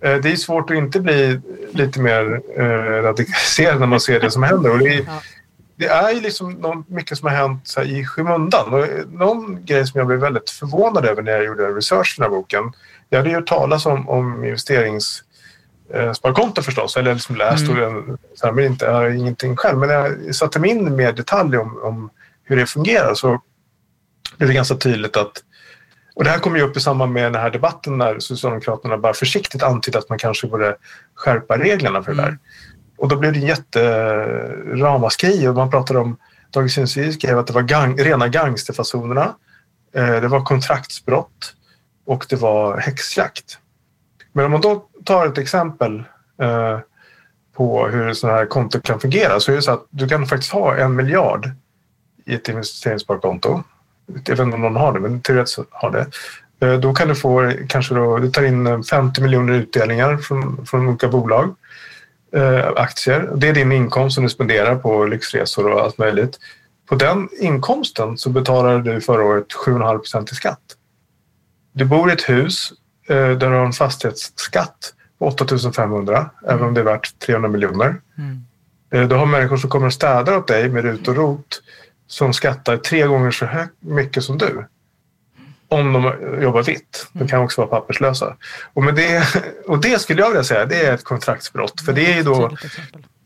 eh, 0.00 0.14
det 0.16 0.30
är 0.32 0.36
svårt 0.36 0.70
att 0.70 0.76
inte 0.76 1.00
bli 1.00 1.40
lite 1.72 2.00
mer 2.00 2.40
eh, 2.58 3.02
radikaliserad 3.02 3.80
när 3.80 3.86
man 3.86 4.00
ser 4.00 4.20
det 4.20 4.30
som 4.30 4.42
händer. 4.42 4.70
Och 4.70 4.78
det, 4.78 4.94
är, 4.96 5.04
det 5.76 5.86
är 5.86 6.10
ju 6.12 6.20
liksom 6.20 6.52
någon, 6.52 6.84
mycket 6.88 7.18
som 7.18 7.28
har 7.28 7.36
hänt 7.36 7.74
här, 7.76 7.84
i 7.84 8.04
skymundan. 8.06 8.74
Och 8.74 8.86
någon 9.12 9.64
grej 9.64 9.86
som 9.86 9.98
jag 9.98 10.06
blev 10.06 10.18
väldigt 10.20 10.50
förvånad 10.50 11.04
över 11.04 11.22
när 11.22 11.32
jag 11.32 11.44
gjorde 11.44 11.62
research 11.68 12.14
för 12.14 12.22
den 12.22 12.32
här 12.32 12.38
boken. 12.38 12.72
Jag 13.10 13.18
hade 13.18 13.30
ju 13.30 13.40
talas 13.42 13.86
om, 13.86 14.08
om 14.08 14.44
investerings 14.44 15.22
sparkonto 16.14 16.62
förstås, 16.62 16.96
eller 16.96 17.14
liksom 17.14 17.36
läst 17.36 17.68
Mm. 17.68 17.96
och 17.96 18.18
så 18.34 18.46
här, 18.46 18.52
men 18.52 18.64
inte, 18.64 18.84
jag 18.84 18.92
har 18.92 19.10
ingenting 19.10 19.56
själv. 19.56 19.78
Men 19.78 19.88
när 19.88 20.18
jag 20.26 20.34
satte 20.34 20.60
mig 20.60 20.70
in 20.70 20.96
mer 20.96 21.12
detalj 21.12 21.58
om, 21.58 21.78
om 21.82 22.10
hur 22.44 22.56
det 22.56 22.66
fungerar 22.66 23.14
så 23.14 23.40
blev 24.36 24.48
det 24.48 24.54
ganska 24.54 24.74
tydligt 24.74 25.16
att 25.16 25.32
och 26.14 26.24
det 26.24 26.30
här 26.30 26.38
kom 26.38 26.56
ju 26.56 26.62
upp 26.62 26.76
i 26.76 26.80
samband 26.80 27.12
med 27.12 27.32
den 27.32 27.42
här 27.42 27.50
debatten 27.50 27.98
när 27.98 28.18
Socialdemokraterna 28.18 28.98
bara 28.98 29.14
försiktigt 29.14 29.62
antydde 29.62 29.98
att 29.98 30.08
man 30.08 30.18
kanske 30.18 30.46
borde 30.46 30.76
skärpa 31.14 31.58
reglerna 31.58 32.02
för 32.02 32.14
det 32.14 32.22
där. 32.22 32.28
Mm. 32.28 32.38
Och 32.96 33.08
då 33.08 33.16
blev 33.16 33.32
det 33.32 33.38
en 33.38 33.46
jätteramaskri 33.46 35.48
och 35.48 35.54
man 35.54 35.70
pratade 35.70 35.98
om 35.98 36.16
Dagens 36.50 36.78
Industri 36.78 37.12
skrev 37.12 37.38
att 37.38 37.46
det 37.46 37.52
var 37.52 37.62
gang, 37.62 37.98
rena 37.98 38.28
gangsterfasonerna. 38.28 39.34
Eh, 39.94 40.20
det 40.20 40.28
var 40.28 40.44
kontraktsbrott 40.44 41.54
och 42.06 42.26
det 42.28 42.36
var 42.36 42.78
häxjakt. 42.78 43.58
Men 44.32 44.44
om 44.44 44.52
man 44.52 44.60
då 44.60 44.88
tar 45.08 45.26
ett 45.26 45.38
exempel 45.38 46.02
eh, 46.42 46.78
på 47.56 47.88
hur 47.88 48.14
sådana 48.14 48.38
här 48.38 48.46
konto 48.46 48.80
kan 48.80 49.00
fungera 49.00 49.40
så 49.40 49.52
är 49.52 49.56
det 49.56 49.62
så 49.62 49.70
att 49.72 49.86
du 49.90 50.08
kan 50.08 50.26
faktiskt 50.26 50.52
ha 50.52 50.76
en 50.76 50.96
miljard 50.96 51.50
i 52.26 52.34
ett 52.34 52.48
investeringssparkonto. 52.48 53.62
Jag 54.06 54.14
vet 54.14 54.28
inte 54.28 54.54
om 54.54 54.62
någon 54.62 54.76
har 54.76 54.92
det, 54.92 55.00
men 55.00 55.20
teoretiskt 55.20 55.58
har 55.70 55.90
det. 55.90 56.06
Eh, 56.66 56.80
Då 56.80 56.94
kan 56.94 57.08
du 57.08 57.14
få 57.14 57.52
kanske 57.68 57.94
då, 57.94 58.18
du 58.18 58.30
tar 58.30 58.42
in 58.42 58.66
eh, 58.66 58.82
50 58.82 59.20
miljoner 59.22 59.52
utdelningar 59.52 60.16
från, 60.16 60.66
från 60.66 60.88
olika 60.88 61.08
bolag, 61.08 61.54
eh, 62.32 62.68
aktier. 62.76 63.30
Det 63.36 63.48
är 63.48 63.54
din 63.54 63.72
inkomst 63.72 64.14
som 64.14 64.24
du 64.24 64.30
spenderar 64.30 64.76
på 64.76 65.04
lyxresor 65.04 65.72
och 65.72 65.80
allt 65.80 65.98
möjligt. 65.98 66.38
På 66.88 66.94
den 66.94 67.28
inkomsten 67.40 68.18
så 68.18 68.30
betalade 68.30 68.92
du 68.94 69.00
förra 69.00 69.24
året 69.24 69.46
7,5 69.66 69.98
procent 69.98 70.32
i 70.32 70.34
skatt. 70.34 70.60
Du 71.72 71.84
bor 71.84 72.10
i 72.10 72.12
ett 72.12 72.28
hus 72.28 72.72
eh, 73.08 73.16
där 73.16 73.50
du 73.50 73.56
har 73.56 73.66
en 73.66 73.72
fastighetsskatt 73.72 74.94
på 75.18 75.26
8 75.26 75.72
500, 75.76 76.30
även 76.48 76.64
om 76.64 76.74
det 76.74 76.80
är 76.80 76.84
värt 76.84 77.18
300 77.18 77.48
miljoner. 77.48 78.00
Mm. 78.18 78.44
Eh, 78.90 79.08
Du 79.08 79.14
har 79.14 79.26
människor 79.26 79.56
som 79.56 79.70
kommer 79.70 79.86
och 79.86 79.92
städar 79.92 80.36
åt 80.36 80.46
dig 80.46 80.68
med 80.68 80.84
RUT 80.84 81.08
och 81.08 81.16
ROT 81.16 81.62
som 82.06 82.32
skattar 82.32 82.76
tre 82.76 83.06
gånger 83.06 83.30
så 83.30 83.46
hög, 83.46 83.68
mycket 83.80 84.24
som 84.24 84.38
du. 84.38 84.66
Om 85.68 85.92
de 85.92 86.02
jobbar 86.42 86.62
vitt. 86.62 87.06
De 87.12 87.28
kan 87.28 87.40
också 87.40 87.60
vara 87.60 87.80
papperslösa. 87.80 88.36
Och, 88.74 88.82
med 88.82 88.94
det, 88.94 89.24
och 89.66 89.80
det 89.80 90.00
skulle 90.00 90.22
jag 90.22 90.28
vilja 90.28 90.44
säga, 90.44 90.66
det 90.66 90.86
är 90.86 90.94
ett 90.94 91.04
kontraktsbrott. 91.04 91.80
För 91.80 91.92
det 91.92 92.12
är 92.12 92.16
ju 92.16 92.22
då, 92.22 92.56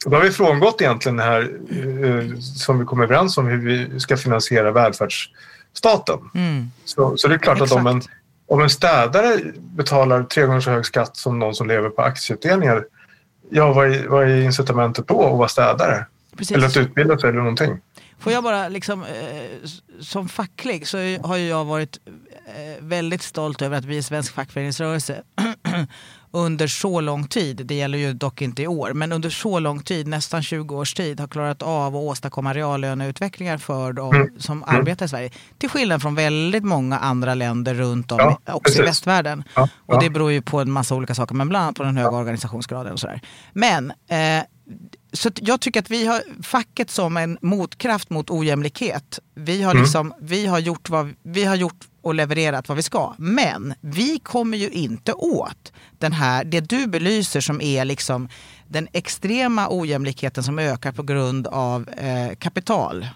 då 0.07 0.17
har 0.17 0.23
vi 0.23 0.31
frångått 0.31 0.81
egentligen 0.81 1.17
det 1.17 1.23
här 1.23 1.41
eh, 1.71 2.39
som 2.39 2.79
vi 2.79 2.85
kom 2.85 3.01
överens 3.01 3.39
om 3.39 3.47
hur 3.47 3.59
vi 3.59 4.01
ska 4.01 4.17
finansiera 4.17 4.71
välfärdsstaten. 4.71 6.19
Mm. 6.35 6.71
Så, 6.85 7.17
så 7.17 7.29
det 7.29 7.35
är 7.35 7.39
klart 7.39 7.61
att 7.61 7.73
om 7.73 7.87
en. 7.87 8.03
Om 8.53 8.61
en 8.61 8.71
städare 8.71 9.41
betalar 9.57 10.23
tre 10.23 10.47
gånger 10.47 10.61
så 10.61 10.71
hög 10.71 10.87
skatt 10.87 11.17
som 11.17 11.39
någon 11.39 11.55
som 11.55 11.69
lever 11.69 11.89
på 11.89 12.03
aktieutdelningar, 12.03 12.85
ja 13.51 13.73
vad 13.73 13.93
är, 13.93 14.09
vad 14.09 14.29
är 14.29 14.43
incitamentet 14.43 15.09
då 15.09 15.27
att 15.27 15.39
vara 15.39 15.49
städare? 15.49 16.07
Precis. 16.37 16.57
Eller 16.57 16.67
att 16.67 16.77
utbilda 16.77 17.19
sig 17.19 17.29
eller 17.29 17.39
någonting? 17.39 17.81
Får 18.19 18.33
jag 18.33 18.45
bara 18.45 18.69
liksom, 18.69 19.03
eh, 19.03 19.69
som 20.01 20.29
facklig 20.29 20.89
så 20.89 20.99
har 21.23 21.37
ju 21.37 21.49
jag 21.49 21.65
varit 21.65 21.99
eh, 22.47 22.85
väldigt 22.85 23.23
stolt 23.23 23.63
över 23.63 23.79
att 23.79 23.85
vi 23.85 23.97
i 23.97 24.03
svensk 24.03 24.35
fackföreningsrörelse 24.35 25.23
under 26.35 26.67
så 26.67 27.01
lång 27.01 27.27
tid, 27.27 27.63
det 27.67 27.75
gäller 27.75 27.99
ju 27.99 28.13
dock 28.13 28.43
inte 28.43 28.63
i 28.63 28.67
år, 28.67 28.93
men 28.93 29.13
under 29.13 29.31
så 29.31 29.59
lång 29.59 29.81
tid, 29.83 30.07
nästan 30.09 30.43
20 30.43 30.77
års 30.77 30.95
tid, 30.95 31.21
har 31.21 31.29
klarat 31.29 31.63
av 31.63 31.97
att 31.97 32.03
åstadkomma 32.03 32.55
reallöneutvecklingar 32.55 33.59
för 33.59 33.93
de 33.93 34.15
Mm. 34.15 34.29
som 34.41 34.63
Mm. 34.63 34.81
arbetar 34.81 35.07
i 35.07 35.09
Sverige. 35.09 35.31
Till 35.59 35.69
skillnad 35.69 36.03
från 36.03 36.15
väldigt 36.15 36.65
många 36.65 36.99
andra 36.99 37.35
länder 37.35 37.75
runt 37.75 38.13
om, 38.13 38.19
Ja, 38.19 38.39
också 38.55 38.73
i 38.73 38.77
precis. 38.77 38.91
västvärlden. 38.91 39.45
Ja, 39.57 39.69
Och 39.87 39.95
ja. 39.95 40.01
det 40.01 40.11
beror 40.11 40.33
ju 40.33 40.43
på 40.43 40.61
en 40.61 40.71
massa 40.71 40.95
olika 40.95 41.15
saker, 41.15 41.35
men 41.35 41.49
bland 41.49 41.63
annat 41.65 41.77
på 41.77 41.83
den 41.83 41.97
höga 41.97 42.17
organisationsgraden 42.17 42.93
och 42.93 43.01
sådär. 43.01 43.21
Men 43.53 43.91
eh, 43.91 44.43
så 45.13 45.31
jag 45.41 45.61
tycker 45.61 45.81
att 45.81 45.91
vi 45.91 46.07
har 46.07 46.23
facket 46.43 46.91
som 46.91 47.17
en 47.17 47.39
motkraft 47.43 48.11
mot 48.11 48.31
ojämlikhet. 48.31 49.19
Vi 49.35 49.63
har, 49.63 49.71
Mm. 49.73 49.83
liksom, 49.83 50.15
vi 50.21 50.47
har, 50.47 50.59
gjort, 50.59 50.91
vad, 50.91 51.15
vi 51.23 51.45
har 51.45 51.57
gjort 51.57 51.85
och 52.03 52.15
levererat 52.15 52.69
vad 52.69 52.77
vi 52.77 52.83
ska. 52.83 53.15
Men 53.19 53.75
vi 53.81 54.19
kommer 54.19 54.59
ju 54.59 54.71
inte 54.71 55.13
åt 55.13 55.73
den 55.99 56.13
här, 56.13 56.45
det 56.45 56.61
du 56.61 56.87
belyser 56.87 57.41
som 57.41 57.61
är 57.61 57.85
liksom 57.85 58.29
den 58.69 58.89
extrema 58.93 59.67
ojämlikheten 59.71 60.45
som 60.45 60.59
ökar 60.59 60.93
på 60.93 61.03
grund 61.03 61.47
av 61.47 61.89
eh, 61.89 62.35
kapital 62.39 63.07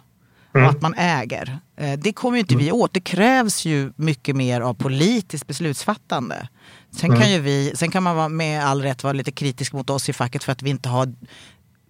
och 0.51 0.57
Mm. 0.57 0.69
att 0.71 0.83
man 0.83 0.95
äger. 0.95 1.59
Eh, 1.77 1.93
det 1.99 2.13
kommer 2.13 2.37
ju 2.37 2.41
inte 2.41 2.57
vi 2.57 2.73
åt. 2.73 2.95
Det 2.95 3.01
krävs 3.01 3.65
ju 3.65 3.93
mycket 3.97 4.37
mer 4.37 4.61
av 4.61 4.75
politiskt 4.75 5.47
beslutsfattande. 5.47 6.49
Sen, 6.97 7.11
Mm. 7.11 7.21
kan 7.23 7.33
ju 7.33 7.39
vi, 7.41 7.73
sen 7.75 7.91
kan 7.91 8.03
man 8.03 8.17
vara 8.17 8.29
med 8.29 8.65
all 8.67 8.83
rätt 8.83 9.03
vara 9.05 9.13
lite 9.13 9.33
kritisk 9.33 9.73
mot 9.73 9.91
oss 9.91 10.09
i 10.09 10.13
facket 10.13 10.45
för 10.45 10.53
att 10.53 10.63
vi 10.63 10.71
inte 10.71 10.89
har 10.89 11.15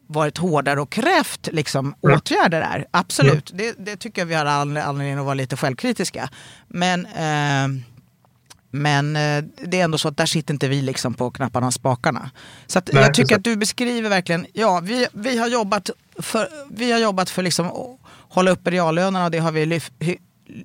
varit 0.06 0.38
hårdare 0.38 0.80
och 0.80 0.90
krävt 0.90 1.48
liksom, 1.52 1.94
Mm. 2.04 2.16
åtgärder 2.16 2.60
där. 2.60 2.86
Absolut, 2.90 3.50
det, 3.54 3.74
det 3.78 3.96
tycker 3.96 4.22
jag 4.22 4.26
vi 4.26 4.34
har 4.34 4.44
all 4.46 4.76
anledning 4.76 5.18
att 5.18 5.24
vara 5.24 5.34
lite 5.34 5.56
självkritiska. 5.56 6.28
Men, 6.68 7.06
eh, 7.06 7.82
men 8.70 9.16
eh, 9.16 9.44
det 9.64 9.80
är 9.80 9.84
ändå 9.84 9.98
så 9.98 10.08
att 10.08 10.16
där 10.16 10.26
sitter 10.26 10.54
inte 10.54 10.68
vi 10.68 10.82
liksom 10.82 11.14
på 11.14 11.30
knapparna 11.30 11.66
och 11.66 11.74
spakarna. 11.74 12.30
Så 12.66 12.78
att 12.78 12.90
Nej, 12.92 13.02
jag 13.02 13.14
tycker 13.14 13.36
att 13.36 13.44
du 13.44 13.56
beskriver 13.56 14.10
verkligen, 14.10 14.46
ja 14.52 14.80
vi, 14.82 15.06
vi 15.12 15.38
har 15.38 15.48
jobbat 15.48 15.90
för, 16.18 16.48
vi 16.70 16.92
har 16.92 16.98
jobbat 16.98 17.30
för 17.30 17.42
liksom 17.42 17.66
att 17.66 17.98
hålla 18.28 18.50
uppe 18.50 18.70
reallönerna 18.70 19.24
och 19.24 19.30
det 19.30 19.38
har 19.38 19.52
vi 19.52 19.66
lyf, 19.66 19.90
hy, 19.98 20.16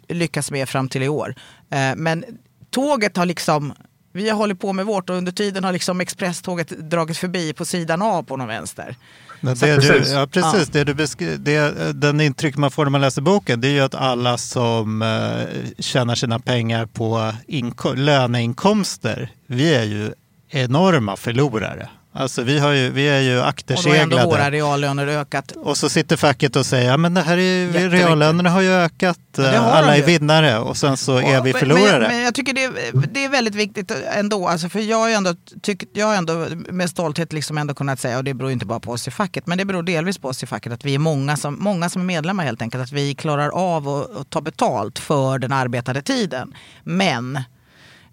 lyckats 0.08 0.52
med 0.52 0.70
fram 0.70 0.90
till 0.90 1.04
i 1.04 1.10
år. 1.10 1.36
Eh, 1.70 1.96
men 1.96 2.26
tåget 2.70 3.18
har 3.18 3.26
liksom, 3.26 3.74
vi 4.14 4.30
har 4.30 4.38
hållit 4.38 4.60
på 4.60 4.74
med 4.74 4.86
vårt 4.86 5.10
och 5.10 5.16
under 5.16 5.32
tiden 5.32 5.64
har 5.64 5.72
liksom 5.74 6.02
expresståget 6.02 6.70
dragit 6.70 7.18
förbi 7.18 7.54
på 7.54 7.66
sidan 7.66 8.02
av 8.02 8.24
på 8.24 8.38
någon 8.38 8.48
vänster. 8.48 8.96
Men 9.42 9.56
det 9.56 9.76
du, 9.76 9.88
precis. 9.88 10.14
ja, 10.14 10.28
precis. 10.28 10.68
Det 10.70 10.84
du 10.84 10.94
beskri- 10.94 11.38
det, 11.38 11.94
den 11.94 12.22
intryck 12.22 12.58
man 12.58 12.72
får 12.72 12.86
när 12.86 12.90
man 12.90 13.02
läser 13.02 13.22
boken 13.22 13.62
det 13.62 13.68
är 13.68 13.72
ju 13.72 13.80
att 13.80 13.96
alla 13.96 14.38
som 14.38 15.02
eh, 15.02 15.72
tjänar 15.80 16.16
sina 16.16 16.40
pengar 16.40 16.86
på 16.86 17.34
inko- 17.48 17.96
löneinkomster, 17.96 19.30
vi 19.48 19.74
är 19.76 19.84
ju 19.84 20.14
enorma 20.50 21.16
förlorare. 21.16 21.90
Alltså 22.14 22.44
vi, 22.44 22.60
har 22.60 22.72
ju, 22.72 22.90
vi 22.90 23.08
är 23.10 23.20
ju 23.20 23.30
Och 23.30 23.34
då 23.36 23.40
har 23.40 23.44
ändå 23.44 23.48
akterseglade. 23.50 24.26
våra 24.26 24.52
reallöner 24.52 25.08
ökat. 25.08 25.52
Och 25.52 25.78
så 25.78 25.90
sitter 25.90 26.18
facket 26.18 26.56
och 26.56 26.66
säger, 26.66 26.90
ja 26.90 26.98
men 26.98 27.14
det 27.14 27.22
här 27.22 27.38
är, 27.38 27.90
reallönerna 27.90 28.50
har 28.50 28.62
ju 28.62 28.72
ökat, 28.72 29.20
det 29.32 29.56
eh, 29.56 29.64
har 29.64 29.72
alla 29.72 29.98
är 29.98 30.04
vinnare 30.04 30.60
och 30.60 30.78
sen 30.78 30.98
så 30.98 31.18
är 31.18 31.34
Ja, 31.34 31.42
vi 31.42 31.54
förlorare. 31.54 32.00
Men, 32.00 32.08
men 32.08 32.24
jag 32.24 32.36
tycker 32.36 32.54
det 32.54 32.64
är, 32.64 32.72
det 33.12 33.26
är 33.26 33.30
väldigt 33.30 33.56
viktigt 33.56 33.92
ändå. 34.16 34.48
Alltså 34.48 34.70
för 34.70 34.80
jag 34.80 34.98
har 34.98 35.08
ju 35.10 35.14
ändå, 35.14 35.36
tyck, 35.62 35.84
jag 35.94 36.08
har 36.08 36.16
ändå 36.16 36.48
med 36.70 36.90
stolthet 36.90 37.34
liksom 37.34 37.58
ändå 37.58 37.74
kunnat 37.74 38.00
säga, 38.00 38.18
och 38.18 38.24
det 38.24 38.34
beror 38.34 38.52
inte 38.52 38.66
bara 38.66 38.80
på 38.80 38.92
oss 38.92 39.08
i 39.08 39.12
facket, 39.12 39.48
men 39.48 39.58
det 39.58 39.66
beror 39.66 39.84
delvis 39.84 40.18
på 40.18 40.28
oss 40.28 40.44
i 40.44 40.46
facket, 40.46 40.74
att 40.74 40.86
vi 40.86 40.96
är 40.96 41.00
många 41.00 41.38
som, 41.38 41.58
många 41.60 41.90
som 41.90 42.02
är 42.02 42.06
medlemmar 42.06 42.44
helt 42.44 42.62
enkelt. 42.62 42.84
Att 42.84 42.92
vi 42.92 43.16
klarar 43.16 43.50
av 43.50 43.90
att, 43.90 44.16
att 44.16 44.30
ta 44.30 44.42
betalt 44.42 45.00
för 45.00 45.40
den 45.40 45.52
arbetade 45.52 46.02
tiden. 46.02 46.54
Men 46.84 47.36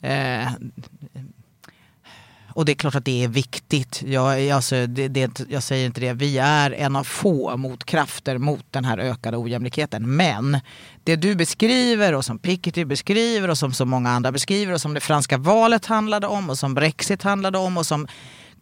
eh, 0.03 0.49
och 2.59 2.64
det 2.64 2.73
är 2.73 2.75
klart 2.75 2.94
att 2.94 3.05
det 3.05 3.25
är 3.25 3.29
viktigt. 3.29 4.03
Jag, 4.07 4.51
alltså, 4.51 4.87
det, 4.87 5.09
det, 5.09 5.40
jag 5.49 5.62
säger 5.62 5.87
inte 5.87 6.01
det. 6.01 6.12
Vi 6.12 6.38
är 6.38 6.71
en 6.71 6.97
av 6.97 7.05
få 7.05 7.57
motkrafter 7.57 8.38
mot 8.38 8.64
den 8.71 8.85
här 8.85 8.99
ökade 8.99 9.37
ojämlikheten. 9.37 10.16
Men 10.16 10.61
det 11.05 11.16
du 11.16 11.35
beskriver 11.35 12.14
och 12.14 12.25
som 12.25 12.38
Piketty 12.38 12.85
beskriver 12.85 13.51
och 13.51 13.59
som 13.59 13.73
så 13.73 13.85
många 13.85 14.11
andra 14.11 14.33
beskriver 14.33 14.73
och 14.73 14.81
som 14.81 14.94
det 14.94 15.01
franska 15.01 15.38
valet 15.38 15.87
handlade 15.87 16.27
om 16.27 16.51
och 16.51 16.59
som 16.59 16.75
Brexit 16.75 17.23
handlade 17.23 17.59
om 17.59 17.77
och 17.77 17.87
som 17.87 18.09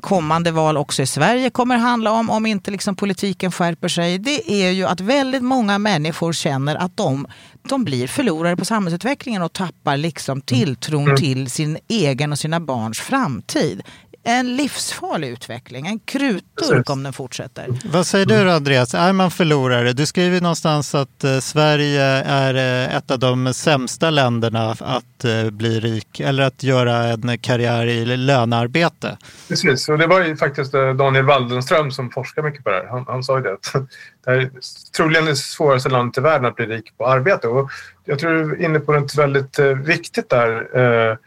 kommande 0.00 0.50
val 0.50 0.76
också 0.76 1.02
i 1.02 1.06
Sverige 1.06 1.50
kommer 1.50 1.76
handla 1.76 2.12
om, 2.12 2.30
om 2.30 2.46
inte 2.46 2.70
liksom 2.70 2.96
politiken 2.96 3.52
skärper 3.52 3.88
sig, 3.88 4.18
det 4.18 4.52
är 4.52 4.70
ju 4.70 4.84
att 4.84 5.00
väldigt 5.00 5.42
många 5.42 5.78
människor 5.78 6.32
känner 6.32 6.76
att 6.76 6.96
de, 6.96 7.26
de 7.68 7.84
blir 7.84 8.06
förlorare 8.06 8.56
på 8.56 8.64
samhällsutvecklingen 8.64 9.42
och 9.42 9.52
tappar 9.52 9.96
liksom 9.96 10.40
tilltron 10.40 11.16
till 11.16 11.50
sin 11.50 11.78
egen 11.88 12.32
och 12.32 12.38
sina 12.38 12.60
barns 12.60 13.00
framtid. 13.00 13.82
En 14.28 14.56
livsfarlig 14.56 15.28
utveckling, 15.28 15.86
en 15.86 15.98
krutdurk 15.98 16.90
om 16.90 17.02
den 17.02 17.12
fortsätter. 17.12 17.68
Vad 17.84 18.06
säger 18.06 18.26
du 18.26 18.50
Andreas, 18.50 18.94
är 18.94 19.12
man 19.12 19.30
förlorare? 19.30 19.92
Du 19.92 20.06
skriver 20.06 20.40
någonstans 20.40 20.94
att 20.94 21.24
eh, 21.24 21.38
Sverige 21.38 22.02
är 22.26 22.54
eh, 22.54 22.96
ett 22.96 23.10
av 23.10 23.18
de 23.18 23.54
sämsta 23.54 24.10
länderna 24.10 24.70
att 24.70 25.24
eh, 25.24 25.50
bli 25.50 25.80
rik 25.80 26.20
eller 26.20 26.42
att 26.42 26.62
göra 26.62 26.96
en 26.96 27.38
karriär 27.38 27.86
i 27.86 28.04
lönearbete. 28.16 29.18
Precis, 29.48 29.88
och 29.88 29.98
det 29.98 30.06
var 30.06 30.24
ju 30.24 30.36
faktiskt 30.36 30.72
Daniel 30.72 31.24
Waldenström 31.24 31.90
som 31.90 32.10
forskar 32.10 32.42
mycket 32.42 32.64
på 32.64 32.70
det 32.70 32.76
här. 32.76 32.86
Han, 32.86 33.04
han 33.08 33.24
sa 33.24 33.36
ju 33.36 33.42
det 33.42 33.52
att 33.52 33.72
det 34.24 34.30
här 34.30 34.36
är 34.36 34.50
troligen 34.96 35.24
det 35.24 35.36
svåraste 35.36 35.88
landet 35.88 36.18
i 36.18 36.20
världen 36.20 36.44
att 36.44 36.56
bli 36.56 36.66
rik 36.66 36.98
på 36.98 37.06
arbete. 37.06 37.48
Och 37.48 37.70
jag 38.04 38.18
tror 38.18 38.30
du 38.30 38.52
är 38.52 38.64
inne 38.64 38.80
på 38.80 38.92
något 38.92 39.14
väldigt 39.14 39.58
viktigt 39.84 40.30
där. 40.30 41.18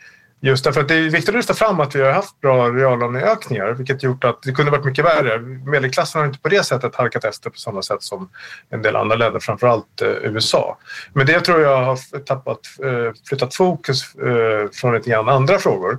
Just 0.42 0.64
därför 0.64 0.82
att 0.82 0.88
det 0.88 0.96
är 0.96 1.10
viktigt 1.10 1.30
att 1.30 1.36
lyfta 1.36 1.54
fram 1.54 1.80
att 1.80 1.96
vi 1.96 2.02
har 2.02 2.12
haft 2.12 2.42
bra 2.42 2.70
reallöneökningar 2.70 3.72
vilket 3.72 4.04
gjort 4.04 4.24
att 4.24 4.42
det 4.42 4.52
kunde 4.52 4.72
varit 4.72 4.86
mycket 4.86 5.06
värre. 5.06 5.40
Medelklassen 5.40 6.20
har 6.20 6.28
inte 6.28 6.40
på 6.40 6.50
det 6.50 6.64
sättet 6.64 6.96
halkat 6.96 7.24
efter 7.24 7.50
på 7.50 7.58
samma 7.58 7.82
sätt 7.82 8.04
som 8.04 8.30
en 8.70 8.82
del 8.82 8.96
andra 8.96 9.16
länder, 9.16 9.40
framförallt 9.40 10.02
eh, 10.02 10.08
USA. 10.08 10.78
Men 11.14 11.26
det 11.26 11.40
tror 11.40 11.62
jag 11.62 11.84
har 11.84 12.20
tappat, 12.20 12.60
eh, 12.84 13.14
flyttat 13.30 13.56
fokus 13.56 14.16
eh, 14.16 14.70
från 14.74 14.94
lite 14.94 15.10
grann 15.10 15.30
andra 15.30 15.58
frågor. 15.58 15.98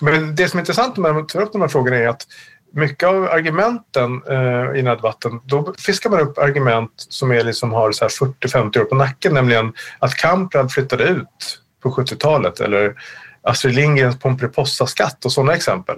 Men 0.00 0.34
det 0.34 0.48
som 0.48 0.58
är 0.58 0.62
intressant 0.62 0.96
när 0.96 1.12
man 1.12 1.26
tar 1.26 1.42
upp 1.42 1.52
de 1.52 1.60
här 1.60 1.68
frågorna 1.68 1.96
är 1.96 2.08
att 2.08 2.26
mycket 2.72 3.08
av 3.08 3.24
argumenten 3.24 4.22
eh, 4.28 4.74
i 4.74 4.76
den 4.76 4.86
här 4.86 4.96
debatten, 4.96 5.40
då 5.44 5.74
fiskar 5.78 6.10
man 6.10 6.20
upp 6.20 6.38
argument 6.38 6.92
som 6.96 7.32
är 7.32 7.44
liksom 7.44 7.72
har 7.72 7.90
40-50 7.90 8.80
år 8.80 8.84
på 8.84 8.94
nacken, 8.94 9.34
nämligen 9.34 9.72
att 9.98 10.14
Kamprad 10.14 10.72
flyttade 10.72 11.04
ut 11.04 11.58
på 11.82 11.90
70-talet 11.90 12.60
eller 12.60 12.94
Astrid 13.42 13.74
Lindgrens 13.74 14.18
Pomperipossa-skatt 14.18 15.24
och 15.24 15.32
sådana 15.32 15.54
exempel. 15.54 15.96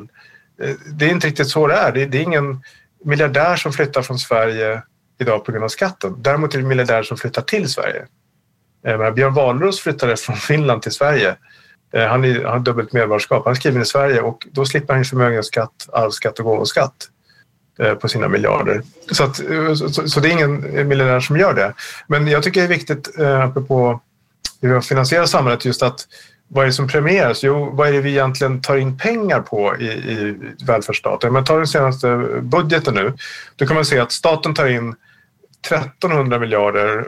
Eh, 0.62 0.74
det 0.92 1.04
är 1.04 1.10
inte 1.10 1.26
riktigt 1.26 1.48
så 1.48 1.66
det 1.66 1.74
är. 1.74 1.92
Det 1.92 2.02
är, 2.02 2.06
det 2.06 2.18
är 2.18 2.22
ingen 2.22 2.62
miljardär 3.04 3.56
som 3.56 3.72
flyttar 3.72 4.02
från 4.02 4.18
Sverige 4.18 4.82
idag 5.20 5.44
på 5.44 5.52
grund 5.52 5.64
av 5.64 5.68
skatten. 5.68 6.14
Däremot 6.18 6.54
är 6.54 6.58
det 6.58 6.64
miljardärer 6.64 7.02
som 7.02 7.16
flyttar 7.16 7.42
till 7.42 7.68
Sverige. 7.68 8.06
Eh, 8.86 8.98
men 8.98 9.14
Björn 9.14 9.34
Wahlroos 9.34 9.80
flyttade 9.80 10.16
från 10.16 10.36
Finland 10.36 10.82
till 10.82 10.92
Sverige. 10.92 11.36
Eh, 11.94 12.06
Han, 12.06 12.24
är, 12.24 12.34
han 12.34 12.52
har 12.52 12.58
dubbelt 12.58 12.92
medborgarskap. 12.92 13.44
Han 13.44 13.50
är 13.50 13.54
skriven 13.56 13.82
i 13.82 13.86
Sverige 13.86 14.20
och 14.20 14.46
då 14.52 14.64
slipper 14.66 14.94
han 14.94 15.04
förmögenhetsskatt, 15.04 15.88
arvsskatt 15.92 16.38
och 16.38 16.44
gåvoskatt 16.44 17.08
eh, 17.78 17.94
på 17.94 18.08
sina 18.08 18.28
miljarder. 18.28 18.82
Så, 19.10 19.24
att, 19.24 19.40
eh, 19.50 19.74
så, 19.74 19.88
så- 19.88 20.08
så 20.08 20.20
det 20.20 20.28
är 20.28 20.32
ingen 20.32 20.88
miljardär 20.88 21.20
som 21.20 21.36
gör 21.36 21.54
det. 21.54 21.74
Men 22.06 22.28
jag 22.28 22.42
tycker 22.42 22.60
det 22.60 22.66
är 22.66 22.68
viktigt, 22.78 23.18
eh, 23.18 23.40
apropå 23.40 24.00
hur 24.62 24.74
vi 24.74 24.80
finansierar 24.80 25.26
samhället, 25.26 25.64
just 25.64 25.82
att 25.82 26.06
vad 26.52 26.62
är 26.62 26.66
det 26.66 26.72
som 26.72 26.88
premieras? 26.88 27.42
Jo, 27.42 27.70
vad 27.72 27.88
är 27.88 27.92
det 27.92 28.00
vi 28.00 28.10
egentligen 28.10 28.62
tar 28.62 28.76
in 28.76 28.98
pengar 28.98 29.40
på 29.40 29.76
i, 29.76 29.86
i 29.86 30.36
välfärdsstaten? 30.66 31.28
Om 31.28 31.34
man 31.34 31.44
tar 31.44 31.56
den 31.56 31.66
senaste 31.66 32.16
budgeten 32.42 32.94
nu, 32.94 33.12
då 33.56 33.66
kan 33.66 33.74
man 33.74 33.84
se 33.84 33.98
att 33.98 34.12
staten 34.12 34.54
tar 34.54 34.66
in 34.66 34.94
1300 35.66 36.38
miljarder 36.38 36.98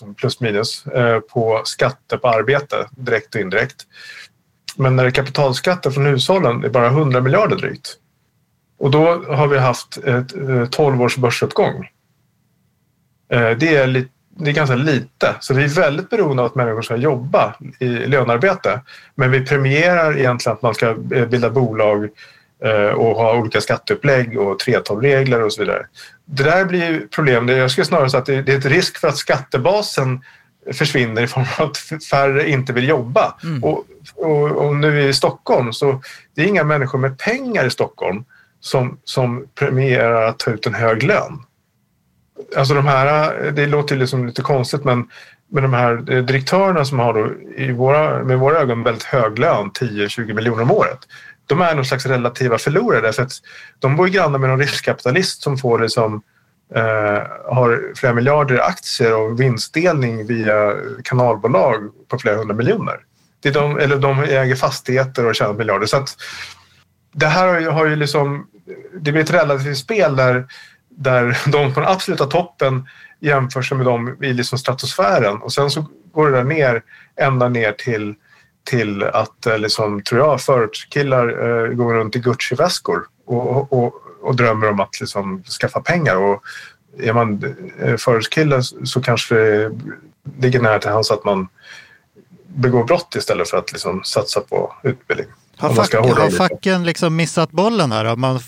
eh, 0.00 0.12
plus 0.16 0.40
minus 0.40 0.86
eh, 0.86 1.20
på 1.20 1.62
skatter 1.64 2.16
på 2.16 2.28
arbete, 2.28 2.88
direkt 2.90 3.34
och 3.34 3.40
indirekt. 3.40 3.86
Men 4.76 4.96
när 4.96 5.02
det 5.02 5.08
är 5.08 5.12
kapitalskatter 5.12 5.90
från 5.90 6.06
hushållen 6.06 6.64
är 6.64 6.68
bara 6.68 6.86
100 6.86 7.20
miljarder 7.20 7.56
drygt. 7.56 7.96
Och 8.78 8.90
då 8.90 9.24
har 9.24 9.46
vi 9.46 9.58
haft 9.58 9.98
ett, 9.98 10.36
eh, 10.36 10.66
12 10.66 11.02
års 11.02 11.16
börsuppgång. 11.16 11.88
Det 13.30 13.76
är, 13.76 13.86
lite 13.86 14.10
det 14.38 14.50
är 14.50 14.54
ganska 14.54 14.76
lite, 14.76 15.34
så 15.40 15.54
vi 15.54 15.64
är 15.64 15.68
väldigt 15.68 16.10
beroende 16.10 16.42
av 16.42 16.46
att 16.46 16.54
människor 16.54 16.82
ska 16.82 16.96
jobba 16.96 17.54
i 17.78 17.86
lönearbete. 17.88 18.80
Men 19.14 19.30
vi 19.30 19.46
premierar 19.46 20.18
egentligen 20.18 20.56
att 20.56 20.62
man 20.62 20.74
ska 20.74 20.88
eh, 21.14 21.26
bilda 21.26 21.50
bolag 21.50 22.08
eh, 22.64 22.72
och 22.94 23.16
ha 23.16 23.36
olika 23.36 23.60
skatteupplägg 23.60 24.38
och 24.38 24.60
3:12-regler 24.60 25.42
och 25.42 25.52
så 25.52 25.62
vidare. 25.62 25.86
Det 26.24 26.42
där 26.42 26.64
blir 26.64 26.90
ju 26.90 27.08
problem. 27.08 27.46
Det- 27.46 27.56
Jag 27.56 27.70
skulle 27.70 27.84
snarare 27.84 28.10
säga 28.10 28.18
att 28.20 28.26
det 28.26 28.42
det 28.42 28.52
är 28.52 28.58
ett 28.58 28.66
risk 28.66 28.98
för 28.98 29.08
att 29.08 29.16
skattebasen 29.16 30.20
försvinner 30.72 31.22
i 31.22 31.26
form 31.26 31.44
av 31.58 31.66
att 31.66 32.02
färre 32.04 32.48
inte 32.50 32.72
vill 32.72 32.88
jobba. 32.88 33.34
Mm. 33.42 33.64
Och, 33.64 33.84
och, 34.16 34.50
och 34.50 34.76
nu 34.76 35.02
i 35.08 35.12
Stockholm 35.12 35.72
så 35.72 36.02
det 36.34 36.42
är 36.42 36.46
inga 36.46 36.64
människor 36.64 36.98
med 36.98 37.18
pengar 37.18 37.64
i 37.66 37.70
Stockholm 37.70 38.24
som, 38.60 38.98
som 39.04 39.46
premierar 39.54 40.26
att 40.28 40.38
ta 40.38 40.50
ut 40.50 40.66
en 40.66 40.74
hög 40.74 41.02
lön. 41.02 41.38
Alltså 42.56 42.74
de 42.74 42.86
här, 42.86 43.50
det 43.50 43.66
låter 43.66 43.96
liksom 43.96 44.26
lite 44.26 44.42
konstigt 44.42 44.84
men, 44.84 45.08
men 45.50 45.62
de 45.62 45.72
här 45.72 46.12
eh, 46.12 46.24
direktörerna 46.24 46.84
som 46.84 46.98
har 46.98 47.14
då 47.14 47.32
i 47.56 47.72
våra, 47.72 48.24
med 48.24 48.38
våra 48.38 48.58
ögon 48.58 48.82
väldigt 48.82 49.04
hög 49.04 49.38
lön, 49.38 49.70
10-20 49.70 50.34
miljoner 50.34 50.62
om 50.62 50.70
året. 50.70 50.98
De 51.46 51.60
är 51.60 51.74
någon 51.74 51.84
slags 51.84 52.06
relativa 52.06 52.58
förlorare 52.58 53.12
för 53.12 53.22
att 53.22 53.32
de 53.78 53.96
bor 53.96 54.08
ju 54.08 54.14
grannar 54.14 54.38
med 54.38 54.50
någon 54.50 54.58
riskkapitalist 54.58 55.42
som 55.42 55.58
får 55.58 55.78
liksom 55.78 56.22
eh, 56.74 57.22
har 57.54 57.94
flera 57.96 58.14
miljarder 58.14 58.54
i 58.54 58.60
aktier 58.60 59.16
och 59.16 59.40
vinstdelning 59.40 60.26
via 60.26 60.74
kanalbolag 61.04 61.90
på 62.08 62.18
flera 62.18 62.36
hundra 62.36 62.54
miljoner. 62.54 62.96
Det 63.40 63.48
är 63.48 63.52
de, 63.52 63.78
eller 63.78 63.96
de 63.96 64.22
äger 64.22 64.54
fastigheter 64.54 65.26
och 65.26 65.34
tjänar 65.34 65.54
miljarder. 65.54 65.86
Så 65.86 65.96
att 65.96 66.16
det 67.12 67.26
här 67.26 67.48
har 67.48 67.60
ju, 67.60 67.68
har 67.68 67.86
ju 67.86 67.96
liksom, 67.96 68.46
det 69.00 69.12
blir 69.12 69.22
ett 69.22 69.30
relativt 69.30 69.78
spel 69.78 70.16
där, 70.16 70.46
där 70.98 71.38
de 71.50 71.74
på 71.74 71.80
den 71.80 71.88
absoluta 71.88 72.26
toppen 72.26 72.88
jämför 73.20 73.62
sig 73.62 73.76
med 73.76 73.86
dem 73.86 74.16
i 74.22 74.32
liksom 74.32 74.58
stratosfären 74.58 75.36
och 75.36 75.52
sen 75.52 75.70
så 75.70 75.86
går 76.12 76.30
det 76.30 76.36
där 76.36 76.44
ner 76.44 76.82
ända 77.16 77.48
ner 77.48 77.72
till, 77.72 78.14
till 78.64 79.02
att 79.02 79.46
eh, 79.46 79.58
liksom, 79.58 80.02
tror 80.02 80.20
jag, 80.20 80.40
förortskillar 80.40 81.28
eh, 81.28 81.68
går 81.68 81.94
runt 81.94 82.16
i 82.16 82.18
Gucci-väskor 82.18 83.06
och, 83.26 83.72
och, 83.72 83.94
och 84.22 84.36
drömmer 84.36 84.70
om 84.70 84.80
att 84.80 85.00
liksom, 85.00 85.42
skaffa 85.60 85.80
pengar. 85.80 86.16
Och 86.16 86.42
är 86.98 87.12
man 87.12 87.56
eh, 87.80 87.96
förortskille 87.96 88.62
så 88.62 89.00
kanske 89.00 89.34
det 89.34 89.72
ligger 90.40 90.60
nära 90.60 90.78
till 90.78 90.90
hands 90.90 91.10
att 91.10 91.24
man 91.24 91.48
begår 92.46 92.84
brott 92.84 93.14
istället 93.14 93.50
för 93.50 93.58
att 93.58 93.72
liksom, 93.72 94.04
satsa 94.04 94.40
på 94.40 94.74
utbildning. 94.82 95.28
Har, 95.58 95.74
fack, 95.74 95.94
har 95.94 96.30
facken 96.30 96.84
liksom 96.84 97.16
missat 97.16 97.50
bollen 97.50 97.92
här? 97.92 98.04
Har 98.04 98.16
man 98.16 98.40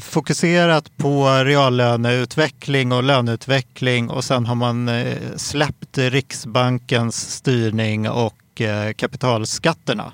fokuserat 0.00 0.96
på 0.96 1.28
reallöneutveckling 1.44 2.92
och 2.92 3.02
löneutveckling 3.02 4.10
och 4.10 4.24
sen 4.24 4.46
har 4.46 4.54
man 4.54 4.88
eh, 4.88 5.16
släppt 5.36 5.98
Riksbankens 5.98 7.34
styrning 7.34 8.10
och 8.10 8.60
eh, 8.60 8.92
kapitalskatterna? 8.92 10.12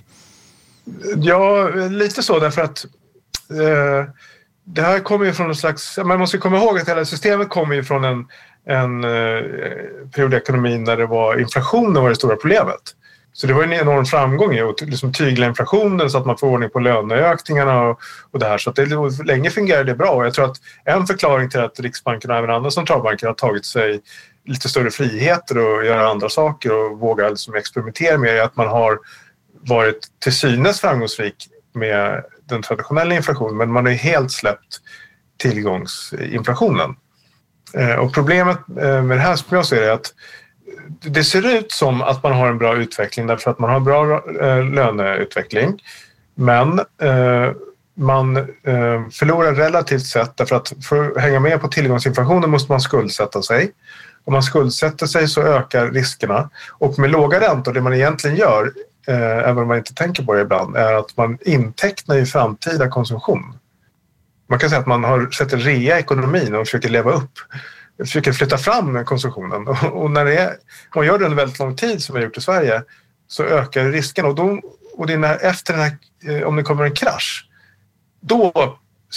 Ja, 1.17 1.69
lite 1.91 2.23
så 2.23 2.39
därför 2.39 2.63
att 2.63 2.85
eh, 3.51 4.11
det 4.65 4.83
här 4.83 5.01
kommer 5.01 5.27
ju 5.27 5.33
från 5.33 5.49
en 5.49 5.57
slags... 5.57 5.99
Man 6.05 6.19
måste 6.19 6.39
komma 6.39 6.57
ihåg 6.57 6.79
att 6.79 6.89
hela 6.89 7.05
systemet 7.05 7.49
kommer 7.49 7.75
ju 7.75 7.85
från 7.85 8.05
en, 8.05 8.27
en 8.67 9.05
eh, 9.05 9.43
period 10.15 10.35
i 10.35 10.37
ekonomin 10.37 10.85
när 10.85 10.97
det 10.97 11.07
var 11.07 11.41
inflationen 11.41 12.03
var 12.03 12.09
det 12.09 12.17
stora 12.17 12.37
problemet. 12.37 12.95
Så 13.37 13.47
det 13.47 13.53
var 13.53 13.63
en 13.63 13.73
enorm 13.73 14.05
framgång 14.05 14.55
i 14.55 14.61
att 14.61 14.81
liksom 14.81 15.13
tygla 15.13 15.47
inflationen 15.47 16.11
så 16.11 16.19
att 16.19 16.27
man 16.27 16.39
får 16.39 16.47
ordning 16.47 16.71
på 16.71 16.79
löneökningarna 16.79 17.83
och, 17.83 18.01
och 18.31 18.39
det 18.39 18.47
här. 18.47 18.59
Så 18.59 18.71
att 18.71 18.77
det, 18.77 18.87
länge 19.25 19.51
fungerade 19.51 19.85
det 19.85 19.95
bra 19.95 20.11
och 20.11 20.27
jag 20.27 20.35
tror 20.35 20.45
att 20.45 20.57
en 20.85 21.07
förklaring 21.07 21.51
till 21.51 21.61
att 21.61 21.81
Riksbanken 21.81 22.31
och 22.31 22.37
även 22.37 22.51
andra 22.51 22.71
centralbanker 22.71 23.27
har 23.27 23.35
tagit 23.35 23.65
sig 23.65 24.01
lite 24.45 24.69
större 24.69 24.91
friheter 24.91 25.59
och 25.59 25.85
göra 25.85 26.09
andra 26.09 26.29
saker 26.29 26.73
och 26.73 26.99
våga 26.99 27.29
liksom 27.29 27.55
experimentera 27.55 28.19
mer 28.19 28.35
är 28.35 28.43
att 28.43 28.57
man 28.57 28.69
har 28.69 28.99
varit 29.61 30.07
till 30.23 30.35
synes 30.35 30.81
framgångsrik 30.81 31.49
med 31.75 32.25
den 32.49 32.63
traditionella 32.63 33.15
inflationen 33.15 33.57
men 33.57 33.73
man 33.73 33.85
har 33.85 33.93
ju 33.93 33.99
helt 33.99 34.33
släppt 34.33 34.81
tillgångsinflationen. 35.39 36.97
Eh, 37.75 37.95
och 37.95 38.15
problemet 38.15 38.59
eh, 38.81 39.03
med 39.03 39.17
det 39.17 39.23
här 39.23 39.37
som 39.37 39.57
jag 39.57 39.67
ser 39.67 39.81
det 39.81 39.87
är 39.87 39.93
att 39.93 40.15
det 41.01 41.25
ser 41.25 41.59
ut 41.59 41.73
som 41.73 42.03
att 42.03 42.23
man 42.23 42.33
har 42.33 42.49
en 42.49 42.59
bra 42.59 42.77
utveckling 42.77 43.27
därför 43.27 43.51
att 43.51 43.59
man 43.59 43.71
har 43.71 43.81
bra 43.81 44.25
eh, 44.41 44.65
löneutveckling. 44.65 45.83
Men 46.35 46.79
eh, 46.79 47.53
man 47.95 48.37
eh, 48.37 49.09
förlorar 49.13 49.55
relativt 49.55 50.07
sett 50.07 50.37
därför 50.37 50.57
att 50.57 50.73
för 50.83 51.11
att 51.11 51.23
hänga 51.23 51.41
med 51.41 51.61
på 51.61 51.69
tillgångsinflationen 51.69 52.51
måste 52.51 52.73
man 52.73 52.81
skuldsätta 52.81 53.43
sig. 53.43 53.73
Om 54.25 54.33
man 54.33 54.43
skuldsätter 54.43 55.07
sig 55.07 55.29
så 55.29 55.43
ökar 55.43 55.91
riskerna 55.91 56.51
och 56.71 56.99
med 56.99 57.11
låga 57.11 57.41
räntor, 57.41 57.73
det 57.73 57.81
man 57.81 57.95
egentligen 57.95 58.37
gör, 58.37 58.73
även 59.07 59.59
om 59.59 59.69
man 59.69 59.77
inte 59.77 59.95
tänker 59.95 60.23
på 60.23 60.35
det 60.35 60.41
ibland, 60.41 60.77
är 60.77 60.95
att 60.95 61.17
man 61.17 61.39
intecknar 61.41 62.17
i 62.17 62.27
framtida 62.27 62.89
konsumtion. 62.89 63.59
Man 64.47 64.59
kan 64.59 64.69
säga 64.71 64.81
att 64.81 64.87
man 64.87 65.05
har 65.05 65.31
sett 65.31 65.53
rea 65.53 65.97
i 65.97 66.01
ekonomin 66.01 66.55
och 66.55 66.67
försöker 66.67 66.89
leva 66.89 67.13
upp 67.13 67.39
försöker 67.99 68.33
flytta 68.33 68.59
fram 68.59 69.05
konsumtionen. 69.05 69.69
Och 69.93 70.11
när 70.11 70.25
det 70.25 70.39
är, 70.39 70.49
om 70.49 70.57
man 70.95 71.07
gör 71.07 71.19
det 71.19 71.25
under 71.25 71.37
väldigt 71.37 71.59
lång 71.59 71.77
tid 71.77 72.03
som 72.03 72.15
vi 72.15 72.21
har 72.21 72.27
gjort 72.27 72.39
i 72.39 72.41
Sverige 72.41 72.83
så 73.29 73.45
ökar 73.45 73.85
risken. 73.85 74.27
Och, 74.27 74.35
då, 74.35 74.61
och 74.93 75.07
det 75.07 75.17
när, 75.17 75.45
efter 75.45 75.73
den 75.73 75.83
här, 75.83 75.97
eh, 76.29 76.43
om 76.43 76.57
det 76.57 76.63
kommer 76.63 76.85
en 76.85 76.95
krasch, 76.95 77.49
då 78.21 78.53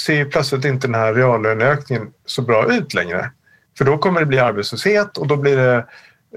ser 0.05 0.13
ju 0.13 0.25
plötsligt 0.25 0.65
inte 0.65 0.87
den 0.87 0.95
här 0.95 1.13
reallöneökningen 1.13 2.07
så 2.25 2.41
bra 2.41 2.73
ut 2.73 2.93
längre. 2.93 3.31
För 3.77 3.85
då 3.85 3.97
kommer 3.97 4.19
det 4.19 4.25
bli 4.25 4.39
arbetslöshet 4.39 5.17
och 5.17 5.27
då 5.27 5.37
blir 5.37 5.57
det 5.57 5.85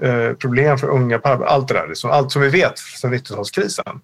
eh, 0.01 0.33
problem 0.33 0.77
för 0.77 0.87
unga 0.87 1.19
på. 1.19 1.29
Allt 1.29 1.67
det 1.67 1.73
där, 1.73 1.87
liksom, 1.87 2.11
allt 2.11 2.31
som 2.31 2.41
vi 2.41 2.49
vet 2.49 2.79
sedan 2.79 3.13
90-talskrisen. 3.13 3.99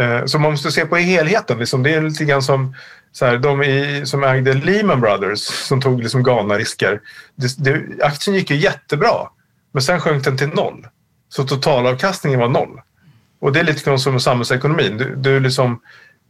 Eh, 0.00 0.24
så 0.24 0.38
man 0.38 0.50
måste 0.50 0.72
se 0.72 0.86
på 0.86 0.96
helheten. 0.96 1.58
Liksom. 1.58 1.82
Det 1.82 1.94
är 1.94 2.02
lite 2.02 2.24
grann 2.24 2.42
som 2.42 2.74
så 3.12 3.26
här, 3.26 3.38
de 3.38 3.62
i, 3.62 4.02
som 4.06 4.24
ägde 4.24 4.54
Lehman 4.54 5.00
Brothers 5.00 5.40
som 5.40 5.80
tog 5.80 6.02
liksom 6.02 6.22
galna 6.22 6.54
risker. 6.54 7.00
Det, 7.34 7.58
det, 7.58 8.04
aktien 8.04 8.36
gick 8.36 8.50
ju 8.50 8.56
jättebra 8.56 9.28
men 9.72 9.82
sen 9.82 10.00
sjönk 10.00 10.24
den 10.24 10.38
till 10.38 10.48
noll. 10.48 10.86
Så 11.28 11.44
totalavkastningen 11.44 12.40
var 12.40 12.48
noll. 12.48 12.80
Och 13.40 13.52
det 13.52 13.60
är 13.60 13.64
lite 13.64 13.84
grann 13.84 13.98
som 13.98 14.20
samhällsekonomin. 14.20 14.98
Du, 14.98 15.14
du 15.16 15.40
liksom, 15.40 15.80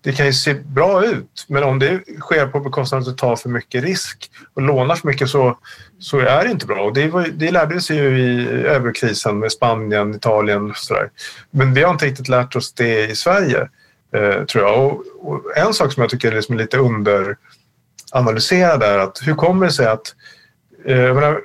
det 0.03 0.13
kan 0.13 0.27
ju 0.27 0.33
se 0.33 0.55
bra 0.55 1.05
ut 1.05 1.45
men 1.49 1.63
om 1.63 1.79
det 1.79 2.01
sker 2.21 2.47
på 2.47 2.61
bekostnad 2.61 2.99
av 2.99 3.03
att 3.03 3.17
du 3.17 3.21
tar 3.21 3.37
för 3.37 3.49
mycket 3.49 3.85
risk 3.85 4.31
och 4.55 4.63
lånar 4.63 4.97
för 4.97 5.09
mycket 5.09 5.29
så, 5.29 5.59
så 5.99 6.19
är 6.19 6.45
det 6.45 6.51
inte 6.51 6.67
bra. 6.67 6.85
Och 6.85 6.95
det, 6.95 7.09
var, 7.09 7.29
det 7.33 7.51
lärde 7.51 7.81
sig 7.81 7.97
ju 7.97 8.19
i 8.19 8.49
överkrisen 8.67 9.39
med 9.39 9.53
Spanien, 9.53 10.15
Italien 10.15 10.71
och 10.71 10.77
sådär. 10.77 11.11
Men 11.51 11.75
vi 11.75 11.83
har 11.83 11.91
inte 11.91 12.07
riktigt 12.07 12.29
lärt 12.29 12.57
oss 12.57 12.73
det 12.73 13.11
i 13.11 13.17
Sverige. 13.17 13.69
Eh, 14.15 14.45
tror 14.45 14.65
jag. 14.65 14.85
Och, 14.85 15.03
och 15.23 15.57
en 15.57 15.75
sak 15.75 15.93
som 15.93 16.01
jag 16.01 16.11
tycker 16.11 16.33
är 16.33 16.37
liksom 16.37 16.57
lite 16.57 16.79
underanalyserad 16.79 18.83
är 18.83 18.99
att 18.99 19.19
hur 19.23 19.35
kommer 19.35 19.67
det 19.67 19.73
sig 19.73 19.87
att 19.87 20.15
eh, 20.87 21.01
jag 21.01 21.15
menar, 21.15 21.41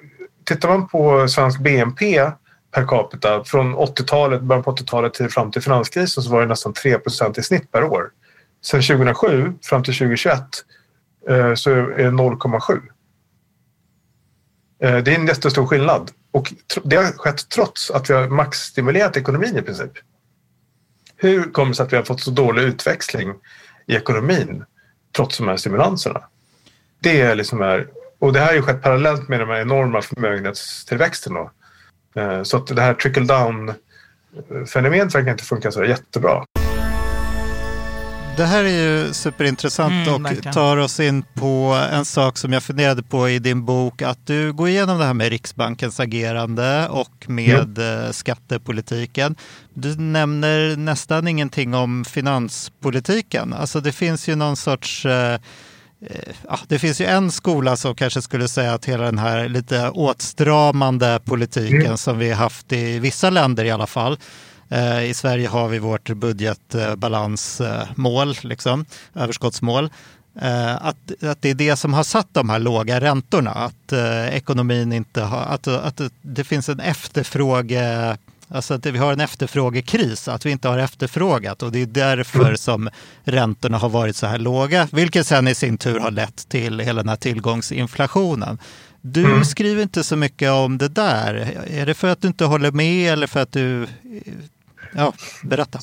tittar 0.45 0.69
man 0.69 0.87
på 0.87 1.27
svensk 1.27 1.59
BNP 1.59 2.31
per 2.71 2.87
capita 2.87 3.43
från 3.43 3.75
80-talet, 3.75 4.41
början 4.41 4.63
på 4.63 4.75
80-talet 4.75 5.13
till 5.13 5.29
fram 5.29 5.51
till 5.51 5.61
finanskrisen 5.61 6.23
så 6.23 6.31
var 6.31 6.41
det 6.41 6.47
nästan 6.47 6.73
3% 6.73 7.39
i 7.39 7.43
snitt 7.43 7.71
per 7.71 7.83
år. 7.83 8.09
Sen 8.61 8.81
2007 8.81 9.53
fram 9.61 9.83
till 9.83 9.93
2021 9.93 10.41
eh, 11.29 11.53
så 11.53 11.71
är 11.71 11.97
det 11.97 12.09
0,7. 12.09 12.81
Eh, 14.79 14.97
det 14.97 15.11
är 15.11 15.15
en 15.15 15.27
jättestor 15.27 15.67
skillnad 15.67 16.11
och 16.31 16.53
det 16.83 16.95
har 16.95 17.03
skett 17.03 17.49
trots 17.49 17.91
att 17.91 18.09
vi 18.09 18.13
har 18.13 18.27
maxstimulerat 18.27 19.17
ekonomin 19.17 19.57
i 19.57 19.61
princip. 19.61 19.91
Hur 21.15 21.51
kommer 21.51 21.69
det 21.69 21.75
sig 21.75 21.85
att 21.85 21.93
vi 21.93 21.97
har 21.97 22.03
fått 22.03 22.21
så 22.21 22.31
dålig 22.31 22.63
utväxling 22.63 23.33
i 23.85 23.95
ekonomin 23.95 24.63
trots 25.15 25.37
de 25.37 25.47
här 25.47 25.57
stimulanserna? 25.57 26.23
Det 26.99 27.21
är 27.21 27.35
liksom 27.35 27.61
är, 27.61 27.87
och 28.19 28.33
det 28.33 28.39
här 28.39 28.47
har 28.47 28.53
ju 28.53 28.61
skett 28.61 28.81
parallellt 28.81 29.27
med 29.27 29.39
de 29.39 29.49
här 29.49 29.61
enorma 29.61 30.01
förmögenhetstillväxten. 30.01 31.33
Då. 31.33 31.51
Eh, 32.21 32.43
så 32.43 32.57
att 32.57 32.67
det 32.67 32.81
här 32.81 32.93
trickle 32.93 33.25
down 33.25 33.69
eh, 33.69 34.65
fenomenet 34.73 35.15
verkar 35.15 35.31
inte 35.31 35.43
funka 35.43 35.71
så 35.71 35.83
jättebra. 35.83 36.45
Det 38.38 38.45
här 38.45 38.63
är 38.63 38.69
ju 38.69 39.13
superintressant 39.13 39.91
Mm, 39.91 40.13
och 40.13 40.26
verkligen. 40.26 40.54
tar 40.54 40.78
oss 40.78 41.00
in 41.00 41.23
på 41.34 41.88
en 41.91 42.06
sak 42.06 42.38
som 42.38 42.54
jag 42.54 42.63
funderade 42.63 43.04
på 43.04 43.30
i 43.30 43.39
din 43.39 43.65
bok. 43.65 44.02
Att 44.02 44.28
du 44.28 44.54
går 44.54 44.69
igenom 44.69 44.97
det 45.00 45.06
här 45.06 45.13
med 45.13 45.30
Riksbankens 45.30 46.00
agerande 46.00 46.88
och 46.88 47.26
med 47.30 47.78
eh, 47.78 48.12
skattepolitiken. 48.12 49.36
Du 49.73 49.95
nämner 49.95 50.76
nästan 50.76 51.28
ingenting 51.28 51.73
om 51.76 52.06
finanspolitiken. 52.06 53.54
Alltså 53.54 53.80
det 53.80 53.91
finns 53.91 54.30
ju 54.30 54.36
någon 54.36 54.56
sorts 54.58 55.06
eh, 55.06 55.34
eh, 55.34 55.39
Ja, 56.50 56.60
det 56.67 56.80
finns 56.80 57.02
ju 57.02 57.06
en 57.06 57.32
skola 57.32 57.76
som 57.78 57.95
kanske 57.95 58.21
skulle 58.21 58.47
säga 58.47 58.73
att 58.73 58.86
hela 58.86 59.04
den 59.06 59.19
här 59.19 59.50
lite 59.50 59.89
åtstramande 59.89 61.19
politiken 61.26 61.97
som 61.97 62.19
vi 62.19 62.32
haft 62.32 62.73
i 62.73 63.00
vissa 63.00 63.30
länder 63.30 63.65
i 63.65 63.71
alla 63.71 63.88
fall. 63.88 64.17
Eh, 64.69 65.03
I 65.03 65.13
Sverige 65.13 65.47
har 65.47 65.67
vi 65.67 65.80
vårt 65.80 66.10
budgetbalansmål, 66.10 68.36
liksom, 68.41 68.86
överskottsmål. 69.15 69.89
Eh, 70.41 70.75
Att, 70.86 71.23
att 71.23 71.41
det 71.41 71.49
är 71.49 71.53
det 71.56 71.75
som 71.75 71.93
har 71.93 72.03
satt 72.03 72.27
de 72.32 72.49
här 72.49 72.60
låga 72.60 73.01
räntorna. 73.01 73.51
Att 73.51 73.93
eh, 73.93 74.27
ekonomin 74.27 74.93
inte 74.93 75.21
har, 75.21 75.41
att, 75.41 75.67
att 75.67 75.97
det- 75.97 76.10
det 76.21 76.43
finns 76.43 76.69
en 76.69 76.80
efterfråge 76.80 78.17
Alltså 78.49 78.73
att 78.73 78.86
vi 78.86 78.97
har 78.97 79.13
en 79.13 79.19
efterfrågekris, 79.19 80.27
att 80.27 80.45
vi 80.45 80.51
inte 80.51 80.67
har 80.67 80.77
efterfrågat 80.77 81.63
och 81.63 81.71
det 81.71 81.82
är 81.82 81.86
därför 81.86 82.56
som 82.56 82.89
räntorna 83.23 83.77
har 83.77 83.89
varit 83.89 84.15
så 84.15 84.27
här 84.27 84.38
låga, 84.38 84.88
vilket 84.91 85.27
sen 85.27 85.47
i 85.47 85.56
sin 85.56 85.77
tur 85.77 85.99
har 85.99 86.12
lett 86.12 86.49
till 86.49 86.80
hela 86.80 87.01
den 87.01 87.10
här 87.10 87.15
tillgångsinflationen. 87.15 88.58
Du 89.01 89.25
Mm. 89.25 89.45
skriver 89.45 89.82
inte 89.84 90.03
så 90.03 90.15
mycket 90.15 90.51
om 90.51 90.77
det 90.77 90.88
där. 90.88 91.58
Är 91.71 91.86
det 91.86 91.93
för 91.93 92.08
att 92.08 92.21
du 92.21 92.27
inte 92.27 92.45
håller 92.45 92.71
med 92.71 93.13
eller 93.13 93.27
för 93.27 93.39
att 93.41 93.51
du... 93.51 93.88
Ja, 94.95 95.13
berätta. 95.43 95.80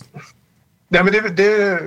Ja, 0.89 1.05
men 1.05 1.13
det, 1.13 1.29
det 1.29 1.81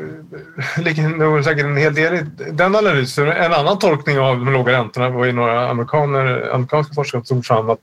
ligger 0.78 1.10
nog 1.10 1.44
säkert 1.44 1.66
en 1.66 1.78
hel 1.78 1.94
del 1.94 2.16
i 2.16 2.26
den 2.52 2.76
analysen. 2.76 3.28
En 3.28 3.54
annan 3.54 3.80
tolkning 3.80 4.20
av 4.20 4.36
de 4.36 4.54
låga 4.54 4.74
räntorna 4.74 5.10
var 5.10 5.26
ju 5.26 5.32
några 5.32 5.70
amerikaner, 5.70 6.50
amerikanska 6.54 6.94
forskare 6.94 7.26
som 7.26 7.36
tog 7.36 7.46
fram 7.46 7.70
att 7.70 7.80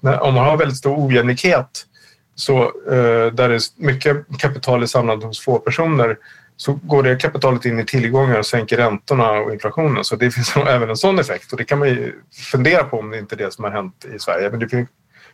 när, 0.00 0.20
om 0.22 0.34
man 0.34 0.44
har 0.44 0.56
väldigt 0.56 0.78
stor 0.78 1.06
ojämlikhet 1.06 1.86
så, 2.34 2.62
eh, 2.64 3.32
där 3.32 3.48
det 3.48 3.54
är 3.54 3.60
mycket 3.76 4.16
kapital 4.38 4.82
är 4.82 4.86
samlat 4.86 5.22
hos 5.22 5.40
få 5.40 5.58
personer 5.58 6.16
så 6.56 6.72
går 6.72 7.02
det 7.02 7.16
kapitalet 7.16 7.64
in 7.64 7.80
i 7.80 7.84
tillgångar 7.84 8.38
och 8.38 8.46
sänker 8.46 8.76
räntorna 8.76 9.30
och 9.30 9.52
inflationen. 9.52 10.04
Så 10.04 10.16
det 10.16 10.30
finns 10.30 10.56
även 10.56 10.90
en 10.90 10.96
sån 10.96 11.18
effekt 11.18 11.52
och 11.52 11.58
det 11.58 11.64
kan 11.64 11.78
man 11.78 11.88
ju 11.88 12.12
fundera 12.52 12.84
på 12.84 12.98
om 12.98 13.10
det 13.10 13.18
inte 13.18 13.34
är 13.34 13.36
det 13.36 13.52
som 13.52 13.64
har 13.64 13.70
hänt 13.70 14.06
i 14.14 14.18
Sverige. 14.18 14.50
Men 14.50 14.60
det 14.60 14.86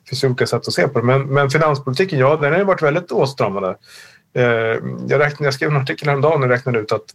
finns, 0.09 0.21
finns 0.21 0.25
olika 0.25 0.47
sätt 0.47 0.69
att 0.69 0.75
se 0.75 0.88
på 0.88 1.01
det. 1.01 1.07
Men, 1.07 1.23
men 1.23 1.51
finanspolitiken, 1.51 2.19
ja, 2.19 2.37
den 2.37 2.53
har 2.53 2.59
ju 2.59 2.65
varit 2.65 2.83
väldigt 2.83 3.12
åtstramande. 3.12 3.77
Eh, 4.35 4.45
jag, 5.09 5.21
räknade, 5.21 5.45
jag 5.45 5.55
skrev 5.55 5.71
en 5.71 5.77
artikel 5.77 6.09
häromdagen 6.09 6.43
och 6.43 6.49
räknade 6.49 6.79
ut 6.79 6.93
att 6.93 7.15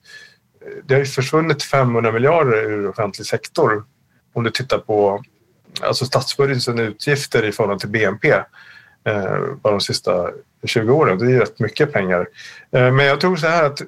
eh, 0.61 0.67
det 0.85 0.93
har 0.93 0.99
ju 0.99 1.05
försvunnit 1.05 1.63
500 1.63 2.11
miljarder 2.11 2.57
ur 2.57 2.89
offentlig 2.89 3.27
sektor 3.27 3.83
om 4.33 4.43
du 4.43 4.51
tittar 4.51 4.77
på 4.77 5.23
alltså 5.81 6.05
statsbudgetens 6.05 6.67
utgifter 6.67 7.45
i 7.45 7.51
förhållande 7.51 7.81
till 7.81 7.89
BNP 7.89 8.31
eh, 9.03 9.39
bara 9.61 9.71
de 9.71 9.81
sista 9.81 10.29
20 10.63 10.93
åren. 10.93 11.17
Det 11.17 11.25
är 11.25 11.29
ju 11.29 11.39
rätt 11.39 11.59
mycket 11.59 11.93
pengar. 11.93 12.27
Eh, 12.71 12.91
men 12.91 13.05
jag 13.05 13.21
tror 13.21 13.35
så 13.35 13.47
här 13.47 13.63
att 13.63 13.81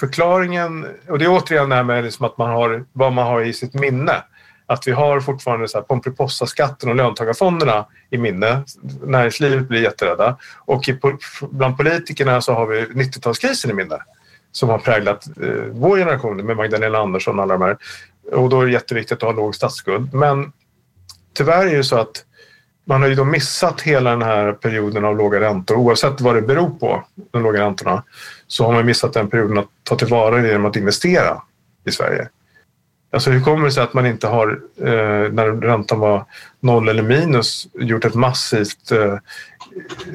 förklaringen, 0.00 0.86
och 1.08 1.18
det 1.18 1.24
är 1.24 1.28
återigen 1.28 1.68
det 1.68 1.76
här 1.76 1.82
med 1.82 2.04
liksom 2.04 2.26
att 2.26 2.38
man 2.38 2.50
har, 2.50 2.84
vad 2.92 3.12
man 3.12 3.26
har 3.26 3.42
i 3.42 3.52
sitt 3.52 3.74
minne. 3.74 4.24
Att 4.68 4.88
vi 4.88 4.92
har 4.92 5.20
fortfarande 5.20 5.68
så 5.68 5.78
här 5.78 5.82
Pomperipossa-skatten 5.82 6.88
och 6.88 6.96
löntagarfonderna 6.96 7.86
i 8.10 8.18
minne. 8.18 8.62
Näringslivet 9.02 9.68
blir 9.68 9.82
jätterädda. 9.82 10.36
Och 10.64 10.88
i, 10.88 10.98
bland 11.50 11.76
politikerna 11.76 12.40
så 12.40 12.52
har 12.52 12.66
vi 12.66 12.84
90-talskrisen 12.84 13.70
i 13.70 13.74
minne 13.74 13.98
som 14.52 14.68
har 14.68 14.78
präglat 14.78 15.26
eh, 15.42 15.64
vår 15.72 15.96
generation 15.96 16.36
med 16.36 16.56
Magdalena 16.56 16.98
Andersson 16.98 17.38
och 17.38 17.42
alla 17.42 17.58
de 17.58 17.62
här. 17.62 17.76
Och 18.32 18.48
då 18.48 18.60
är 18.60 18.66
det 18.66 18.72
jätteviktigt 18.72 19.16
att 19.16 19.22
ha 19.22 19.32
låg 19.32 19.54
statsskuld. 19.54 20.14
Men 20.14 20.52
tyvärr 21.34 21.66
är 21.66 21.76
det 21.76 21.84
så 21.84 21.96
att 21.96 22.24
man 22.84 23.02
har 23.02 23.08
ju 23.08 23.14
då 23.14 23.24
missat 23.24 23.80
hela 23.80 24.10
den 24.10 24.22
här 24.22 24.52
perioden 24.52 25.04
av 25.04 25.16
låga 25.16 25.40
räntor. 25.40 25.76
Oavsett 25.76 26.20
vad 26.20 26.34
det 26.34 26.42
beror 26.42 26.70
på, 26.70 27.04
de 27.30 27.42
låga 27.42 27.60
räntorna, 27.60 28.02
så 28.46 28.64
har 28.64 28.72
man 28.72 28.86
missat 28.86 29.12
den 29.12 29.30
perioden 29.30 29.58
att 29.58 29.68
ta 29.82 29.96
tillvara 29.96 30.36
det 30.36 30.48
genom 30.48 30.66
att 30.66 30.76
investera 30.76 31.42
i 31.84 31.90
Sverige. 31.90 32.28
Alltså 33.10 33.30
hur 33.30 33.40
kommer 33.40 33.64
det 33.64 33.72
sig 33.72 33.82
att 33.82 33.94
man 33.94 34.06
inte 34.06 34.26
har, 34.26 34.60
eh, 34.80 35.32
när 35.32 35.60
räntan 35.60 35.98
var 35.98 36.24
noll 36.60 36.88
eller 36.88 37.02
minus, 37.02 37.66
gjort 37.74 38.04
ett 38.04 38.14
massivt, 38.14 38.90
eh, 38.92 39.18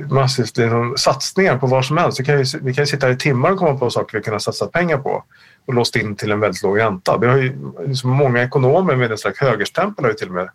massivt 0.10 0.58
liksom, 0.58 0.94
satsningar 0.98 1.58
på 1.58 1.68
vad 1.68 1.86
som 1.86 1.98
helst? 1.98 2.20
Vi 2.20 2.26
kan, 2.26 2.44
ju, 2.44 2.60
vi 2.62 2.74
kan 2.74 2.82
ju 2.82 2.86
sitta 2.86 3.06
här 3.06 3.14
i 3.14 3.18
timmar 3.18 3.52
och 3.52 3.58
komma 3.58 3.80
på 3.80 3.90
saker 3.90 4.18
vi 4.18 4.24
kan 4.24 4.34
ha 4.34 4.40
satsat 4.40 4.72
pengar 4.72 4.98
på 4.98 5.24
och 5.68 5.74
låst 5.74 5.96
in 5.96 6.16
till 6.16 6.32
en 6.32 6.40
väldigt 6.40 6.64
låg 6.64 6.80
ränta. 6.80 7.18
Det 7.18 7.28
har 7.28 7.38
ju 7.38 7.56
liksom, 7.88 8.10
många 8.10 8.44
ekonomer 8.44 8.96
med 8.96 9.12
en 9.12 9.18
slags 9.18 9.40
högerstämpel 9.40 10.06
har 10.06 10.12
ju 10.12 10.18
till 10.18 10.28
och 10.28 10.34
med 10.34 10.50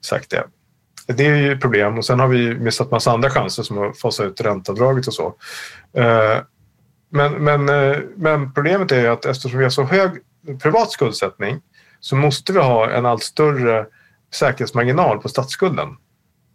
sagt 0.00 0.30
det. 0.30 0.44
Det 1.06 1.26
är 1.26 1.36
ju 1.36 1.52
ett 1.52 1.60
problem 1.60 1.98
och 1.98 2.04
sen 2.04 2.20
har 2.20 2.28
vi 2.28 2.54
missat 2.54 2.90
massa 2.90 3.12
andra 3.12 3.30
chanser 3.30 3.62
som 3.62 3.78
att 3.78 3.98
fasa 3.98 4.24
ut 4.24 4.40
ränteavdraget 4.40 5.06
och 5.06 5.14
så. 5.14 5.34
Eh, 5.96 6.38
Men, 7.14 7.32
men, 7.32 7.68
eh, 7.68 7.98
men 8.16 8.52
problemet 8.52 8.92
är 8.92 9.00
ju 9.00 9.06
att 9.06 9.24
eftersom 9.24 9.58
vi 9.58 9.64
har 9.64 9.70
så 9.70 9.82
hög 9.82 10.10
privat 10.62 10.90
skuldsättning 10.90 11.60
så 12.02 12.16
måste 12.16 12.52
vi 12.52 12.58
ha 12.58 12.90
en 12.90 13.06
allt 13.06 13.22
större 13.22 13.86
säkerhetsmarginal 14.34 15.18
på 15.18 15.28
statsskulden. 15.28 15.88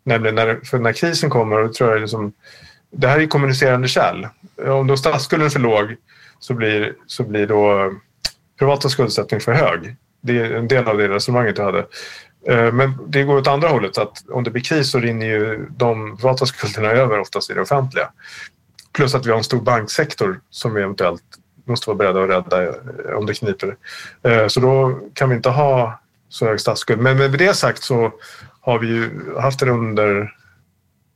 Nämligen 0.03 0.36
när, 0.36 0.60
för 0.63 0.79
när 0.79 0.93
krisen 0.93 1.29
kommer, 1.29 1.57
och 1.57 1.73
tror 1.73 1.91
jag 1.91 2.01
liksom, 2.01 2.33
det 2.91 3.07
här 3.07 3.19
är 3.19 3.27
kommunicerande 3.27 3.88
kärl. 3.88 4.27
Om 4.67 4.88
då 4.88 4.97
statsskulden 4.97 5.45
är 5.45 5.49
för 5.49 5.60
låg 5.60 5.95
så 6.39 6.53
blir, 6.53 6.93
så 7.07 7.23
blir 7.23 7.47
då 7.47 7.79
eh, 7.79 7.91
privata 8.60 8.89
skuldsättning 8.89 9.39
för 9.39 9.53
hög. 9.53 9.95
Det 10.21 10.39
är 10.39 10.51
en 10.51 10.67
del 10.67 10.88
av 10.88 10.97
det 10.97 11.07
resonemanget 11.07 11.57
jag 11.57 11.65
hade. 11.65 11.88
Eh, 12.47 12.71
men 12.71 12.97
det 13.07 13.23
går 13.23 13.38
åt 13.38 13.47
andra 13.47 13.67
hållet, 13.67 13.97
att 13.97 14.29
om 14.29 14.43
det 14.43 14.51
blir 14.51 14.63
kris 14.63 14.91
så 14.91 14.99
rinner 14.99 15.25
ju 15.25 15.67
de 15.69 16.17
privata 16.17 16.45
skulderna 16.45 16.89
över 16.89 17.19
oftast 17.19 17.49
i 17.49 17.53
det 17.53 17.62
offentliga. 17.62 18.10
Plus 18.93 19.15
att 19.15 19.25
vi 19.25 19.29
har 19.29 19.38
en 19.38 19.43
stor 19.43 19.62
banksektor 19.62 20.39
som 20.49 20.73
vi 20.73 20.81
eventuellt 20.81 21.23
måste 21.67 21.89
vara 21.89 21.97
beredda 21.97 22.23
att 22.23 22.30
rädda 22.30 22.63
eh, 22.63 23.17
om 23.17 23.25
det 23.25 23.34
kniper. 23.34 23.75
Eh, 24.23 24.47
Så 24.47 24.60
då 24.60 24.99
kan 25.13 25.30
vi 25.30 25.36
inte 25.36 25.49
ha 25.49 25.99
så 26.30 26.45
hög 26.45 26.60
statsskuld. 26.60 27.01
Men 27.01 27.17
med 27.17 27.32
det 27.32 27.53
sagt 27.53 27.84
så 27.84 28.12
har 28.62 28.80
vi 28.80 28.88
ju 28.88 29.10
haft 29.39 29.62
en 29.62 29.69
under, 29.69 30.34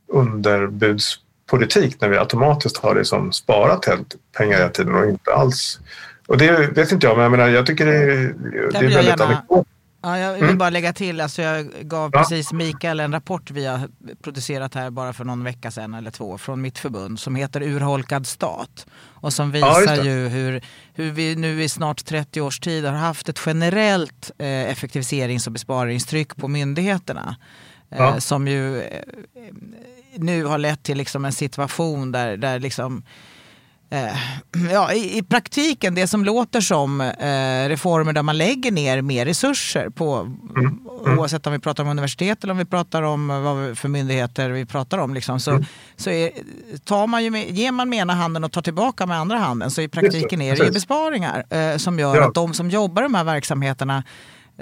underbudspolitik 0.08 2.02
när 2.02 2.10
vi 2.10 2.18
automatiskt 2.18 2.78
har 2.78 2.96
liksom 2.96 3.32
sparat 3.32 3.86
helt 3.86 4.16
pengar 4.38 4.58
hela 4.58 4.70
tiden 4.70 4.96
och 4.96 5.06
inte 5.06 5.34
alls... 5.34 5.80
Och 6.28 6.38
det 6.38 6.78
vet 6.78 6.92
inte 6.92 7.08
jag, 7.08 7.16
men 7.16 7.24
jag, 7.24 7.32
menar, 7.32 7.48
jag 7.48 7.66
tycker 7.66 7.86
det 7.86 7.96
är, 7.96 8.34
det 8.72 8.78
är 8.78 8.96
väldigt 8.96 9.22
anekdotiskt. 9.22 9.81
Ja, 10.04 10.20
jag 10.20 10.34
vill 10.34 10.44
Mm. 10.44 10.58
bara 10.58 10.70
lägga 10.70 10.94
till, 10.94 11.22
alltså 11.22 11.42
jag 11.42 11.66
gav 11.82 12.10
Ja. 12.14 12.20
precis 12.20 12.54
Mikael 12.54 13.00
en 13.00 13.12
rapport 13.12 13.52
vi 13.52 13.66
har 13.66 13.90
producerat 14.22 14.76
här 14.76 14.90
bara 14.90 15.14
för 15.14 15.26
någon 15.26 15.44
vecka 15.44 15.72
sedan 15.72 15.94
eller 15.94 16.12
två 16.12 16.38
från 16.38 16.62
mitt 16.62 16.78
förbund 16.80 17.20
som 17.20 17.36
heter 17.36 17.62
Urholkad 17.64 18.28
stat. 18.28 18.86
Och 19.04 19.34
som 19.34 19.56
Ja, 19.56 19.80
visar 19.80 19.96
det. 19.98 20.04
ju 20.10 20.28
hur, 20.28 20.62
hur 20.94 21.12
vi 21.12 21.36
nu 21.36 21.64
i 21.64 21.70
snart 21.70 22.06
30 22.06 22.42
års 22.42 22.60
tid 22.60 22.86
har 22.86 22.94
haft 22.94 23.30
ett 23.30 23.40
generellt 23.46 24.32
eh, 24.38 24.48
effektiviserings 24.48 25.48
och 25.48 25.54
besparingstryck 25.54 26.36
på 26.36 26.48
myndigheterna. 26.48 27.36
Eh, 27.92 27.98
Ja. 27.98 28.22
Som 28.22 28.48
ju 28.48 28.82
eh, 28.82 29.02
nu 30.16 30.46
har 30.46 30.58
lett 30.58 30.84
till 30.84 30.98
liksom 30.98 31.26
en 31.26 31.32
situation 31.34 32.12
där, 32.12 32.38
där 32.38 32.60
liksom 32.60 33.04
ja, 34.72 34.94
i, 34.94 35.18
I 35.18 35.24
praktiken, 35.24 35.96
det 35.96 36.08
som 36.08 36.26
låter 36.26 36.62
som 36.62 37.02
eh, 37.02 37.70
reformer 37.70 38.14
där 38.14 38.22
man 38.24 38.38
lägger 38.38 38.72
ner 38.72 39.02
mer 39.02 39.26
resurser 39.26 39.90
på 39.90 40.32
oavsett 41.18 41.48
om 41.48 41.54
vi 41.54 41.60
pratar 41.60 41.84
om 41.84 41.90
universitet 41.90 42.44
eller 42.44 42.52
om 42.52 42.58
vi 42.58 42.66
pratar 42.66 43.02
om 43.02 43.30
eh, 43.32 43.40
vad 43.40 43.78
för 43.78 43.88
myndigheter 43.90 44.50
vi 44.50 44.66
pratar 44.66 44.98
om. 44.98 45.14
Liksom, 45.14 45.40
så, 45.40 45.60
så 45.96 46.10
är, 46.10 46.32
tar 46.86 47.08
man 47.08 47.24
ju 47.24 47.30
med, 47.30 47.50
ger 47.50 47.72
man 47.72 47.90
med 47.90 48.00
ena 48.00 48.14
handen 48.14 48.44
och 48.44 48.52
tar 48.52 48.62
tillbaka 48.62 49.06
med 49.06 49.18
andra 49.18 49.38
handen 49.38 49.72
så 49.72 49.82
i 49.82 49.88
praktiken 49.88 50.42
är 50.42 50.56
det 50.56 50.66
ju 50.66 50.72
besparingar 50.72 51.46
eh, 51.50 51.78
som 51.78 52.00
gör 52.00 52.16
Ja. 52.16 52.28
att 52.28 52.34
de 52.34 52.54
som 52.54 52.70
jobbar 52.70 53.02
i 53.02 53.06
de 53.06 53.16
här 53.16 53.24
verksamheterna 53.24 54.04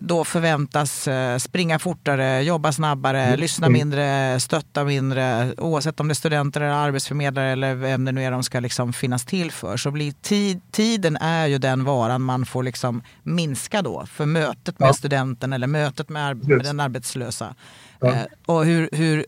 då 0.01 0.23
förväntas 0.23 1.07
eh, 1.07 1.37
springa 1.37 1.79
fortare, 1.79 2.41
jobba 2.41 2.71
snabbare, 2.71 3.37
lyssna 3.37 3.69
mindre, 3.69 4.39
stötta 4.39 4.83
mindre. 4.83 5.53
Oavsett 5.57 5.99
om 5.99 6.07
det 6.07 6.11
är 6.11 6.15
studenter 6.15 6.61
eller 6.61 6.73
arbetsförmedlare 6.73 7.51
eller 7.51 7.75
vem 7.75 8.05
det 8.05 8.11
nu 8.11 8.23
är 8.23 8.31
de 8.31 8.43
ska 8.43 8.59
liksom 8.59 8.93
finnas 8.93 9.25
till 9.25 9.51
för. 9.51 9.77
Så 9.77 9.91
blir 9.91 10.11
tid, 10.11 10.61
tiden 10.71 11.15
är 11.17 11.47
ju 11.47 11.57
den 11.57 11.83
varan 11.83 12.21
man 12.21 12.45
får 12.45 12.63
liksom 12.63 13.01
minska 13.23 13.81
då 13.81 14.05
för 14.05 14.25
mötet 14.25 14.79
med 14.79 14.89
Ja. 14.89 14.93
studenten 14.93 15.53
eller 15.53 15.67
mötet 15.67 16.09
med, 16.09 16.35
Precis. 16.41 16.55
med 16.57 16.65
den 16.65 16.79
arbetslösa. 16.79 17.55
Ja. 17.99 18.07
Eh, 18.13 18.21
och 18.45 18.65
hur, 18.65 18.89
hur, 18.91 19.25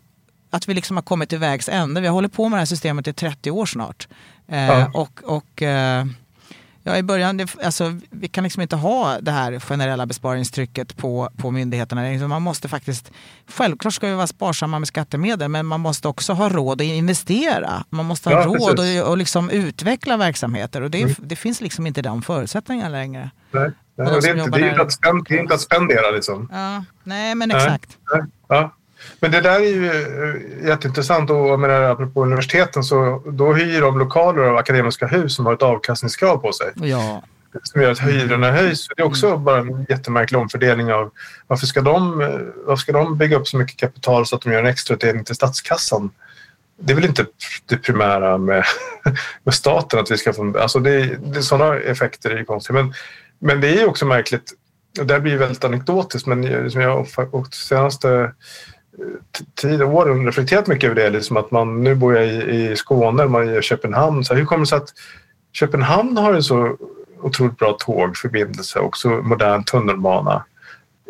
att 0.50 0.68
vi 0.70 0.74
liksom 0.74 0.98
har 0.98 1.04
kommit 1.04 1.30
till 1.30 1.38
vägs 1.40 1.70
ände. 1.70 2.02
Vi 2.02 2.08
har 2.08 2.14
hållit 2.14 2.34
på 2.34 2.50
med 2.50 2.58
det 2.58 2.62
här 2.62 2.66
systemet 2.66 3.08
i 3.08 3.14
30 3.14 3.52
år 3.52 3.66
snart. 3.66 4.08
Eh, 4.48 4.66
Ja. 4.66 4.92
Och, 4.94 5.20
och 5.24 5.62
eh, 5.62 6.06
Ja, 6.84 6.98
i 6.98 7.04
början, 7.04 7.38
det, 7.38 7.56
alltså, 7.64 7.94
vi 8.10 8.28
kan 8.28 8.44
liksom 8.44 8.62
inte 8.62 8.76
ha 8.76 9.18
det 9.22 9.32
här 9.32 9.60
generella 9.60 10.06
besparingstrycket 10.06 10.98
på, 10.98 11.30
på 11.38 11.52
myndigheterna. 11.52 12.02
Liksom, 12.02 12.30
Man 12.30 12.42
måste 12.42 12.68
faktiskt, 12.70 13.12
självklart 13.48 13.94
ska 13.94 14.08
vi 14.08 14.14
vara 14.14 14.28
sparsamma 14.28 14.80
med 14.80 14.88
skattemedel, 14.88 15.50
men 15.50 15.66
man 15.66 15.80
måste 15.80 16.08
också 16.08 16.34
ha 16.34 16.50
råd 16.50 16.82
att 16.82 16.86
investera. 16.88 17.84
Man 17.90 18.06
måste 18.06 18.30
ha 18.30 18.36
Ja, 18.42 18.46
råd 18.46 18.76
precis. 18.78 19.02
att 19.02 19.08
och 19.08 19.18
liksom 19.18 19.50
utveckla 19.50 20.18
verksamheter 20.18 20.82
och 20.82 20.92
det, 20.92 21.16
det 21.20 21.36
finns 21.36 21.62
liksom 21.62 21.88
inte 21.88 22.02
de 22.02 22.22
förutsättningarna 22.22 22.90
längre. 22.90 23.30
Nej, 23.52 23.72
nej, 23.96 24.08
Och 24.08 24.12
de 24.12 24.16
och 24.16 24.22
det, 24.22 24.30
är 24.30 24.46
inte, 24.46 24.60
det 24.60 24.66
är 24.66 24.70
inte 24.70 24.82
att 24.82 24.92
spend- 25.02 25.26
det 25.30 25.36
är 25.36 25.42
inte 25.42 25.54
att 25.54 25.62
spendera 25.62 26.12
liksom. 26.12 26.50
Ja, 26.52 26.84
nej, 27.04 27.36
men 27.36 27.52
exakt. 27.52 27.98
Nej, 28.14 28.22
Ja. 28.50 28.76
Men 29.20 29.32
det 29.32 29.42
där 29.42 29.60
är 29.60 29.66
ju 29.66 29.86
eh, 29.86 30.68
jätteintressant 30.68 31.30
och 31.30 31.48
jag 31.48 31.60
menar, 31.60 31.82
apropå 31.82 32.24
universiteten 32.24 32.84
så 32.84 33.24
då 33.26 33.54
hyr 33.54 33.82
de 33.82 34.00
lokaler 34.00 34.42
av 34.42 34.58
akademiska 34.58 35.08
hus 35.08 35.36
som 35.36 35.46
har 35.46 35.54
ett 35.54 35.62
avkastningskrav 35.62 36.38
på 36.38 36.54
sig 36.54 36.72
Ja, 36.76 37.24
som 37.64 37.82
gör 37.82 37.92
att 37.92 38.00
hyrorna 38.00 38.52
höjs. 38.52 38.88
Det 38.96 39.02
är 39.02 39.06
också 39.06 39.38
bara 39.38 39.60
en 39.60 39.86
jättemärklig 39.90 40.40
omfördelning 40.40 40.94
av 40.94 41.12
varför 41.48 41.68
ska, 41.68 41.82
de, 41.82 42.22
eh, 42.22 42.40
varför 42.66 42.82
ska 42.82 42.92
de 42.92 43.18
bygga 43.18 43.38
upp 43.38 43.48
så 43.48 43.58
mycket 43.58 43.78
kapital 43.78 44.26
så 44.26 44.36
att 44.36 44.42
de 44.42 44.52
gör 44.52 44.60
en 44.60 44.66
extrautdelning 44.66 45.24
till 45.24 45.36
statskassan? 45.36 46.10
Det 46.80 46.94
är 46.94 46.96
väl 46.96 47.06
inte 47.06 47.26
det 47.66 47.78
primära 47.78 48.38
med, 48.38 48.66
med 49.44 49.54
staten 49.54 50.00
att 50.00 50.12
vi 50.12 50.18
ska 50.18 50.34
få... 50.34 50.58
Alltså 50.60 50.80
det, 50.80 51.18
det, 51.34 51.44
sådana 51.44 51.76
effekter 51.76 52.30
är 52.30 52.38
ju 52.38 52.46
konstiga. 52.46 52.84
Men, 52.84 52.94
men 53.40 53.62
det 53.62 53.68
är 53.68 53.80
ju 53.80 53.86
också 53.86 54.06
märkligt, 54.06 54.54
och 55.00 55.06
det 55.06 55.14
här 55.14 55.22
blir 55.22 55.38
väldigt 55.38 55.64
anekdotiskt, 55.64 56.28
men 56.28 56.72
som 56.72 56.82
jag 56.82 57.08
åkt 57.32 57.54
senaste 57.54 58.34
tid 59.62 59.82
och 59.82 59.96
åren 59.96 60.26
reflekterat 60.26 60.68
mycket 60.68 60.92
över 60.92 61.02
det. 61.02 61.10
Liksom 61.10 61.38
att 61.38 61.52
man, 61.52 61.84
nu 61.84 61.96
bor 61.96 62.16
jag 62.16 62.28
i, 62.28 62.72
i 62.72 62.76
Skåne, 62.76 63.26
man 63.26 63.50
är 63.50 63.60
i 63.60 63.62
Köpenhamn. 63.62 64.24
Så 64.24 64.34
hur 64.34 64.46
kommer 64.46 64.62
det 64.62 64.68
sig 64.68 64.78
att 64.78 64.94
Köpenhamn 65.54 66.18
har 66.18 66.34
en 66.34 66.44
så 66.44 66.78
otroligt 67.22 67.58
bra 67.58 67.78
tågförbindelse 67.80 68.80
och 68.80 68.98
så 68.98 69.10
modern 69.10 69.64
tunnelbana? 69.64 70.46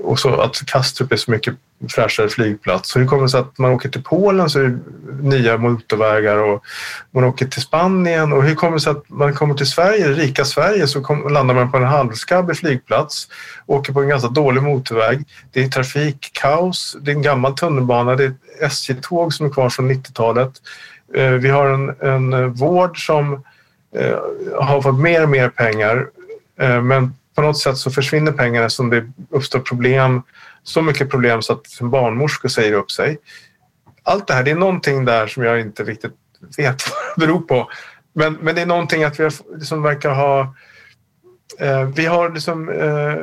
Och 0.04 0.20
så 0.20 0.41
att 0.41 0.66
Kastrup 0.66 1.12
är 1.12 1.16
så 1.16 1.32
mycket 1.32 1.56
fräschare 1.89 2.30
flygplats. 2.30 2.89
Så 2.89 2.99
hur 2.99 3.08
kommer 3.08 3.24
det 3.24 3.30
sig 3.30 3.39
att 3.39 3.58
man 3.58 3.72
åker 3.72 3.89
till 3.89 4.04
Polen 4.04 4.49
så 4.49 4.60
är 4.60 4.64
det 4.64 4.80
nya 5.22 5.58
motorvägar 5.58 6.38
och 6.38 6.64
man 7.12 7.24
åker 7.24 7.45
till 7.45 7.62
Spanien 7.62 8.34
och 8.34 8.43
hur 8.43 8.56
kommer 8.56 8.74
det 8.74 8.82
sig 8.82 8.91
att 8.91 9.10
man 9.10 9.34
kommer 9.34 9.54
till 9.54 9.66
Sverige, 9.66 10.08
det 10.08 10.14
rika 10.14 10.45
Sverige, 10.45 10.88
så 10.88 11.02
kom, 11.02 11.34
landar 11.34 11.56
man 11.56 11.72
på 11.72 11.78
en 11.78 11.84
halvskabbig 11.84 12.58
flygplats, 12.58 13.28
åker 13.66 13.93
på 13.93 14.02
en 14.02 14.10
ganska 14.10 14.30
dålig 14.30 14.64
motorväg. 14.64 15.26
Det 15.52 15.64
är 15.64 15.68
trafikkaos, 15.68 16.97
det 17.02 17.12
är 17.12 17.16
en 17.16 17.22
gammal 17.22 17.54
tunnelbana, 17.54 18.16
det 18.16 18.24
är 18.24 18.28
ett 18.28 18.72
SJ-tåg 18.72 19.34
som 19.34 19.45
är 19.45 19.49
kvar 19.49 19.70
från 19.70 19.91
90-talet. 19.91 20.52
Eh, 21.14 21.32
vi 21.32 21.49
har 21.49 21.70
en, 21.70 21.95
en 21.99 22.34
eh, 22.34 22.39
vård 22.39 23.06
som 23.06 23.34
eh, 23.95 24.18
har 24.62 24.82
fått 24.82 24.99
mer 24.99 25.24
och 25.24 25.30
mer 25.30 25.49
pengar 25.49 26.08
men 26.82 27.14
på 27.36 27.42
något 27.42 27.58
sätt 27.58 27.78
så 27.78 27.92
försvinner 27.92 28.32
pengarna 28.32 28.70
som 28.70 28.90
det 28.90 29.12
uppstår 29.30 29.60
problem, 29.60 30.22
så 30.64 30.82
mycket 30.82 31.10
problem 31.10 31.42
så 31.42 31.54
att 31.54 31.82
en 31.82 31.90
barnmorska 31.90 32.50
säger 32.50 32.74
upp 32.74 32.92
sig. 32.92 33.18
Allt 34.04 34.28
det 34.28 34.34
här, 34.34 34.44
det 34.44 34.52
är 34.52 34.56
någonting 34.56 35.06
där 35.06 35.28
som 35.28 35.44
jag 35.44 35.62
inte 35.62 35.84
riktigt 35.84 36.14
vet 36.58 36.90
vad 36.90 37.00
det 37.16 37.20
beror 37.28 37.42
på. 37.42 37.70
Men, 38.14 38.34
men 38.34 38.56
det 38.56 38.62
är 38.62 38.66
någonting 38.66 39.04
att 39.04 39.20
vi 39.20 39.24
har, 39.24 39.34
liksom 39.58 39.82
verkar 39.84 40.10
ha... 40.10 40.56
Eh, 41.60 41.84
vi 41.84 42.06
har 42.06 42.30
liksom 42.30 42.70
eh, 42.70 43.16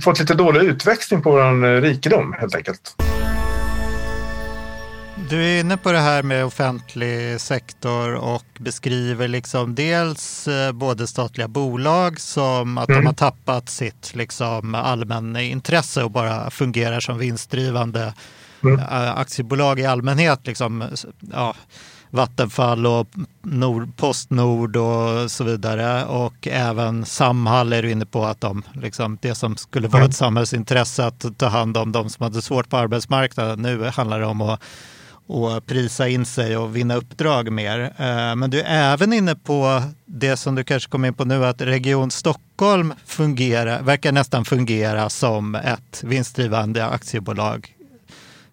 fått 0.00 0.20
lite 0.20 0.34
dålig 0.34 0.60
utväxling 0.60 1.22
på 1.22 1.30
vår 1.30 1.64
eh, 1.64 1.80
rikedom 1.80 2.32
helt 2.32 2.54
enkelt. 2.54 3.07
Du 5.26 5.44
är 5.44 5.60
inne 5.60 5.76
på 5.76 5.92
det 5.92 5.98
här 5.98 6.22
med 6.22 6.44
offentlig 6.44 7.40
sektor 7.40 8.14
och 8.14 8.44
beskriver 8.58 9.28
liksom 9.28 9.74
dels 9.74 10.48
eh, 10.48 10.72
både 10.72 11.06
statliga 11.06 11.48
bolag 11.48 12.20
som 12.20 12.78
att 12.78 12.88
mm. 12.88 13.00
de 13.00 13.06
har 13.06 13.14
tappat 13.14 13.68
sitt 13.68 14.14
liksom 14.14 14.74
allmänintresse 14.74 16.04
och 16.04 16.10
bara 16.10 16.50
fungerar 16.50 17.00
som 17.00 17.18
vinstdrivande 17.18 18.14
mm. 18.62 18.80
Eh, 18.80 19.18
aktiebolag 19.18 19.80
i 19.80 19.86
allmänhet. 19.86 20.46
Liksom, 20.46 20.84
ja, 21.32 21.54
Vattenfall 22.10 22.86
och 22.86 23.08
Nord, 23.42 23.96
Postnord 23.96 24.76
och 24.76 25.30
så 25.30 25.44
vidare. 25.44 26.04
Och 26.04 26.48
även 26.48 27.04
Samhall 27.04 27.72
är 27.72 27.82
du 27.82 27.90
inne 27.90 28.06
på 28.06 28.24
att 28.24 28.40
de, 28.40 28.62
liksom, 28.74 29.18
det 29.20 29.34
som 29.34 29.56
skulle 29.56 29.88
vara 29.88 30.02
ett 30.02 30.06
mm. 30.06 30.12
samhällsintresse 30.12 31.06
att 31.06 31.38
ta 31.38 31.46
hand 31.46 31.76
om 31.76 31.92
de 31.92 32.10
som 32.10 32.24
hade 32.24 32.42
svårt 32.42 32.68
på 32.68 32.76
arbetsmarknaden. 32.76 33.62
Nu 33.62 33.84
handlar 33.84 34.20
det 34.20 34.26
om 34.26 34.40
att 34.40 34.62
och 35.28 35.66
prisa 35.66 36.08
in 36.08 36.26
sig 36.26 36.56
och 36.56 36.76
vinna 36.76 36.94
uppdrag 36.96 37.52
mer. 37.52 37.80
Eh, 37.80 38.36
men 38.36 38.50
du 38.50 38.60
är 38.60 38.92
även 38.92 39.12
inne 39.12 39.34
på 39.34 39.82
det 40.04 40.36
som 40.36 40.54
du 40.54 40.64
kanske 40.64 40.90
kom 40.90 41.04
in 41.04 41.14
på 41.14 41.24
nu, 41.24 41.44
att 41.44 41.60
Region 41.62 42.10
Stockholm 42.10 42.94
fungerar, 43.06 43.82
verkar 43.82 44.12
nästan 44.12 44.44
fungera 44.44 45.08
som 45.08 45.54
ett 45.54 46.02
vinstdrivande 46.04 46.86
aktiebolag. 46.86 47.74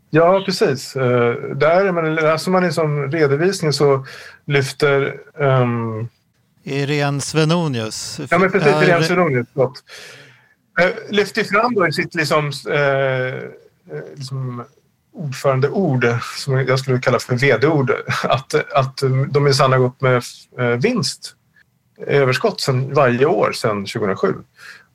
Ja, 0.10 0.44
precis. 0.46 0.96
Eh, 0.96 1.34
där, 1.56 1.92
men 1.92 2.16
läser 2.16 2.52
man 2.52 2.64
liksom 2.64 3.12
redovisningen 3.12 3.74
så 3.74 4.06
lyfter 4.46 5.20
um... 5.34 6.10
Irene 6.64 7.22
Svenonius. 7.22 8.20
Ja, 8.30 8.38
men 8.38 8.52
precis. 8.52 8.68
Irene 8.84 9.04
Svenonius. 9.04 9.48
Eh, 10.82 10.90
lyfter 11.10 11.44
fram 11.44 11.74
då 11.74 11.88
i 11.88 11.92
sitt 11.92 12.16
liksom, 12.16 12.52
eh, 12.70 13.50
liksom 14.16 14.64
ordförandeord 15.16 16.08
som 16.36 16.58
jag 16.68 16.80
skulle 16.80 17.00
kalla 17.00 17.20
för 17.20 17.36
vd-ord 17.36 17.92
att, 18.24 18.74
att 18.74 18.98
de 19.30 19.44
minsann 19.44 19.72
har 19.72 19.80
gått 19.80 20.02
med 20.02 20.24
eh, 20.60 20.68
vinst, 20.68 21.36
eh, 22.08 22.22
överskott 22.22 22.62
sen, 22.62 22.94
varje 22.94 23.26
år 23.26 23.52
sedan 23.52 23.86
2007. 23.86 24.34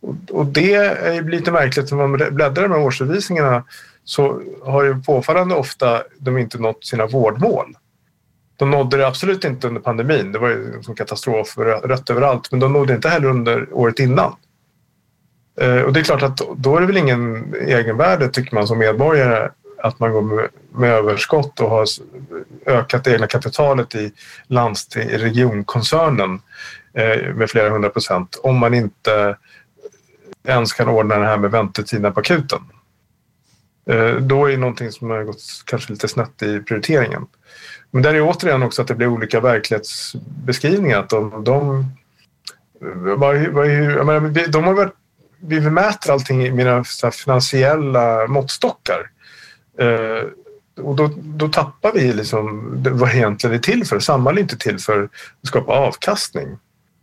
Och, 0.00 0.14
och 0.30 0.46
det 0.46 0.74
är 0.74 1.22
lite 1.22 1.52
märkligt, 1.52 1.90
när 1.90 2.06
man 2.06 2.34
bläddrar 2.34 2.68
med 2.68 2.78
årsredovisningarna 2.78 3.64
så 4.04 4.42
har 4.64 4.84
ju 4.84 5.02
påfallande 5.02 5.54
ofta 5.54 6.02
de 6.18 6.38
inte 6.38 6.58
nått 6.58 6.84
sina 6.84 7.06
vårdmål. 7.06 7.76
De 8.56 8.70
nådde 8.70 8.96
det 8.96 9.06
absolut 9.06 9.44
inte 9.44 9.68
under 9.68 9.80
pandemin, 9.80 10.32
det 10.32 10.38
var 10.38 10.48
ju 10.48 10.82
en 10.88 10.94
katastrof 10.94 11.58
rött 11.58 12.10
överallt, 12.10 12.50
men 12.50 12.60
de 12.60 12.72
nådde 12.72 12.94
inte 12.94 13.08
heller 13.08 13.28
under 13.28 13.68
året 13.72 13.98
innan. 13.98 14.34
Eh, 15.60 15.80
och 15.80 15.92
det 15.92 16.00
är 16.00 16.04
klart 16.04 16.22
att 16.22 16.40
då 16.56 16.76
är 16.76 16.80
det 16.80 16.86
väl 16.86 16.96
ingen 16.96 17.54
egenvärde, 17.54 18.28
tycker 18.28 18.54
man 18.54 18.66
som 18.66 18.78
medborgare, 18.78 19.50
att 19.82 20.00
man 20.00 20.12
går 20.12 20.22
med, 20.22 20.48
med 20.72 20.90
överskott 20.90 21.60
och 21.60 21.70
har 21.70 21.86
ökat 22.66 23.04
det 23.04 23.12
egna 23.12 23.26
kapitalet 23.26 23.94
i 23.94 24.12
landsting, 24.46 25.02
i 25.02 25.18
regionkoncernen 25.18 26.42
eh, 26.94 27.34
med 27.34 27.50
flera 27.50 27.70
hundra 27.70 27.90
procent 27.90 28.40
om 28.42 28.56
man 28.56 28.74
inte 28.74 29.36
ens 30.44 30.72
kan 30.72 30.88
ordna 30.88 31.18
det 31.18 31.26
här 31.26 31.38
med 31.38 31.50
väntetiderna 31.50 32.10
på 32.10 32.20
akuten. 32.20 32.60
Eh, 33.90 34.14
då 34.14 34.46
är 34.46 34.50
det 34.50 34.56
någonting 34.56 34.92
som 34.92 35.10
har 35.10 35.24
gått 35.24 35.42
kanske 35.64 35.92
lite 35.92 36.08
snett 36.08 36.42
i 36.42 36.60
prioriteringen. 36.60 37.26
Men 37.90 38.02
där 38.02 38.14
är 38.14 38.20
återigen 38.20 38.62
också 38.62 38.82
att 38.82 38.88
det 38.88 38.94
blir 38.94 39.06
olika 39.06 39.40
verklighetsbeskrivningar. 39.40 40.98
Att 40.98 41.08
de, 41.08 41.44
de, 41.44 41.86
vad, 42.80 43.36
menar, 43.36 44.48
de 44.48 44.64
har 44.64 44.74
varit, 44.74 44.92
vi 45.40 45.60
mäter 45.60 46.12
allting 46.12 46.46
i 46.46 46.50
mina 46.50 46.84
finansiella 47.12 48.26
måttstockar. 48.26 49.10
Eh, 49.80 50.28
och 50.82 50.96
då, 50.96 51.10
då 51.16 51.48
tappar 51.48 51.92
vi 51.92 52.12
liksom 52.12 52.70
vad 52.90 53.14
egentligen 53.14 53.56
är 53.56 53.60
till 53.60 53.84
för. 53.84 53.98
Samhall 53.98 54.36
är 54.36 54.40
inte 54.40 54.56
till 54.56 54.78
för 54.78 55.02
att 55.02 55.10
skapa 55.48 55.72
avkastning. 55.72 56.58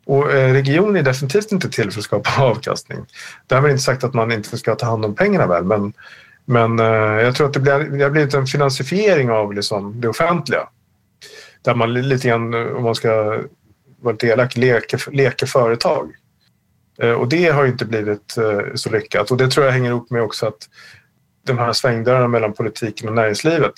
Och 0.05 0.31
eh, 0.31 0.53
regionen 0.53 0.95
är 0.95 1.03
definitivt 1.03 1.51
inte 1.51 1.69
till 1.69 1.91
för 1.91 1.99
att 1.99 2.05
skapa 2.05 2.29
avkastning. 2.43 3.05
Därmed 3.47 3.71
inte 3.71 3.83
sagt 3.83 4.03
att 4.03 4.13
man 4.13 4.31
inte 4.31 4.57
ska 4.57 4.75
ta 4.75 4.85
hand 4.85 5.05
om 5.05 5.15
pengarna 5.15 5.47
väl, 5.47 5.63
men, 5.63 5.93
men 6.45 6.79
eh, 6.79 6.85
jag 7.25 7.35
tror 7.35 7.47
att 7.47 7.53
det, 7.53 7.59
blir, 7.59 7.79
det 7.79 8.03
har 8.03 8.11
blivit 8.11 8.33
en 8.33 8.47
finansifiering 8.47 9.31
av 9.31 9.53
liksom 9.53 10.01
det 10.01 10.07
offentliga. 10.07 10.69
Där 11.61 11.75
man 11.75 11.93
lite 11.93 12.27
grann, 12.27 12.53
om 12.75 12.83
man 12.83 12.95
ska 12.95 13.43
vara 14.01 14.11
lite 14.11 14.27
elak, 14.27 14.57
leker, 14.57 15.11
leker 15.11 15.45
företag. 15.45 16.11
Och 17.17 17.27
det 17.27 17.49
har 17.49 17.65
inte 17.65 17.85
blivit 17.85 18.35
så 18.75 18.89
lyckat 18.89 19.31
och 19.31 19.37
det 19.37 19.47
tror 19.47 19.65
jag 19.65 19.73
hänger 19.73 19.89
ihop 19.89 20.09
med 20.09 20.21
också 20.21 20.47
att 20.47 20.69
de 21.47 21.57
här 21.57 21.73
svängdörrarna 21.73 22.27
mellan 22.27 22.53
politiken 22.53 23.09
och 23.09 23.15
näringslivet. 23.15 23.73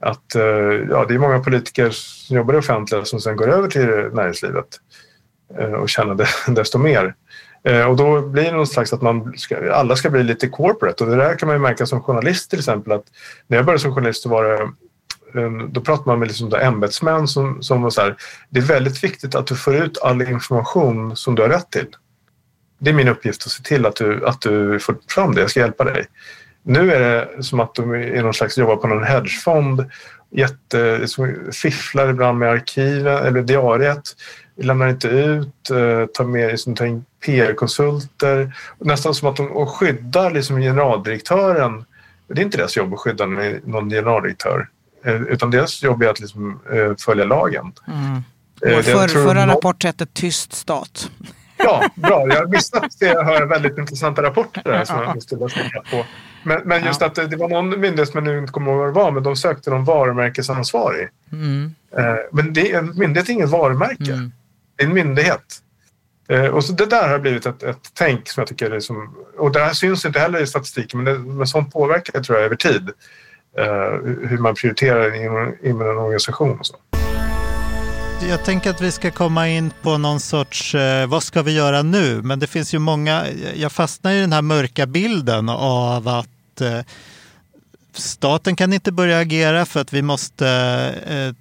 Att 0.00 0.34
eh, 0.34 0.42
ja, 0.90 1.04
det 1.08 1.14
är 1.14 1.18
många 1.18 1.40
politiker 1.40 1.90
som 1.90 2.36
jobbar 2.36 2.54
i 2.54 2.58
offentliga 2.58 3.04
som 3.04 3.20
sen 3.20 3.36
går 3.36 3.48
över 3.48 3.68
till 3.68 3.86
näringslivet 4.12 4.66
eh, 5.58 5.72
och 5.72 5.88
tjänar 5.88 6.28
desto 6.54 6.78
mer. 6.78 7.14
Eh, 7.64 7.90
och 7.90 7.96
då 7.96 8.20
blir 8.20 8.44
det 8.44 8.52
någon 8.52 8.66
slags 8.66 8.92
att 8.92 9.02
man 9.02 9.32
ska, 9.36 9.72
alla 9.72 9.96
ska 9.96 10.10
bli 10.10 10.22
lite 10.22 10.48
corporate 10.48 11.04
och 11.04 11.10
det 11.10 11.16
där 11.16 11.38
kan 11.38 11.46
man 11.46 11.56
ju 11.56 11.62
märka 11.62 11.86
som 11.86 12.02
journalist 12.02 12.50
till 12.50 12.58
exempel 12.58 12.92
att 12.92 13.04
när 13.46 13.56
jag 13.56 13.66
började 13.66 13.82
som 13.82 13.94
journalist 13.94 14.22
så 14.22 14.28
var 14.28 14.44
det 14.44 14.68
då 15.70 15.80
pratar 15.80 16.06
man 16.06 16.18
med 16.18 16.28
liksom 16.28 16.54
ämbetsmän 16.54 17.28
som, 17.28 17.62
som 17.62 17.82
var 17.82 17.90
så 17.90 18.00
här, 18.00 18.16
det 18.50 18.60
är 18.60 18.64
väldigt 18.64 19.04
viktigt 19.04 19.34
att 19.34 19.46
du 19.46 19.56
får 19.56 19.76
ut 19.76 19.98
all 20.02 20.22
information 20.22 21.16
som 21.16 21.34
du 21.34 21.42
har 21.42 21.48
rätt 21.48 21.70
till. 21.70 21.86
Det 22.78 22.90
är 22.90 22.94
min 22.94 23.08
uppgift 23.08 23.46
att 23.46 23.52
se 23.52 23.62
till 23.62 23.86
att 23.86 23.96
du, 23.96 24.26
att 24.26 24.40
du 24.40 24.80
får 24.80 24.96
fram 25.08 25.34
det, 25.34 25.40
jag 25.40 25.50
ska 25.50 25.60
hjälpa 25.60 25.84
dig. 25.84 26.06
Nu 26.66 26.92
är 26.92 27.00
det 27.00 27.42
som 27.42 27.60
att 27.60 27.74
de 27.74 27.94
är 27.94 28.22
någon 28.22 28.34
slags 28.34 28.58
jobbar 28.58 28.76
på 28.76 28.86
någon 28.86 29.04
hedgefond. 29.04 29.90
Jätte, 30.30 31.06
fifflar 31.52 32.10
ibland 32.10 32.38
med 32.38 32.48
arkiven 32.48 33.26
eller 33.26 33.42
diariet. 33.42 34.02
Lämnar 34.56 34.88
inte 34.88 35.08
ut, 35.08 35.70
eh, 35.70 36.06
tar 36.06 36.24
med 36.24 36.50
liksom, 36.50 36.74
tar 36.74 36.86
in 36.86 37.04
PR-konsulter. 37.26 38.56
Nästan 38.78 39.14
som 39.14 39.28
att 39.28 39.36
de 39.36 39.66
skyddar 39.66 40.30
liksom 40.30 40.60
generaldirektören. 40.60 41.84
Det 42.28 42.40
är 42.40 42.44
inte 42.44 42.58
deras 42.58 42.76
jobb 42.76 42.94
att 42.94 43.00
skydda 43.00 43.26
någon 43.26 43.90
generaldirektör. 43.90 44.68
Eh, 45.04 45.22
utan 45.22 45.50
deras 45.50 45.82
jobb 45.82 46.02
är 46.02 46.08
att 46.08 46.20
liksom, 46.20 46.60
eh, 46.72 46.96
följa 46.98 47.24
lagen. 47.24 47.72
Mm. 47.88 48.22
Vår 48.60 48.82
för, 48.82 49.08
förra 49.08 49.46
rapport 49.46 49.84
hette 49.84 50.06
Tyst 50.06 50.52
stat. 50.52 51.10
Ja, 51.56 51.90
bra. 51.94 52.26
Jag 52.28 52.50
missade 52.50 52.86
att 52.86 53.00
jag 53.00 53.24
hör 53.24 53.46
väldigt 53.46 53.78
intressanta 53.78 54.22
rapporter 54.22 54.62
där 54.64 54.84
som 54.84 55.02
jag 55.02 55.14
måste 55.14 55.36
läsa 55.36 55.60
på. 55.90 56.04
Men, 56.42 56.62
men 56.64 56.84
just 56.84 57.00
ja. 57.00 57.06
att 57.06 57.14
det, 57.14 57.36
var 57.36 57.48
någon 57.48 57.80
myndighet 57.80 58.08
som 58.08 58.24
jag 58.24 58.34
nu 58.34 58.38
inte 58.38 58.52
kommer 58.52 58.72
ihåg 58.72 58.78
vad 58.78 58.88
det 58.88 58.92
var, 58.92 59.10
men 59.10 59.22
de 59.22 59.36
sökte 59.36 59.70
någon 59.70 59.84
varumärkesansvarig. 59.84 61.08
Mm. 61.32 61.74
Eh, 61.98 62.14
men 62.32 62.52
det, 62.52 62.72
en 62.72 62.98
myndighet 62.98 63.28
är 63.28 63.32
inget 63.32 63.48
varumärke. 63.48 64.12
Mm. 64.12 64.32
Det 64.76 64.82
är 64.82 64.86
en 64.86 64.94
myndighet. 64.94 65.62
Eh, 66.28 66.46
och 66.46 66.64
så 66.64 66.72
det 66.72 66.86
där 66.86 67.08
har 67.08 67.18
blivit 67.18 67.46
ett, 67.46 67.62
ett 67.62 67.90
tänk 67.94 68.28
som 68.28 68.40
jag 68.40 68.48
tycker 68.48 68.70
är 68.70 68.80
som, 68.80 69.16
och 69.38 69.52
det 69.52 69.60
här 69.60 69.72
syns 69.72 70.04
inte 70.04 70.18
heller 70.18 70.42
i 70.42 70.46
statistiken, 70.46 71.02
men, 71.02 71.14
det, 71.14 71.18
men 71.18 71.46
sånt 71.46 71.72
påverkar 71.72 72.22
tror 72.22 72.38
jag 72.38 72.46
över 72.46 72.56
tid. 72.56 72.90
Eh, 73.58 74.28
hur 74.28 74.38
man 74.38 74.54
prioriterar 74.54 75.24
inom, 75.24 75.54
inom 75.62 75.80
en 75.80 75.96
organisation 75.96 76.58
och 76.60 76.66
så. 76.66 76.76
Jag 78.22 78.44
tänker 78.44 78.70
att 78.70 78.80
vi 78.80 78.92
ska 78.92 79.10
komma 79.10 79.48
in 79.48 79.72
på 79.82 79.98
någon 79.98 80.20
sorts, 80.20 80.74
eh, 80.74 81.06
vad 81.06 81.22
ska 81.22 81.42
vi 81.42 81.52
göra 81.52 81.82
nu? 81.82 82.22
Men 82.22 82.38
det 82.38 82.46
finns 82.46 82.74
ju 82.74 82.78
många, 82.78 83.24
jag 83.56 83.72
fastnar 83.72 84.12
i 84.12 84.20
den 84.20 84.32
här 84.32 84.42
mörka 84.42 84.86
bilden 84.86 85.48
av 85.48 86.08
att 86.08 86.60
eh, 86.60 86.80
staten 87.92 88.56
kan 88.56 88.72
inte 88.72 88.92
börja 88.92 89.18
agera 89.18 89.66
för 89.66 89.80
att 89.80 89.92
vi 89.92 90.02
måste 90.02 90.48
eh, 91.06 91.34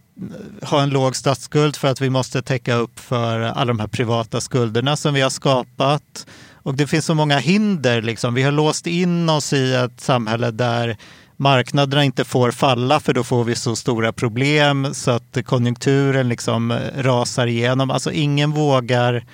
ha 0.69 0.81
en 0.81 0.89
låg 0.89 1.15
statsskuld 1.15 1.75
för 1.75 1.87
att 1.87 2.01
vi 2.01 2.09
måste 2.09 2.41
täcka 2.41 2.75
upp 2.75 2.99
för 2.99 3.39
alla 3.39 3.65
de 3.65 3.79
här 3.79 3.87
privata 3.87 4.41
skulderna 4.41 4.95
som 4.95 5.13
vi 5.13 5.21
har 5.21 5.29
skapat. 5.29 6.27
Och 6.53 6.75
det 6.75 6.87
finns 6.87 7.05
så 7.05 7.13
många 7.13 7.37
hinder. 7.37 8.01
Liksom. 8.01 8.33
Vi 8.33 8.43
har 8.43 8.51
låst 8.51 8.87
in 8.87 9.29
oss 9.29 9.53
i 9.53 9.73
ett 9.73 10.01
samhälle 10.01 10.51
där 10.51 10.97
marknaderna 11.37 12.03
inte 12.03 12.23
får 12.23 12.51
falla 12.51 12.99
för 12.99 13.13
då 13.13 13.23
får 13.23 13.43
vi 13.43 13.55
så 13.55 13.75
stora 13.75 14.13
problem 14.13 14.93
så 14.93 15.11
att 15.11 15.37
konjunkturen 15.45 16.29
liksom 16.29 16.79
rasar 16.97 17.47
igenom. 17.47 17.91
Alltså 17.91 18.11
ingen 18.11 18.51
vågar. 18.51 19.25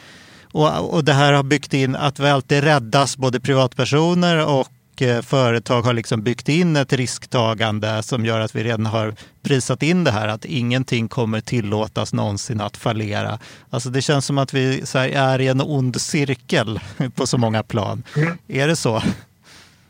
Och, 0.51 0.93
och 0.93 1.03
det 1.03 1.13
här 1.13 1.33
har 1.33 1.43
byggt 1.43 1.73
in 1.73 1.95
att 1.95 2.19
vi 2.19 2.29
alltid 2.29 2.63
räddas, 2.63 3.17
både 3.17 3.39
privatpersoner 3.39 4.47
och 4.47 5.01
eh, 5.01 5.21
företag 5.21 5.81
har 5.81 5.93
liksom 5.93 6.23
byggt 6.23 6.49
in 6.49 6.75
ett 6.75 6.93
risktagande 6.93 8.03
som 8.03 8.25
gör 8.25 8.39
att 8.39 8.55
vi 8.55 8.63
redan 8.63 8.85
har 8.85 9.15
prisat 9.43 9.83
in 9.83 10.03
det 10.03 10.11
här 10.11 10.27
att 10.27 10.45
ingenting 10.45 11.07
kommer 11.07 11.41
tillåtas 11.41 12.13
någonsin 12.13 12.61
att 12.61 12.77
fallera. 12.77 13.39
Alltså 13.69 13.89
det 13.89 14.01
känns 14.01 14.25
som 14.25 14.37
att 14.37 14.53
vi 14.53 14.83
är 14.95 15.41
i 15.41 15.47
en 15.47 15.61
ond 15.61 16.01
cirkel 16.01 16.79
på 17.15 17.27
så 17.27 17.37
många 17.37 17.63
plan. 17.63 18.03
Mm. 18.15 18.37
Är 18.47 18.67
det 18.67 18.75
så? 18.75 19.01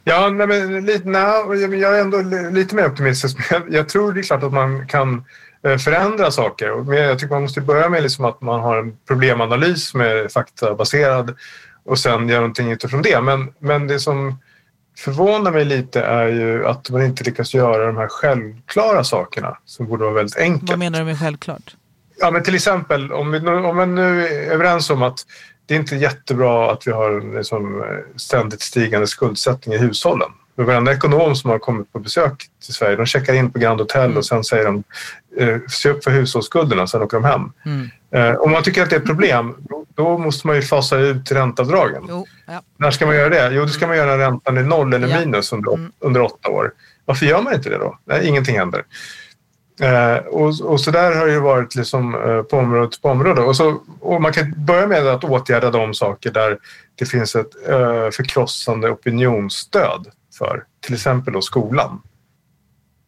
Ja, 0.03 0.29
nej, 0.29 0.47
men, 0.47 0.85
lite, 0.85 1.09
nej, 1.09 1.79
jag 1.79 1.97
är 1.97 2.01
ändå 2.01 2.21
lite 2.51 2.75
mer 2.75 2.87
optimistisk. 2.87 3.37
Jag, 3.51 3.63
jag 3.69 3.89
tror 3.89 4.13
det 4.13 4.19
är 4.19 4.23
klart 4.23 4.43
att 4.43 4.53
man 4.53 4.87
kan 4.87 5.25
eh, 5.63 5.77
förändra 5.77 6.31
saker. 6.31 6.83
Men 6.83 6.97
jag 6.97 7.19
tycker 7.19 7.33
man 7.33 7.41
måste 7.41 7.61
börja 7.61 7.89
med 7.89 8.03
liksom 8.03 8.25
att 8.25 8.41
man 8.41 8.59
har 8.59 8.77
en 8.77 8.97
problemanalys 9.07 9.87
som 9.87 10.01
är 10.01 10.27
faktabaserad 10.27 11.35
och 11.85 11.99
sen 11.99 12.29
göra 12.29 12.39
någonting 12.39 12.71
utifrån 12.71 13.01
det. 13.01 13.21
Men, 13.21 13.53
men 13.59 13.87
det 13.87 13.99
som 13.99 14.39
förvånar 14.97 15.51
mig 15.51 15.65
lite 15.65 16.01
är 16.01 16.27
ju 16.27 16.65
att 16.65 16.89
man 16.89 17.01
inte 17.01 17.23
lyckas 17.23 17.53
göra 17.53 17.85
de 17.85 17.97
här 17.97 18.07
självklara 18.07 19.03
sakerna 19.03 19.57
som 19.65 19.87
borde 19.87 20.03
vara 20.03 20.13
väldigt 20.13 20.37
enkelt. 20.37 20.69
Vad 20.69 20.79
menar 20.79 20.99
du 20.99 21.05
med 21.05 21.19
självklart? 21.19 21.75
Ja, 22.19 22.31
men 22.31 22.43
till 22.43 22.55
exempel 22.55 23.11
om 23.11 23.31
vi, 23.31 23.39
om 23.39 23.77
vi 23.77 23.85
nu 23.85 24.27
är 24.27 24.51
överens 24.51 24.89
om 24.89 25.03
att 25.03 25.25
det 25.71 25.75
är 25.75 25.79
inte 25.79 25.95
jättebra 25.95 26.71
att 26.71 26.87
vi 26.87 26.91
har 26.91 27.11
en 27.11 27.31
liksom, 27.35 27.83
ständigt 28.15 28.61
stigande 28.61 29.07
skuldsättning 29.07 29.75
i 29.75 29.77
hushållen. 29.77 30.29
Men 30.55 30.65
varenda 30.65 30.93
ekonom 30.93 31.35
som 31.35 31.49
har 31.49 31.59
kommit 31.59 31.93
på 31.93 31.99
besök 31.99 32.49
till 32.65 32.73
Sverige, 32.73 32.95
de 32.95 33.05
checkar 33.05 33.33
in 33.33 33.51
på 33.51 33.59
Grand 33.59 33.79
Hotel 33.79 34.05
mm. 34.05 34.17
och 34.17 34.25
sen 34.25 34.43
säger 34.43 34.65
de 34.65 34.83
eh, 35.37 35.57
se 35.69 35.89
upp 35.89 36.03
för 36.03 36.11
hushållsskulderna, 36.11 36.87
sen 36.87 37.01
åker 37.01 37.17
de 37.17 37.23
hem. 37.23 37.51
Mm. 37.65 37.89
Eh, 38.11 38.35
om 38.35 38.51
man 38.51 38.63
tycker 38.63 38.83
att 38.83 38.89
det 38.89 38.95
är 38.95 38.99
ett 38.99 39.05
problem, 39.05 39.55
då, 39.95 40.17
måste 40.17 40.47
man 40.47 40.55
ju 40.55 40.61
fasa 40.61 40.97
ut 40.97 41.31
ränteavdragen. 41.31 42.03
Jo, 42.09 42.25
ja. 42.47 42.61
När 42.77 42.91
ska 42.91 43.05
man 43.05 43.15
göra 43.15 43.29
det? 43.29 43.55
Jo, 43.55 43.61
då 43.61 43.67
ska 43.67 43.87
man 43.87 43.97
göra 43.97 44.17
räntan 44.17 44.57
i 44.57 44.63
noll 44.63 44.93
eller 44.93 45.19
minus 45.19 45.53
under, 45.53 45.73
mm. 45.73 45.91
under 45.99 46.21
åtta 46.21 46.49
år. 46.49 46.71
Varför 47.05 47.25
gör 47.25 47.41
man 47.41 47.53
inte 47.53 47.69
det 47.69 47.77
då? 47.77 47.97
Nej, 48.05 48.27
ingenting 48.27 48.57
händer. 48.57 48.83
Eh, 49.79 50.17
och, 50.17 50.61
och, 50.61 50.81
så 50.81 50.91
där 50.91 51.15
har 51.15 51.27
det 51.27 51.39
varit 51.39 51.75
liksom, 51.75 52.15
eh, 52.15 52.41
på 52.41 52.57
område 52.57 52.97
på 53.01 53.09
område. 53.09 53.41
Och, 53.41 53.55
så, 53.55 53.81
och 53.99 54.21
man 54.21 54.33
kan 54.33 54.53
börja 54.57 54.87
med 54.87 55.07
att 55.07 55.23
åtgärda 55.23 55.71
de 55.71 55.93
saker 55.93 56.31
där 56.31 56.57
det 56.95 57.05
finns 57.05 57.35
ett 57.35 57.67
eh, 57.67 58.09
förkrossande 58.09 58.89
opinionsstöd 58.89 60.07
för. 60.37 60.63
Till 60.79 60.93
exempel 60.93 61.33
då 61.33 61.41
skolan. 61.41 62.01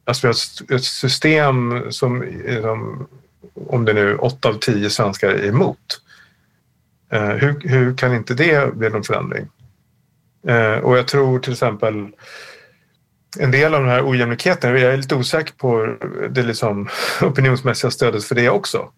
Alltså 0.06 0.28
vi 0.28 0.34
har 0.34 0.76
ett, 0.76 0.84
system 0.84 1.84
som, 1.92 2.24
eh, 2.24 2.62
som, 2.62 3.08
om 3.54 3.86
det 3.86 3.94
nu 3.94 4.10
är 4.10 4.24
åtta 4.24 4.50
av 4.50 4.54
tio 4.54 4.90
svenskar 4.90 5.30
är 5.30 5.48
emot. 5.48 6.02
Eh, 7.12 7.30
hur, 7.30 7.70
hur 7.70 7.98
kan 7.98 8.16
inte 8.16 8.34
det 8.34 8.76
bli 8.76 8.90
någon 8.90 9.04
förändring? 9.04 9.48
Eh, 10.48 10.78
och 10.78 10.98
jag 10.98 11.08
tror 11.08 11.40
till 11.40 11.54
exempel 11.54 12.08
en 13.40 13.52
del 13.52 13.74
av 13.74 13.82
den 13.82 13.90
här 13.90 14.10
ojämlikheten, 14.10 14.82
jag 14.82 14.94
är 14.94 14.98
lite 14.98 15.16
osäker 15.16 15.54
på 15.54 15.96
det 16.30 16.44
liksom 16.44 16.90
opinionsmässiga 17.22 17.92
stödet 17.92 18.24
för 18.24 18.36
det 18.36 18.50
också. 18.50 18.90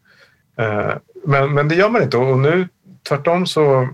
Eh, 0.58 0.94
men, 1.24 1.54
men 1.54 1.68
det 1.68 1.76
gör 1.76 1.90
man 1.90 2.04
inte 2.04 2.18
och 2.18 2.40
nu 2.40 2.68
tvärtom 3.08 3.46
så 3.48 3.90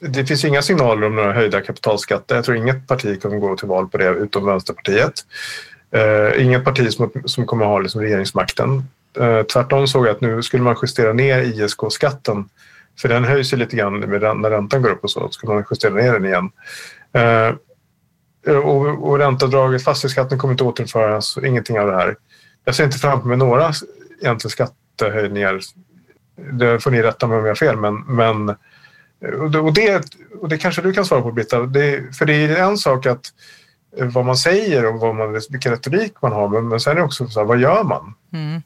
det 0.00 0.26
finns 0.26 0.44
inga 0.44 0.62
signaler 0.62 1.06
om 1.06 1.16
några 1.16 1.32
höjda 1.32 1.60
kapitalskatter. 1.60 2.34
Jag 2.34 2.44
tror 2.44 2.56
inget 2.56 2.86
parti 2.86 3.22
kommer 3.22 3.38
gå 3.38 3.56
till 3.56 3.68
val 3.68 3.88
på 3.88 3.98
det 3.98 4.08
utom 4.08 4.46
Vänsterpartiet. 4.46 5.12
Eh, 5.90 6.44
inget 6.44 6.64
parti 6.64 6.92
som, 6.92 7.10
som 7.24 7.46
kommer 7.46 7.66
ha 7.66 7.78
liksom 7.78 8.00
regeringsmakten. 8.00 8.84
Eh, 9.20 9.42
tvärtom 9.42 9.86
såg 9.86 10.06
jag 10.06 10.12
att 10.12 10.20
nu 10.20 10.42
skulle 10.42 10.62
man 10.62 10.76
justera 10.82 11.12
ner 11.12 11.42
ISK-skatten 11.42 12.48
för 13.00 13.08
den 13.08 13.24
höjs 13.24 13.52
ju 13.52 13.56
lite 13.56 13.76
grann 13.76 14.00
när 14.00 14.50
räntan 14.50 14.82
går 14.82 14.90
upp 14.90 15.04
och 15.04 15.10
så. 15.10 15.20
Då 15.20 15.30
ska 15.30 15.46
man 15.46 15.64
justera 15.70 15.94
ner 15.94 16.12
den 16.12 16.24
igen 16.24 16.50
och, 18.46 19.08
och 19.08 19.18
ränteavdraget, 19.18 19.84
fastighetsskatten 19.84 20.38
kommer 20.38 20.54
inte 20.54 20.64
återinföras, 20.64 21.38
ingenting 21.44 21.80
av 21.80 21.86
det 21.86 21.96
här. 21.96 22.16
Jag 22.64 22.74
ser 22.74 22.84
inte 22.84 22.98
framför 22.98 23.28
mig 23.28 23.36
några 23.36 23.72
egentligen 24.22 24.50
skattehöjningar. 24.50 25.60
Det 26.52 26.80
får 26.80 26.90
ni 26.90 27.02
rätta 27.02 27.26
mig 27.26 27.38
om 27.38 27.44
jag 27.44 27.50
har 27.50 27.56
fel, 27.56 27.76
men, 27.76 28.00
men 28.00 28.56
och 29.64 29.72
det, 29.72 30.02
och 30.40 30.48
det 30.48 30.58
kanske 30.58 30.82
du 30.82 30.92
kan 30.92 31.04
svara 31.04 31.22
på 31.22 31.32
Britta, 31.32 31.60
det, 31.60 32.16
för 32.16 32.26
det 32.26 32.34
är 32.34 32.56
en 32.56 32.78
sak 32.78 33.06
att 33.06 33.20
vad 33.96 34.24
man 34.24 34.36
säger 34.36 34.86
och 34.86 35.00
vad 35.00 35.14
man, 35.14 35.32
vilken 35.50 35.72
retorik 35.72 36.12
man 36.22 36.32
har, 36.32 36.48
men, 36.48 36.68
men 36.68 36.80
sen 36.80 36.90
är 36.90 36.96
det 36.96 37.02
också 37.02 37.26
så 37.26 37.40
här, 37.40 37.46
vad 37.46 37.58
gör 37.58 37.84
man? 37.84 38.14
Mm. 38.32 38.62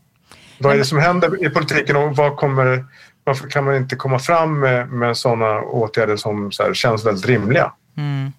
Vad 0.58 0.74
är 0.74 0.78
det 0.78 0.84
som 0.84 0.98
händer 0.98 1.46
i 1.46 1.50
politiken 1.50 1.96
och 1.96 2.16
vad 2.16 2.36
kommer, 2.36 2.84
varför 3.24 3.48
kan 3.48 3.64
man 3.64 3.76
inte 3.76 3.96
komma 3.96 4.18
fram 4.18 4.60
med, 4.60 4.88
med 4.88 5.16
sådana 5.16 5.60
åtgärder 5.60 6.16
som 6.16 6.52
så 6.52 6.62
här, 6.62 6.74
känns 6.74 7.06
väldigt 7.06 7.26
rimliga? 7.26 7.72
Mm. 7.96 8.32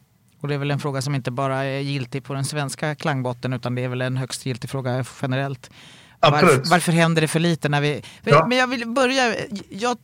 Och 0.43 0.49
det 0.49 0.55
är 0.55 0.59
väl 0.59 0.71
en 0.71 0.79
fråga 0.79 1.01
som 1.01 1.15
inte 1.15 1.31
bara 1.31 1.63
är 1.63 1.79
giltig 1.79 2.23
på 2.23 2.33
den 2.33 2.45
svenska 2.45 2.95
klangbotten 2.95 3.53
utan 3.53 3.75
det 3.75 3.83
är 3.83 3.87
väl 3.87 4.01
en 4.01 4.17
högst 4.17 4.45
giltig 4.45 4.69
fråga 4.69 5.05
generellt. 5.21 5.69
Varför, 6.19 6.69
varför 6.69 6.91
händer 6.91 7.21
det 7.21 7.27
för 7.27 7.39
lite 7.39 7.69
när 7.69 7.81
vi... 7.81 8.01
Ja. 8.23 8.45
Men 8.47 8.57
jag 8.57 8.67
vill 8.67 8.87
börja... 8.87 9.35
Jag 9.69 9.97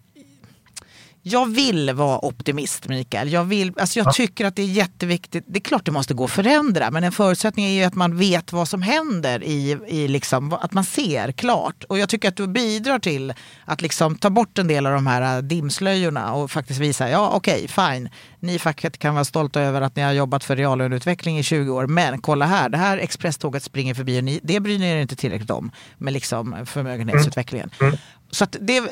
jag 1.24 1.50
vill 1.50 1.92
vara 1.94 2.26
optimist 2.26 2.88
Mikael. 2.88 3.32
Jag, 3.32 3.44
vill, 3.44 3.74
alltså 3.78 4.00
jag 4.00 4.08
ja. 4.08 4.12
tycker 4.12 4.46
att 4.46 4.56
det 4.56 4.62
är 4.62 4.66
jätteviktigt. 4.66 5.44
Det 5.48 5.60
är 5.60 5.62
klart 5.62 5.86
det 5.86 5.92
måste 5.92 6.14
gå 6.14 6.24
att 6.24 6.32
förändra 6.32 6.92
men 6.92 7.04
en 7.04 7.12
förutsättning 7.12 7.66
är 7.66 7.72
ju 7.72 7.84
att 7.84 7.96
man 7.96 8.18
vet 8.18 8.54
vad 8.54 8.68
som 8.68 8.82
händer. 8.82 9.44
I, 9.44 9.78
i 9.88 10.08
liksom, 10.08 10.54
att 10.54 10.74
man 10.74 10.84
ser 10.84 11.32
klart. 11.32 11.84
Och 11.84 12.00
jag 12.00 12.10
tycker 12.10 12.28
att 12.28 12.36
du 12.36 12.48
bidrar 12.48 13.00
till 13.00 13.34
att 13.66 13.82
liksom 13.82 14.16
ta 14.16 14.30
bort 14.30 14.58
en 14.58 14.68
del 14.68 14.86
av 14.86 14.94
de 14.94 15.08
här 15.08 15.38
äh, 15.38 15.42
dimslöjorna 15.42 16.34
och 16.34 16.52
faktiskt 16.52 16.80
visa, 16.80 17.10
ja 17.10 17.30
okej, 17.34 17.66
okay, 17.66 17.68
fine. 17.68 18.10
Ni 18.40 18.60
facket 18.60 18.98
kan 18.98 19.14
vara 19.14 19.26
stolta 19.26 19.62
över 19.62 19.82
att 19.82 19.96
ni 19.96 20.02
har 20.02 20.12
jobbat 20.12 20.44
för 20.44 20.56
reallöneutveckling 20.56 21.40
i 21.40 21.44
20 21.44 21.72
år. 21.72 21.88
Men 21.88 22.22
kolla 22.22 22.46
här, 22.46 22.70
det 22.70 22.78
här 22.78 22.98
expresståget 22.98 23.64
springer 23.64 23.94
förbi 23.94 24.20
och 24.20 24.24
ni, 24.24 24.40
det 24.44 24.60
bryr 24.60 24.80
ni 24.80 24.90
er 24.90 24.98
inte 24.98 25.16
tillräckligt 25.16 25.52
om 25.52 25.72
med 25.98 26.14
liksom 26.14 26.66
förmögenhetsutvecklingen. 26.66 27.70
Mm. 27.80 27.88
Mm. 27.88 28.00
Så 28.32 28.44
att 28.44 28.56
det, 28.62 28.84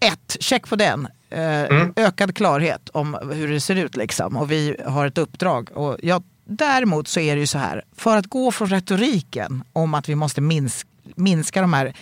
ett, 0.00 0.36
check 0.40 0.68
på 0.68 0.76
den. 0.76 1.08
Eh, 1.30 1.62
mm. 1.62 1.92
Ökad 1.96 2.34
klarhet 2.34 2.88
om 2.88 3.18
hur 3.32 3.48
det 3.48 3.60
ser 3.60 3.76
ut 3.76 3.96
liksom. 3.96 4.36
Och 4.36 4.50
vi 4.50 4.76
har 4.86 5.06
ett 5.06 5.18
uppdrag. 5.18 5.70
Och 5.74 5.96
jag, 6.02 6.22
däremot 6.44 7.08
så 7.08 7.20
är 7.20 7.34
det 7.34 7.40
ju 7.40 7.46
så 7.46 7.58
här, 7.58 7.84
för 7.96 8.16
att 8.16 8.26
gå 8.26 8.52
från 8.52 8.68
retoriken 8.68 9.64
om 9.72 9.94
att 9.94 10.08
vi 10.08 10.14
måste 10.14 10.40
minska, 10.40 10.88
minska 11.14 11.60
de 11.60 11.72
här 11.72 11.94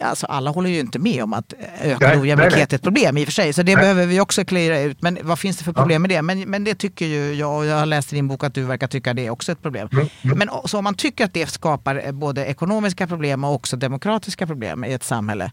Alltså 0.00 0.26
alla 0.26 0.50
håller 0.50 0.70
ju 0.70 0.80
inte 0.80 0.98
med 0.98 1.22
om 1.22 1.32
att 1.32 1.54
ökad 1.82 2.20
ojämlikhet 2.20 2.72
är 2.72 2.76
ett 2.76 2.82
problem 2.82 3.18
i 3.18 3.22
och 3.22 3.26
för 3.26 3.32
sig. 3.32 3.52
Så 3.52 3.62
det 3.62 3.74
nej. 3.74 3.82
behöver 3.82 4.06
vi 4.06 4.20
också 4.20 4.44
klara 4.44 4.80
ut. 4.80 5.02
Men 5.02 5.18
vad 5.22 5.38
finns 5.38 5.56
det 5.56 5.64
för 5.64 5.72
problem 5.72 5.94
ja. 5.94 5.98
med 5.98 6.10
det? 6.10 6.22
Men, 6.22 6.50
men 6.50 6.64
det 6.64 6.74
tycker 6.74 7.06
ju 7.06 7.34
jag 7.34 7.58
och 7.58 7.66
jag 7.66 7.76
har 7.76 7.86
läst 7.86 8.12
i 8.12 8.16
din 8.16 8.28
bok 8.28 8.44
att 8.44 8.54
du 8.54 8.62
verkar 8.62 8.86
tycka 8.86 9.14
det 9.14 9.26
är 9.26 9.30
också 9.30 9.52
ett 9.52 9.62
problem. 9.62 9.88
Mm. 9.92 10.06
Mm. 10.22 10.38
Men 10.38 10.48
så 10.64 10.78
om 10.78 10.84
man 10.84 10.94
tycker 10.94 11.24
att 11.24 11.34
det 11.34 11.46
skapar 11.46 12.02
eh, 12.06 12.12
både 12.12 12.46
ekonomiska 12.46 13.06
problem 13.06 13.44
och 13.44 13.54
också 13.54 13.76
demokratiska 13.76 14.46
problem 14.46 14.84
i 14.84 14.92
ett 14.92 15.04
samhälle 15.04 15.52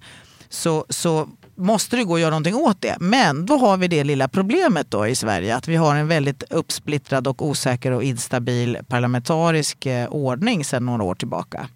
så, 0.50 0.86
så 0.90 1.30
måste 1.56 1.96
det 1.96 2.04
gå 2.04 2.16
att 2.16 2.22
göra 2.22 2.30
någonting 2.30 2.56
åt 2.56 2.82
det. 2.82 2.98
Men 3.00 3.46
då 3.46 3.58
har 3.58 3.78
vi 3.78 3.88
det 3.88 4.04
lilla 4.04 4.28
problemet 4.28 4.92
då 4.92 5.08
i 5.08 5.16
Sverige 5.16 5.56
att 5.56 5.68
vi 5.68 5.76
har 5.76 5.96
en 5.96 6.08
väldigt 6.08 6.44
uppsplittrad 6.50 7.28
och 7.28 7.46
osäker 7.46 7.92
och 7.92 8.04
instabil 8.04 8.78
parlamentarisk 8.88 9.86
eh, 9.86 10.08
ordning 10.08 10.66
sedan 10.66 10.86
några 10.86 11.04
år 11.04 11.16
tillbaka. 11.16 11.68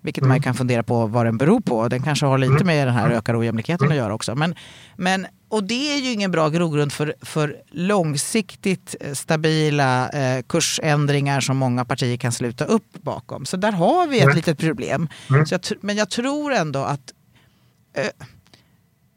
Vilket 0.00 0.22
mm. 0.22 0.28
man 0.28 0.42
kan 0.42 0.54
fundera 0.54 0.82
på 0.82 1.06
vad 1.06 1.26
den 1.26 1.38
beror 1.38 1.60
på. 1.60 1.88
Den 1.88 2.02
kanske 2.02 2.26
har 2.26 2.38
lite 2.38 2.52
mm. 2.52 2.66
med 2.66 2.86
den 2.86 2.94
här 2.94 3.06
mm. 3.06 3.18
ökade 3.18 3.38
ojämlikheten 3.38 3.88
att 3.88 3.96
göra 3.96 4.14
också. 4.14 4.34
Men, 4.34 4.54
men, 4.96 5.26
och 5.48 5.64
det 5.64 5.94
är 5.94 6.00
ju 6.00 6.12
ingen 6.12 6.30
bra 6.30 6.48
grogrund 6.48 6.92
för, 6.92 7.14
för 7.22 7.56
långsiktigt 7.70 8.96
eh, 9.00 9.12
stabila 9.12 10.08
eh, 10.08 10.42
kursändringar 10.42 11.40
som 11.40 11.56
många 11.56 11.84
partier 11.84 12.16
kan 12.16 12.32
sluta 12.32 12.64
upp 12.64 13.02
bakom. 13.02 13.46
Så 13.46 13.56
där 13.56 13.72
har 13.72 14.06
vi 14.06 14.18
ett 14.18 14.24
mm. 14.24 14.36
litet 14.36 14.58
problem. 14.58 15.08
Mm. 15.30 15.44
Jag, 15.50 15.60
men 15.80 15.96
jag 15.96 16.10
tror 16.10 16.52
ändå 16.52 16.78
att 16.84 17.12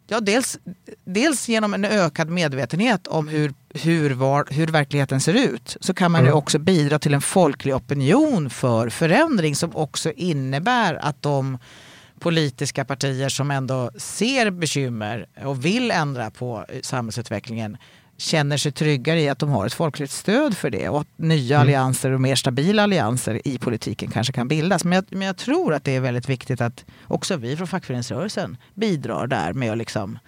Ja, 0.07 0.19
dels, 0.19 0.59
dels 1.05 1.49
genom 1.49 1.73
en 1.73 1.85
ökad 1.85 2.29
medvetenhet 2.29 3.07
om 3.07 3.27
hur, 3.27 3.53
hur, 3.69 4.11
var, 4.11 4.47
hur 4.49 4.67
verkligheten 4.67 5.21
ser 5.21 5.33
ut 5.33 5.77
så 5.79 5.93
kan 5.93 6.11
man 6.11 6.21
mm. 6.21 6.29
ju 6.29 6.37
också 6.37 6.59
bidra 6.59 6.99
till 6.99 7.13
en 7.13 7.21
folklig 7.21 7.75
opinion 7.75 8.49
för 8.49 8.89
förändring 8.89 9.55
som 9.55 9.75
också 9.75 10.11
innebär 10.11 10.93
att 10.95 11.21
de 11.21 11.57
politiska 12.19 12.85
partier 12.85 13.29
som 13.29 13.51
ändå 13.51 13.91
ser 13.97 14.49
bekymmer 14.49 15.25
och 15.45 15.65
vill 15.65 15.91
ändra 15.91 16.31
på 16.31 16.65
samhällsutvecklingen 16.81 17.77
känner 18.17 18.57
sig 18.57 18.71
tryggare 18.71 19.21
i 19.21 19.29
att 19.29 19.39
de 19.39 19.49
har 19.49 19.65
ett 19.65 19.73
folkligt 19.73 20.11
stöd 20.11 20.57
för 20.57 20.69
det 20.69 20.89
och 20.89 21.01
att 21.01 21.07
nya 21.17 21.55
Mm. 21.55 21.61
allianser 21.61 22.11
och 22.11 22.21
mer 22.21 22.35
stabila 22.35 22.83
allianser 22.83 23.47
i 23.47 23.57
politiken 23.57 24.11
kanske 24.11 24.33
kan 24.33 24.47
bildas. 24.47 24.83
Men 24.83 24.93
jag, 24.93 25.05
men 25.09 25.27
jag 25.27 25.37
tror 25.37 25.73
att 25.73 25.83
det 25.83 25.95
är 25.95 25.99
väldigt 25.99 26.29
viktigt 26.29 26.61
att 26.61 26.85
också 27.07 27.37
vi 27.37 27.57
från 27.57 27.67
fackföreningsrörelsen 27.67 28.57
bidrar 28.73 29.27
där 29.27 29.53
med 29.53 29.71
att 29.71 29.77
liksom 29.77 30.19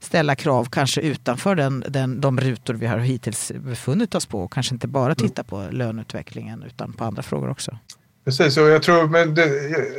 ställa 0.00 0.34
krav 0.34 0.64
kanske 0.64 1.00
utanför 1.00 1.54
den, 1.54 1.84
den, 1.88 2.20
de 2.20 2.40
rutor 2.40 2.74
vi 2.74 2.86
har 2.86 2.98
hittills 2.98 3.52
befunnit 3.54 4.14
oss 4.14 4.26
på 4.26 4.40
och 4.42 4.52
kanske 4.52 4.74
inte 4.74 4.88
bara 4.88 5.14
titta 5.14 5.44
på 5.44 5.68
löneutvecklingen 5.70 6.62
utan 6.62 6.92
på 6.92 7.04
andra 7.04 7.22
frågor 7.22 7.50
också. 7.50 7.78
Precis, 8.24 8.56
och 8.56 8.68
jag 8.68 8.82
tror, 8.82 9.08
men 9.08 9.34
det, 9.34 9.44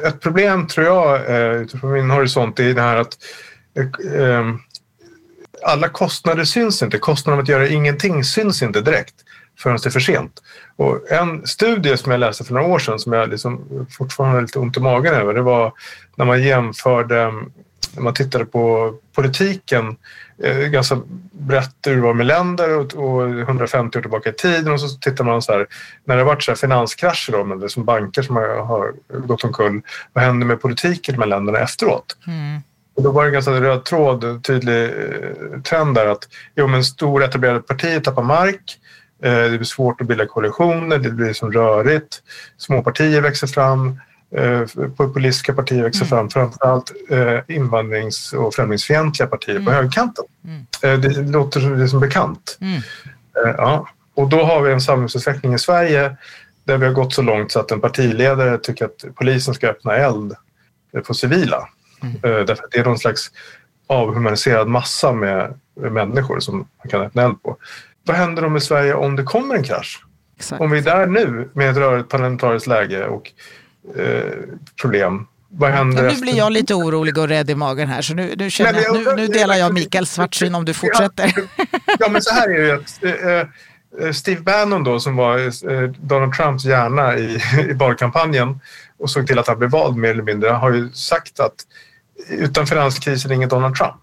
ett 0.08 0.20
problem 0.20 0.68
tror 0.68 0.86
jag 0.88 1.30
eh, 1.30 1.62
utifrån 1.62 1.92
min 1.94 2.10
horisont 2.10 2.60
är 2.60 2.74
det 2.74 2.82
här 2.82 2.98
att 2.98 3.18
eh, 4.16 4.56
alla 5.64 5.89
kostnader 5.89 6.43
syns 6.43 6.84
inte. 6.84 6.97
Kostnaden 6.97 7.39
av 7.39 7.43
att 7.43 7.49
göra 7.49 7.68
ingenting 7.68 8.24
syns 8.24 8.62
inte 8.62 8.82
direkt 8.82 9.16
förrän 9.59 9.78
det 9.84 9.89
är 9.89 9.91
för 9.91 9.99
sent. 9.99 10.41
Och 10.76 11.12
en 11.12 11.47
studie 11.47 11.97
som 11.97 12.12
jag 12.12 12.20
läste 12.20 12.43
för 12.43 12.53
några 12.53 12.68
år 12.68 12.80
sedan 12.80 12.99
som 12.99 13.14
jag 13.14 13.30
liksom 13.30 13.88
fortfarande 13.97 14.38
har 14.38 14.41
lite 14.41 14.59
ont 14.59 14.78
i 14.78 14.80
magen 14.80 15.14
över 15.14 15.34
det 15.34 15.41
var 15.41 15.74
när 16.16 16.26
man 16.26 16.43
jämförde, 16.43 17.32
när 17.95 18.01
man 18.01 18.14
tittade 18.14 18.45
på 18.45 18.93
politiken 19.16 19.95
eh, 20.43 20.57
ganska 20.57 21.01
brett 21.32 21.88
urval 21.88 22.16
med 22.16 22.26
länder 22.26 22.78
och, 22.78 22.93
och 22.93 23.30
150 23.39 23.97
år 23.97 24.01
tillbaka 24.01 24.30
i 24.30 24.34
tiden 24.34 24.74
och 24.74 24.82
så 24.82 24.97
tittar 24.97 25.24
man 25.24 25.41
så 25.41 25.51
här 25.51 25.68
när 26.05 26.16
det 26.16 26.22
har 26.22 26.28
varit 26.28 26.43
så 26.43 26.51
här 26.51 26.55
finanskrascher 26.55 27.32
då, 27.32 27.43
men 27.43 27.70
som 27.70 27.86
banker 27.86 28.22
som 28.22 28.36
har, 28.36 28.66
har 28.66 28.93
gått 29.28 29.43
omkull, 29.43 29.82
vad 30.14 30.24
händer 30.24 30.47
med 30.47 30.62
politiken 30.62 31.16
i 31.16 31.18
de 31.18 31.22
här 31.22 31.30
länderna 31.30 31.59
efteråt? 31.59 32.18
Mm. 32.28 32.62
Och 32.96 33.04
då 33.04 33.12
var 33.12 33.24
det 33.24 33.30
en 33.30 33.34
ganska 33.34 33.52
röd 33.52 33.86
tråd, 33.86 34.44
tydlig 34.44 34.84
eh, 34.84 35.62
trend 35.64 35.96
där 35.96 36.06
att 36.06 36.28
jo, 36.56 36.68
men 36.68 36.84
stora 36.84 37.26
etablerade 37.26 37.60
partier 37.60 38.00
tappar 38.00 38.24
mark. 38.24 38.78
Eh, 39.24 39.32
det 39.34 39.58
blir 39.58 39.64
svårt 39.64 40.02
att 40.02 40.08
bilda 40.08 40.26
koalitioner, 40.26 40.98
det 40.98 41.12
blir 41.12 41.34
som 41.34 41.52
rörigt. 41.52 42.22
Små 42.58 42.84
partier 42.84 43.22
växer 43.22 43.48
fram. 43.48 44.00
Eh, 44.36 44.62
populistiska 44.98 45.54
partier 45.54 45.84
växer 45.84 46.06
fram. 46.06 46.30
Framförallt 46.30 46.92
invandrings 47.48 48.34
och 48.34 48.54
främlingsfientliga 48.54 49.28
partier 49.28 49.60
på 49.66 49.72
högerkanten. 49.72 50.26
Eh, 50.84 51.00
det 51.00 51.32
låter 51.32 51.60
som, 51.60 51.78
det 51.78 51.84
är 51.84 51.88
som 51.88 52.00
bekant. 52.00 52.58
Mm. 52.62 52.82
Ja. 53.34 53.88
Och 54.16 54.30
då 54.30 54.44
har 54.44 54.62
vi 54.62 54.72
en 54.72 54.82
samhällsutveckling 54.82 55.54
i 55.54 55.60
Sverige 55.60 56.18
där 56.64 56.78
vi 56.78 56.86
har 56.86 56.94
gått 56.94 57.14
så 57.14 57.22
långt 57.22 57.52
så 57.52 57.60
att 57.60 57.72
en 57.72 57.82
partiledare 57.82 58.58
tycker 58.58 58.86
att 58.86 59.06
polisen 59.16 59.54
ska 59.54 59.68
öppna 59.68 59.96
eld 59.96 60.36
på 61.08 61.14
civila. 61.14 61.68
Mm. 62.02 62.16
Eh, 62.16 62.45
Därför 62.45 62.64
att 62.64 62.72
det 62.72 62.80
är 62.80 62.86
någon 62.86 62.99
slags 62.99 63.32
avhumaniserad 63.88 64.68
massa 64.68 65.12
med 65.12 65.60
människor 65.76 66.39
som 66.39 66.58
man 66.58 66.89
kan 66.89 67.02
öppna 67.02 67.24
eld 67.24 67.43
på. 67.43 67.58
Vad 68.06 68.18
händer 68.18 68.41
då 68.41 68.49
med 68.49 68.64
Sverige 68.64 68.93
om 68.93 69.16
det 69.16 69.24
kommer 69.24 69.56
en 69.56 69.64
krasch? 69.64 70.06
Exakt. 70.38 70.62
Om 70.62 70.72
vi 70.72 70.78
är 70.78 70.82
där 70.82 71.06
nu 71.08 71.49
med 71.54 71.70
ett 71.70 71.78
rörigt 71.78 72.10
parlamentariskt 72.10 72.68
läge 72.68 73.08
och 73.08 73.32
eh, 73.95 74.34
problem, 74.82 75.28
vad 75.49 75.72
händer 75.72 76.04
Ja, 76.04 76.12
nu 76.14 76.22
blir 76.22 76.38
jag 76.38 76.52
lite 76.52 76.74
orolig 76.74 77.18
och 77.18 77.28
rädd 77.28 77.49
i 77.49 77.56
magen 77.56 77.88
här 77.88 78.02
så 78.02 78.14
nu, 78.14 78.34
nu, 78.38 78.49
känner 78.49 78.74
Nej, 78.74 78.84
jag, 78.84 78.93
men 78.93 79.04
nu, 79.04 79.22
nu 79.22 79.28
delar 79.28 79.56
jag 79.56 79.74
Mikaels 79.74 80.12
svartsyn 80.12 80.56
om 80.56 80.66
du 80.66 80.74
fortsätter. 80.74 81.34
Ja, 81.99 82.10
men 82.10 82.22
så 82.22 82.34
här 82.34 82.49
är 82.49 82.62
det 82.62 82.68
ju 82.68 82.72
att 82.72 83.04
eh, 83.04 84.06
eh, 84.06 84.12
Steve 84.12 84.41
Bannon 84.41 84.84
då 84.84 84.99
som 84.99 85.16
var 85.16 85.38
eh, 85.72 85.89
Donald 85.89 86.34
Trumps 86.34 86.66
hjärna 86.66 87.18
i, 87.18 87.41
i 87.70 87.74
valkampanjen 87.74 88.60
och 88.97 89.10
såg 89.10 89.28
till 89.28 89.39
att 89.39 89.47
han 89.47 89.60
blev 89.60 89.72
vald 89.72 89.97
mer 89.97 90.10
eller 90.10 90.24
mindre 90.24 90.49
har 90.49 90.72
ju 90.72 90.89
sagt 90.89 91.39
att 91.39 91.56
utan 92.30 92.68
finanskrisen 92.68 93.32
ingen 93.32 93.50
Donald 93.50 93.76
Trump. 93.76 94.02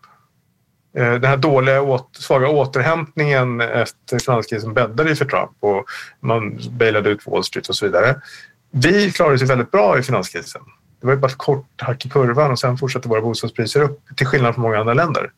Eh, 0.96 1.12
den 1.12 1.24
här 1.24 1.36
dåliga, 1.36 1.82
åt, 1.82 2.08
svaga 2.12 2.48
återhämtningen 2.48 3.60
efter 3.60 4.18
finanskrisen 4.18 4.74
bäddade 4.74 5.08
ju 5.08 5.16
för 5.16 5.24
Trump 5.24 5.56
och 5.60 5.84
man 6.20 6.60
bailade 6.70 7.10
ut 7.10 7.26
Wall 7.26 7.44
Street 7.44 7.68
och 7.68 7.76
så 7.76 7.86
vidare. 7.86 8.20
Vi 8.70 9.12
klarade 9.12 9.34
oss 9.34 9.42
väldigt 9.42 9.70
bra 9.70 9.98
i 9.98 10.02
finanskrisen. 10.02 10.62
Det 11.00 11.06
var 11.06 11.14
ju 11.14 11.20
bara 11.20 11.26
ett 11.26 11.38
kort 11.38 11.82
hack 11.82 12.06
i 12.06 12.08
kurvan 12.08 12.50
och 12.50 12.58
sen 12.58 12.78
fortsatte 12.78 13.08
våra 13.08 13.20
bostadspriser 13.20 13.82
upp 13.82 14.00
till 14.16 14.26
skillnad 14.26 14.54
från 14.54 14.62
många 14.62 14.78
andra 14.78 14.94
länder. 14.94 15.30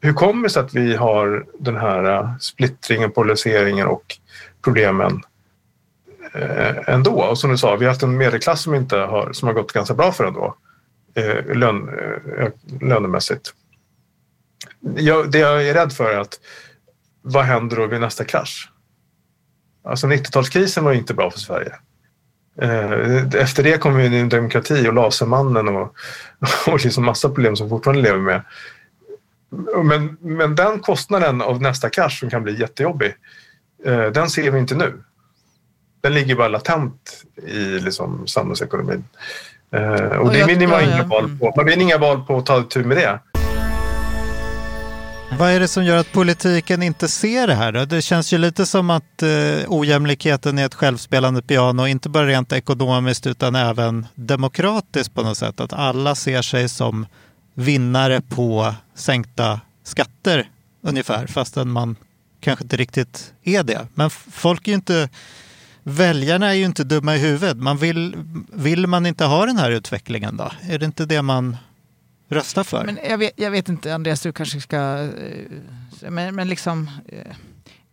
Hur 0.00 0.12
kommer 0.12 0.42
det 0.42 0.50
sig 0.50 0.62
att 0.62 0.74
vi 0.74 0.96
har 0.96 1.46
den 1.58 1.76
här 1.76 2.04
eh, 2.04 2.36
splittringen, 2.40 3.12
polariseringen 3.12 3.86
och 3.86 4.04
problemen 4.64 5.22
eh, 6.34 6.88
ändå? 6.88 7.10
Och 7.10 7.38
som 7.38 7.50
du 7.50 7.58
sa, 7.58 7.76
vi 7.76 7.84
har 7.84 7.92
haft 7.92 8.02
en 8.02 8.16
medelklass 8.16 8.62
som, 8.62 8.74
inte 8.74 8.96
har, 8.96 9.32
som 9.32 9.48
har 9.48 9.54
gått 9.54 9.72
ganska 9.72 9.94
bra 9.94 10.12
för 10.12 10.24
ändå, 10.24 10.54
eh, 11.14 11.56
lön, 11.56 11.88
eh, 12.38 12.48
lönemässigt. 12.80 13.54
Jag, 14.96 15.30
det 15.30 15.38
jag 15.38 15.68
är 15.68 15.74
rädd 15.74 15.92
för 15.92 16.12
är 16.12 16.18
att 16.18 16.40
vad 17.22 17.44
händer 17.44 17.76
då 17.76 17.86
vid 17.86 18.00
nästa 18.00 18.24
krasch? 18.24 18.72
Alltså 19.84 20.06
90-talskrisen 20.06 20.82
var 20.82 20.92
inte 20.92 21.14
bra 21.14 21.30
för 21.30 21.38
Sverige. 21.38 21.72
Eh, 22.60 23.26
efter 23.34 23.62
det 23.62 23.78
kom 23.78 24.00
ju 24.00 24.06
en 24.20 24.28
Demokrati 24.28 24.88
och 24.88 24.94
Lasermannen 24.94 25.68
och, 25.68 25.94
och 26.66 26.84
liksom 26.84 27.04
massa 27.04 27.28
problem 27.28 27.56
som 27.56 27.68
fortfarande 27.68 28.02
lever 28.02 28.20
med. 28.20 28.42
Men, 29.84 30.16
men 30.20 30.54
den 30.54 30.78
kostnaden 30.78 31.42
av 31.42 31.62
nästa 31.62 31.90
krasch 31.90 32.18
som 32.18 32.30
kan 32.30 32.42
bli 32.42 32.60
jättejobbig, 32.60 33.14
eh, 33.84 34.06
den 34.06 34.30
ser 34.30 34.50
vi 34.50 34.58
inte 34.58 34.74
nu. 34.74 35.02
Den 36.00 36.14
ligger 36.14 36.36
bara 36.36 36.48
latent 36.48 37.24
i 37.36 37.64
liksom, 37.64 38.26
samhällsekonomin. 38.26 39.04
Eh, 39.72 40.18
och 40.18 40.26
Och 40.26 40.32
det 40.32 40.44
vinner 40.44 40.66
man 40.66 40.80
ja, 40.80 40.86
inga 40.86 40.98
ja, 40.98 41.04
val 41.04 41.36
på. 41.40 41.52
Man 41.56 41.66
vinner 41.66 41.82
inga 41.82 41.98
val 41.98 42.22
på 42.26 42.36
att 42.38 42.46
ta 42.46 42.62
tur 42.62 42.84
med 42.84 42.96
det. 42.96 43.20
Vad 45.38 45.50
är 45.50 45.60
det 45.60 45.68
som 45.68 45.84
gör 45.84 45.96
att 45.96 46.12
politiken 46.12 46.82
inte 46.82 47.08
ser 47.08 47.46
det 47.46 47.54
här? 47.54 47.72
Då? 47.72 47.84
Det 47.84 48.02
känns 48.02 48.32
ju 48.32 48.38
lite 48.38 48.66
som 48.66 48.90
att 48.90 49.22
eh, 49.22 49.28
ojämlikheten 49.68 50.58
är 50.58 50.66
ett 50.66 50.74
självspelande 50.74 51.42
piano, 51.42 51.86
inte 51.86 52.08
bara 52.08 52.26
rent 52.26 52.52
ekonomiskt 52.52 53.26
utan 53.26 53.54
även 53.54 54.06
demokratiskt 54.14 55.14
på 55.14 55.22
något 55.22 55.38
sätt. 55.38 55.60
Att 55.60 55.72
alla 55.72 56.14
ser 56.14 56.42
sig 56.42 56.68
som 56.68 57.06
vinnare 57.54 58.20
på 58.20 58.74
sänkta 58.94 59.60
skatter 59.84 60.48
ungefär, 60.82 61.26
fastän 61.26 61.70
man 61.70 61.96
kanske 62.40 62.62
inte 62.64 62.76
riktigt 62.76 63.32
är 63.42 63.62
det. 63.62 63.86
Men 63.94 64.10
folk 64.10 64.68
är 64.68 64.72
ju 64.72 64.76
inte, 64.76 65.08
väljarna 65.82 66.48
är 66.48 66.54
ju 66.54 66.64
inte 66.64 66.84
dumma 66.84 67.16
i 67.16 67.18
huvudet. 67.18 67.56
Man 67.56 67.76
vill, 67.76 68.16
vill 68.52 68.86
man 68.86 69.06
inte 69.06 69.24
ha 69.24 69.46
den 69.46 69.56
här 69.56 69.70
utvecklingen 69.70 70.36
då? 70.36 70.50
Är 70.62 70.78
det 70.78 70.86
inte 70.86 71.06
det 71.06 71.22
man 71.22 71.56
röstar 72.28 72.64
för? 72.64 72.84
Men 72.84 72.98
jag 73.08 73.18
vet, 73.18 73.32
jag 73.36 73.50
vet 73.50 73.68
inte, 73.68 73.94
Andreas, 73.94 74.20
du 74.20 74.32
kanske 74.32 74.60
ska... 74.60 74.76
Eh, 74.78 76.10
men, 76.10 76.34
men 76.34 76.48
liksom... 76.48 76.90
Eh, 77.08 77.36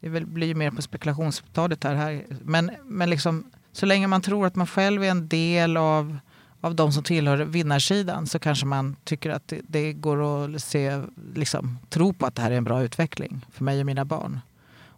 det 0.01 0.09
blir 0.09 0.47
ju 0.47 0.55
mer 0.55 0.71
på 0.71 0.81
spekulationsstadiet 0.81 1.83
här. 1.83 1.95
här. 1.95 2.25
Men, 2.43 2.71
men 2.83 3.09
liksom, 3.09 3.51
så 3.71 3.85
länge 3.85 4.07
man 4.07 4.21
tror 4.21 4.45
att 4.45 4.55
man 4.55 4.67
själv 4.67 5.03
är 5.03 5.11
en 5.11 5.27
del 5.27 5.77
av, 5.77 6.17
av 6.61 6.75
de 6.75 6.91
som 6.91 7.03
tillhör 7.03 7.37
vinnarsidan 7.37 8.27
så 8.27 8.39
kanske 8.39 8.65
man 8.65 8.95
tycker 9.03 9.29
att 9.29 9.47
det, 9.47 9.61
det 9.67 9.93
går 9.93 10.55
att 10.55 10.63
se, 10.63 11.01
liksom, 11.35 11.79
tro 11.89 12.13
på 12.13 12.25
att 12.25 12.35
det 12.35 12.41
här 12.41 12.51
är 12.51 12.57
en 12.57 12.63
bra 12.63 12.83
utveckling 12.83 13.45
för 13.51 13.63
mig 13.63 13.79
och 13.79 13.85
mina 13.85 14.05
barn. 14.05 14.39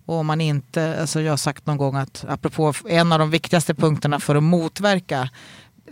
Och 0.06 0.16
om 0.16 0.26
man 0.28 0.42
inte, 0.42 1.02
alltså 1.02 1.22
jag 1.22 1.32
har 1.32 1.38
sagt 1.38 1.66
någon 1.66 1.78
gång 1.78 1.96
att 1.96 2.26
apropå 2.28 2.74
en 2.90 3.12
av 3.12 3.20
de 3.20 3.30
viktigaste 3.30 3.74
punkterna 3.76 4.20
för 4.20 4.36
att 4.36 4.44
motverka 4.44 5.30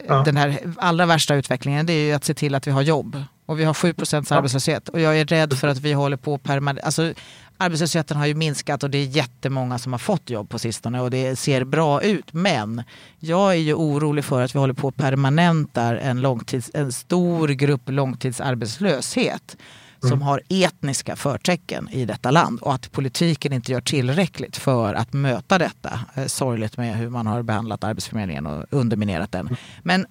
Ja. 0.07 0.24
den 0.24 0.38
här 0.38 0.60
allra 0.78 1.05
värsta 1.05 1.36
utvecklingen 1.36 1.86
det 1.86 1.93
är 1.93 2.05
ju 2.05 2.14
att 2.14 2.24
se 2.24 2.34
till 2.34 2.55
att 2.55 2.68
vi 2.68 2.72
har 2.72 2.82
jobb. 2.82 3.24
Och 3.45 3.60
vi 3.60 3.64
har 3.64 3.74
7% 3.74 4.36
arbetslöshet. 4.36 4.89
Och 4.89 4.99
jag 4.99 5.20
är 5.20 5.26
rädd 5.26 5.53
för 5.53 5.68
att 5.68 5.78
vi 5.78 5.93
håller 5.93 6.18
på 6.18 6.38
permanent... 6.38 6.86
Alltså, 6.86 7.14
arbetslösheten 7.57 8.18
har 8.18 8.26
ju 8.26 8.34
minskat 8.34 8.84
och 8.84 8.89
det 8.89 8.97
är 8.97 9.05
jättemånga 9.05 9.78
som 9.78 9.93
har 9.93 9.99
fått 9.99 10.30
jobb 10.30 10.49
på 10.49 10.60
sistone 10.60 11.01
och 11.01 11.12
det 11.12 11.36
ser 11.36 11.64
bra 11.64 12.01
ut. 12.01 12.34
Men 12.34 12.84
jag 13.20 13.51
är 13.51 13.57
ju 13.57 13.74
orolig 13.74 14.26
för 14.26 14.41
att 14.41 14.55
vi 14.55 14.60
håller 14.60 14.74
på 14.74 14.88
att 14.88 14.95
permanentar 14.95 15.95
en, 15.95 16.22
långtids, 16.22 16.72
en 16.74 16.91
stor 16.91 17.47
grupp 17.47 17.82
långtidsarbetslöshet 17.86 19.57
som 20.02 20.22
har 20.22 20.41
etniska 20.50 21.16
förtecken 21.16 21.89
i 21.89 22.06
detta 22.06 22.32
land 22.32 22.60
och 22.62 22.74
att 22.74 22.91
politiken 22.91 23.54
inte 23.54 23.72
gör 23.72 23.82
tillräckligt 23.82 24.58
för 24.58 24.93
att 24.93 25.14
möta 25.14 25.58
detta. 25.58 26.00
Eh, 26.16 26.26
sorgligt 26.26 26.78
med 26.78 26.97
hur 26.97 27.10
man 27.10 27.28
har 27.28 27.41
behandlat 27.41 27.84
Arbetsförmedlingen 27.84 28.45
och 28.45 28.66
underminerat 28.70 29.32
den. 29.32 29.58
Men, 29.84 30.06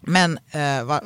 men 0.00 0.38
eh, 0.50 0.84
va, 0.84 1.00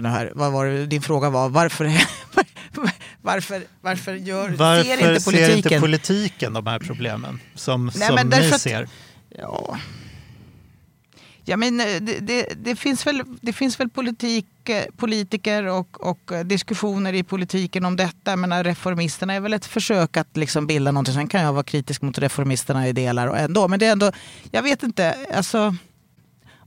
nu 0.00 0.08
här, 0.08 0.32
vad 0.34 0.52
var 0.52 0.66
det, 0.66 0.86
din 0.86 1.02
fråga 1.02 1.30
var 1.30 1.48
varför, 1.48 1.84
varför, 3.22 3.62
varför 3.80 4.14
gör, 4.14 4.48
Varför 4.48 4.84
ser 4.84 4.92
inte 4.92 5.24
politiken? 5.24 5.46
ser 5.46 5.56
inte 5.56 5.80
politiken 5.80 6.52
de 6.52 6.66
här 6.66 6.78
problemen 6.78 7.40
som, 7.54 7.90
Nej, 7.96 8.08
som 8.08 8.28
ni 8.28 8.50
att- 8.52 8.60
ser? 8.60 8.88
Ja. 9.38 9.78
Ja, 11.44 11.56
men 11.56 11.80
eh, 11.80 11.86
det, 12.00 12.18
det, 12.20 12.46
det, 12.56 12.76
finns 12.76 13.06
väl, 13.06 13.22
det 13.40 13.52
finns 13.52 13.80
väl 13.80 13.88
politik, 13.88 14.46
politiker 14.96 15.66
och, 15.66 16.06
och 16.06 16.46
diskussioner 16.46 17.12
i 17.12 17.22
politiken 17.22 17.84
om 17.84 17.96
detta. 17.96 18.36
Men 18.36 18.64
reformisterna 18.64 19.34
är 19.34 19.40
väl 19.40 19.52
ett 19.52 19.66
försök 19.66 20.16
att 20.16 20.36
liksom 20.36 20.66
bilda 20.66 20.92
någonting. 20.92 21.14
Sen 21.14 21.28
kan 21.28 21.42
jag 21.42 21.52
vara 21.52 21.62
kritisk 21.62 22.02
mot 22.02 22.18
reformisterna 22.18 22.88
i 22.88 22.92
delar 22.92 23.26
och 23.26 23.38
ändå. 23.38 23.68
Men 23.68 23.78
det 23.78 23.86
är 23.86 23.92
ändå, 23.92 24.12
jag 24.50 24.62
vet 24.62 24.82
inte, 24.82 25.14
alltså 25.34 25.74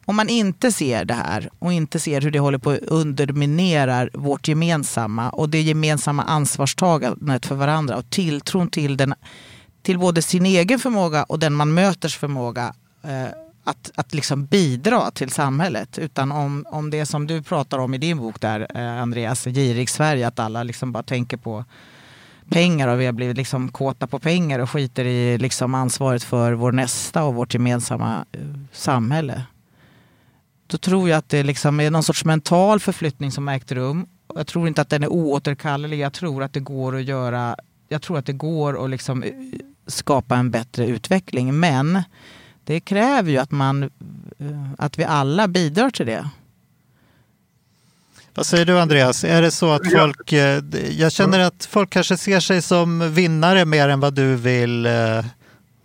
om 0.06 0.16
man 0.16 0.30
inte 0.30 0.72
ser 0.72 1.06
det 1.06 1.14
här 1.14 1.50
och 1.60 1.74
inte 1.74 2.00
ser 2.00 2.22
hur 2.22 2.32
det 2.32 2.40
håller 2.40 2.58
på 2.58 2.70
att 2.70 2.80
underminera 2.80 4.10
vårt 4.14 4.48
gemensamma 4.48 5.30
och 5.30 5.50
det 5.50 5.62
gemensamma 5.62 6.24
ansvarstagandet 6.24 7.46
för 7.46 7.56
varandra 7.56 7.96
och 7.96 8.10
tilltron 8.10 8.68
till, 8.70 8.98
den, 8.98 9.14
till 9.82 10.00
både 10.00 10.22
sin 10.22 10.46
egen 10.46 10.80
förmåga 10.80 11.24
och 11.24 11.40
den 11.40 11.54
man 11.54 11.74
möters 11.74 12.18
förmåga 12.18 12.74
eh, 13.04 13.43
att, 13.64 13.92
att 13.96 14.14
liksom 14.14 14.46
bidra 14.46 15.12
till 15.12 15.30
samhället. 15.30 15.98
Utan 15.98 16.32
om, 16.32 16.66
om 16.70 16.90
det 16.90 17.06
som 17.06 17.28
du 17.28 17.42
pratar 17.42 17.80
om 17.80 17.94
i 17.94 17.98
din 17.98 18.18
bok 18.18 18.42
där, 18.42 18.68
eh, 18.76 19.02
Andreas, 19.02 19.44
Girig 19.44 19.90
Sverige, 19.90 20.28
att 20.28 20.40
alla 20.40 20.64
liksom 20.64 20.92
bara 20.92 21.04
tänker 21.04 21.38
på 21.38 21.66
pengar 22.50 22.88
och 22.88 23.02
vi 23.02 23.06
har 23.06 23.14
blivit 23.14 23.38
liksom 23.38 23.70
kåta 23.70 24.08
på 24.08 24.20
pengar 24.20 24.60
och 24.60 24.70
skiter 24.70 25.06
i 25.06 25.38
liksom 25.38 25.76
ansvaret 25.76 26.24
för 26.24 26.54
vår 26.54 26.72
nästa 26.72 27.24
och 27.24 27.36
vårt 27.36 27.54
gemensamma 27.54 28.26
eh, 28.32 28.40
samhälle. 28.72 29.44
Då 30.68 30.78
tror 30.78 31.10
jag 31.10 31.18
att 31.18 31.30
det 31.30 31.44
liksom 31.44 31.80
är 31.80 31.92
någon 31.92 32.04
sorts 32.04 32.26
mental 32.26 32.80
förflyttning 32.80 33.32
som 33.32 33.50
ägt 33.50 33.72
rum. 33.72 34.06
Jag 34.36 34.48
tror 34.48 34.68
inte 34.68 34.82
att 34.82 34.90
den 34.90 35.04
är 35.04 35.12
oåterkallelig. 35.12 36.00
Jag 36.00 36.14
tror 36.14 36.44
att 36.44 36.54
det 36.54 36.60
går 36.60 36.96
att 36.96 37.04
göra 37.04 37.56
jag 37.94 38.02
tror 38.02 38.18
att 38.18 38.26
det 38.26 38.34
går 38.34 38.84
att 38.84 38.90
liksom 38.90 39.24
eh, 39.24 39.34
skapa 39.88 40.36
en 40.36 40.52
bättre 40.52 40.88
utveckling. 40.88 41.60
Men 41.60 42.04
det 42.66 42.80
kräver 42.80 43.32
ju 43.32 43.38
att, 43.38 43.52
man, 43.52 43.84
eh, 43.84 43.90
att 44.78 45.00
vi 45.00 45.04
alla 45.04 45.48
bidrar 45.48 45.90
till 45.90 46.06
det. 46.06 46.30
Vad 48.36 48.46
säger 48.46 48.66
du 48.66 48.80
Andreas? 48.80 49.24
Är 49.24 49.42
det 49.42 49.52
så 49.52 49.72
att 49.72 49.92
folk, 49.92 50.34
eh, 50.34 50.64
jag 50.90 51.12
känner 51.12 51.40
att 51.40 51.66
folk 51.66 51.90
kanske 51.90 52.18
ser 52.18 52.40
sig 52.40 52.62
som 52.62 53.14
vinnare 53.14 53.66
mer 53.66 53.90
än 53.90 54.00
vad 54.00 54.14
du 54.14 54.36
vill, 54.36 54.86
eh, 54.86 55.26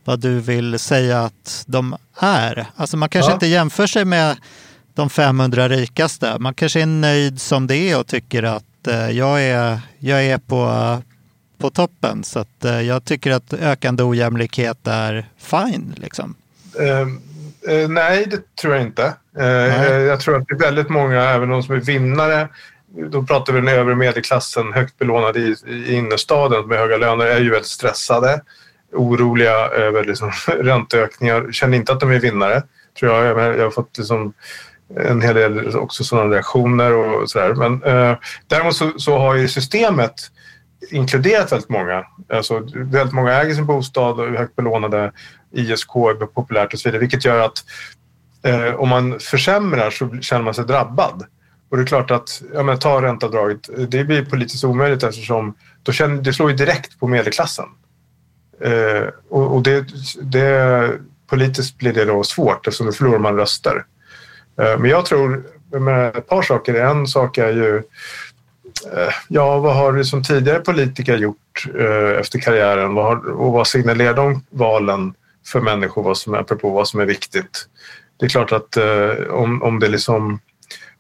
vad 0.05 0.21
du 0.21 0.41
vill 0.41 0.79
säga 0.79 1.21
att 1.25 1.65
de 1.67 1.97
är. 2.19 2.67
Alltså 2.77 2.97
man 2.97 3.09
kanske 3.09 3.31
ja. 3.31 3.35
inte 3.35 3.47
jämför 3.47 3.87
sig 3.87 4.05
med 4.05 4.37
de 4.95 5.11
500 5.11 5.69
rikaste. 5.69 6.39
Man 6.39 6.55
kanske 6.55 6.83
är 6.83 6.87
nöjd 6.87 7.41
som 7.41 7.67
det 7.67 7.77
är 7.77 7.99
och 7.99 8.07
tycker 8.07 8.43
att 8.43 8.65
jag 9.13 9.43
är, 9.43 9.81
jag 9.99 10.25
är 10.25 10.39
på, 10.39 11.03
på 11.59 11.71
toppen. 11.71 12.25
Så 12.25 12.39
att 12.39 12.65
jag 12.87 13.05
tycker 13.05 13.31
att 13.31 13.53
ökande 13.53 14.03
ojämlikhet 14.03 14.87
är 14.87 15.29
fine. 15.39 15.95
Liksom. 15.97 16.35
Ehm, 16.81 17.21
eh, 17.69 17.89
nej, 17.89 18.27
det 18.31 18.57
tror 18.61 18.75
jag 18.75 18.83
inte. 18.83 19.15
Eh, 19.39 19.47
jag 19.93 20.21
tror 20.21 20.37
att 20.37 20.49
det 20.49 20.55
är 20.55 20.59
väldigt 20.59 20.89
många, 20.89 21.23
även 21.23 21.49
de 21.49 21.63
som 21.63 21.75
är 21.75 21.81
vinnare, 21.81 22.49
då 23.11 23.23
pratar 23.23 23.53
vi 23.53 23.61
den 23.61 23.69
övre 23.69 23.95
medelklassen, 23.95 24.73
högt 24.73 24.99
belånade 24.99 25.39
i, 25.39 25.55
i 25.67 25.95
innerstaden 25.95 26.69
med 26.69 26.79
höga 26.79 26.97
löner, 26.97 27.27
är 27.27 27.41
ju 27.41 27.51
väldigt 27.51 27.71
stressade, 27.71 28.41
oroliga 28.93 29.55
över 29.69 30.05
liksom, 30.05 30.33
ränteökningar, 30.47 31.53
känner 31.53 31.77
inte 31.77 31.93
att 31.93 32.01
de 32.01 32.11
är 32.11 32.21
vinnare. 32.21 32.63
Tror 32.99 33.15
jag. 33.15 33.59
jag 33.59 33.65
har 33.65 33.71
fått 33.71 33.99
liksom, 33.99 34.33
en 34.97 35.23
hel 35.23 35.35
del 35.35 35.77
också 35.77 36.05
sådana 36.05 36.35
reaktioner 36.35 36.95
och 36.95 37.31
sådär. 37.31 37.55
Men 37.55 37.83
eh, 37.83 38.17
däremot 38.47 38.77
så, 38.77 38.93
så, 38.97 39.19
har 39.19 39.35
ju 39.35 39.49
systemet 39.49 40.15
inkluderat 40.91 41.53
väldigt 41.53 41.69
många. 41.69 42.05
Alltså, 42.33 42.59
väldigt 42.75 43.15
många 43.15 43.33
äger 43.33 43.55
sin 43.55 43.67
bostad 43.67 44.21
och 44.21 44.27
är 44.27 44.37
högt 44.37 44.57
belånade. 44.57 45.13
ISK 45.53 45.97
är 45.97 46.27
populärt 46.27 46.75
och 46.75 46.81
så 46.81 46.89
vidare, 46.89 47.01
vilket 47.01 47.25
gör 47.25 47.41
att 47.41 47.65
eh, 48.43 48.75
om 48.75 48.89
man 48.89 49.21
försämrar 49.21 49.91
så 49.91 50.17
känner 50.21 50.45
man 50.45 50.55
sig 50.55 50.65
drabbad. 50.65 51.25
Och 51.71 51.77
det 51.77 51.83
är 51.83 51.87
klart 51.87 52.11
att, 52.11 52.43
ja 52.55 52.63
men 52.63 52.79
ta 52.79 53.03
ränteavdraget, 53.03 53.91
det 53.91 54.05
blir 54.05 54.25
politiskt 54.25 54.65
omöjligt 54.65 55.03
eftersom 55.03 55.55
då 55.83 55.93
känner, 55.93 56.23
det 56.23 56.33
slår 56.33 56.51
ju 56.51 56.57
direkt 56.57 57.01
på 57.01 57.07
medelklassen. 57.07 57.67
Eh, 58.61 59.09
och, 59.29 59.55
och 59.55 59.63
det, 59.63 59.87
det, 60.23 60.91
politiskt 61.27 61.79
blir 61.79 61.93
det 61.93 62.05
då 62.05 62.25
svårt 62.25 62.67
eftersom 62.67 62.87
då 62.87 62.93
förlorar 62.93 63.19
man 63.19 63.37
röster. 63.37 63.85
Eh, 64.61 64.79
men 64.79 64.91
jag 64.91 65.07
tror, 65.07 65.45
med 65.79 66.17
ett 66.17 66.29
par 66.29 66.43
saker, 66.43 66.75
en 66.75 67.07
sak 67.07 67.39
är 67.39 67.53
ju 67.53 67.77
eh, 68.93 69.13
Ja, 69.29 69.59
vad 69.59 69.77
har 69.77 69.93
du 69.93 70.05
som 70.05 70.23
tidigare 70.23 70.61
politiker 70.61 71.17
gjort 71.17 71.67
eh, 71.79 72.21
efter 72.21 72.39
karriären 72.39 72.95
vad 72.95 73.05
har, 73.05 73.31
och 73.31 73.53
vad 73.53 73.67
signalerar 73.67 74.15
de 74.15 74.45
valen 74.51 75.15
för 75.53 75.61
människor 75.61 76.03
vad 76.03 76.17
som 76.17 76.35
är, 76.35 76.39
apropå 76.39 76.71
vad 76.71 76.89
som 76.89 77.01
är 77.01 77.07
viktigt. 77.07 77.69
Det 78.17 78.27
är 78.27 78.31
klart 78.31 78.53
att 78.53 78.77
eh, 78.77 79.11
om, 79.31 79.63
om 79.63 79.79
det 79.81 79.89
liksom 79.89 80.41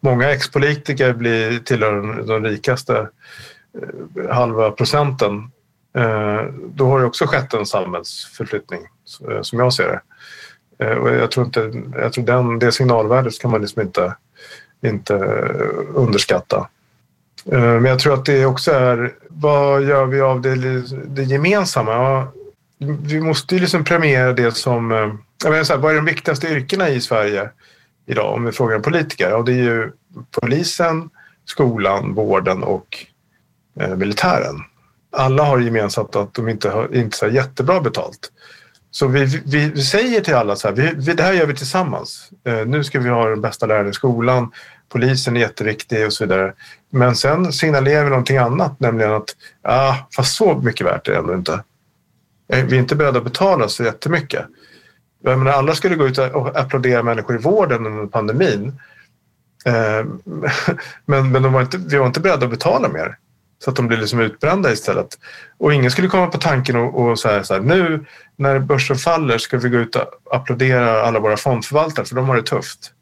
många 0.00 0.30
ex-politiker 0.30 1.12
blir 1.12 1.58
tillhör 1.58 1.92
de, 1.92 2.26
de 2.26 2.44
rikaste 2.44 3.08
eh, 4.18 4.30
halva 4.34 4.70
procenten 4.70 5.50
eh, 5.96 6.42
då 6.74 6.86
har 6.86 7.00
det 7.00 7.06
också 7.06 7.26
skett 7.26 7.54
en 7.54 7.66
samhällsförflyttning 7.66 8.80
eh, 9.30 9.42
som 9.42 9.58
jag 9.58 9.72
ser 9.72 9.88
det. 9.88 10.00
Eh, 10.84 10.96
och 10.96 11.10
jag 11.10 11.30
tror 11.30 11.46
inte, 11.46 11.82
jag 11.94 12.12
tror 12.12 12.24
den, 12.24 12.58
det 12.58 12.72
signalvärdet 12.72 13.40
kan 13.40 13.50
man 13.50 13.60
liksom 13.60 13.82
inte, 13.82 14.14
inte 14.82 15.14
underskatta. 15.94 16.68
Eh, 17.52 17.60
men 17.60 17.84
jag 17.84 17.98
tror 17.98 18.14
att 18.14 18.24
det 18.24 18.46
också 18.46 18.70
är, 18.72 19.14
vad 19.28 19.82
gör 19.82 20.06
vi 20.06 20.20
av 20.20 20.40
det, 20.40 20.54
det 21.06 21.22
gemensamma? 21.22 21.92
Ja, 21.92 22.32
vi 22.78 23.20
måste 23.20 23.54
ju 23.54 23.60
liksom 23.60 23.84
premiera 23.84 24.32
det 24.32 24.52
som... 24.52 24.92
Eh, 24.92 25.14
jag 25.42 25.50
menar 25.50 25.64
så 25.64 25.72
här, 25.72 25.80
vad 25.80 25.92
är 25.92 25.96
de 25.96 26.04
viktigaste 26.04 26.48
yrkena 26.48 26.88
i 26.88 27.00
Sverige 27.00 27.50
idag 28.06 28.34
om 28.34 28.44
vi 28.44 28.52
frågar 28.52 28.76
en 28.76 28.82
politiker? 28.82 29.34
Och 29.34 29.44
det 29.44 29.52
är 29.52 29.62
ju 29.62 29.92
polisen, 30.40 31.10
skolan, 31.44 32.14
vården 32.14 32.62
och 32.62 33.06
eh, 33.80 33.96
militären. 33.96 34.56
Alla 35.12 35.44
har 35.44 35.58
gemensamt 35.58 36.16
att 36.16 36.34
de 36.34 36.48
inte 36.48 36.70
har 36.70 36.94
inte 36.94 37.16
så 37.16 37.28
jättebra 37.28 37.80
betalt. 37.80 38.32
Så 38.90 39.06
vi, 39.06 39.24
vi, 39.24 39.70
vi, 39.74 39.82
säger 39.82 40.20
till 40.20 40.34
alla 40.34 40.56
så 40.56 40.68
här, 40.68 40.74
vi, 40.74 40.92
vi, 40.96 41.12
det 41.12 41.22
här 41.22 41.32
gör 41.32 41.46
vi 41.46 41.54
tillsammans. 41.54 42.30
Eh, 42.44 42.66
nu 42.66 42.84
ska 42.84 43.00
vi 43.00 43.08
ha 43.08 43.28
den 43.28 43.40
bästa 43.40 43.66
läraren 43.66 43.90
i 43.90 43.92
skolan, 43.92 44.52
polisen 44.88 45.36
är 45.36 45.40
jätteviktig 45.40 46.06
och 46.06 46.12
så 46.12 46.24
vidare. 46.24 46.54
Men 46.90 47.16
sen 47.16 47.52
signalerar 47.52 48.04
vi 48.04 48.10
någonting 48.10 48.36
annat, 48.36 48.80
nämligen 48.80 49.12
att 49.12 49.36
ah, 49.62 49.94
fast 50.16 50.34
så 50.36 50.54
mycket 50.54 50.86
värt 50.86 51.08
är 51.08 51.12
det 51.12 51.18
ändå 51.18 51.34
inte. 51.34 51.62
Eh, 52.52 52.64
vi 52.64 52.76
är 52.76 52.80
inte 52.80 52.96
beredda 52.96 53.18
att 53.18 53.24
betala 53.24 53.68
så 53.68 53.84
jättemycket. 53.84 54.46
Jag 55.22 55.38
menar, 55.38 55.52
alla 55.52 55.74
skulle 55.74 55.94
gå 55.94 56.06
ut 56.06 56.18
och 56.18 56.60
applådera 56.60 57.02
människor 57.02 57.36
i 57.36 57.38
vården 57.38 57.86
under 57.86 58.06
pandemin. 58.06 58.80
Eh, 59.64 60.06
men, 61.06 61.32
men 61.32 61.42
de 61.42 61.52
var 61.52 61.60
inte, 61.60 61.78
vi 61.78 61.96
var 61.96 62.06
inte 62.06 62.20
beredda 62.20 62.44
att 62.44 62.50
betala 62.50 62.88
mer. 62.88 63.16
Så 63.64 63.70
att 63.70 63.76
de 63.76 63.88
blir 63.88 63.98
liksom 63.98 64.20
utbrända 64.20 64.72
istället. 64.72 65.18
Och 65.58 65.74
ingen 65.74 65.90
skulle 65.90 66.08
komma 66.08 66.26
på 66.26 66.38
tanken 66.38 66.76
och, 66.76 67.02
och 67.02 67.18
säga 67.18 67.44
så 67.44 67.54
här, 67.54 67.60
nu 67.60 68.04
när 68.36 68.58
börsen 68.58 68.96
faller 68.96 69.38
ska 69.38 69.58
vi 69.58 69.68
gå 69.68 69.76
ut 69.78 69.96
och 69.96 70.06
applådera 70.30 71.02
alla 71.02 71.18
våra 71.18 71.36
fondförvaltare 71.36 72.06
för 72.06 72.16
de 72.16 72.28
har 72.28 72.36
det 72.36 72.42
tufft. 72.42 72.92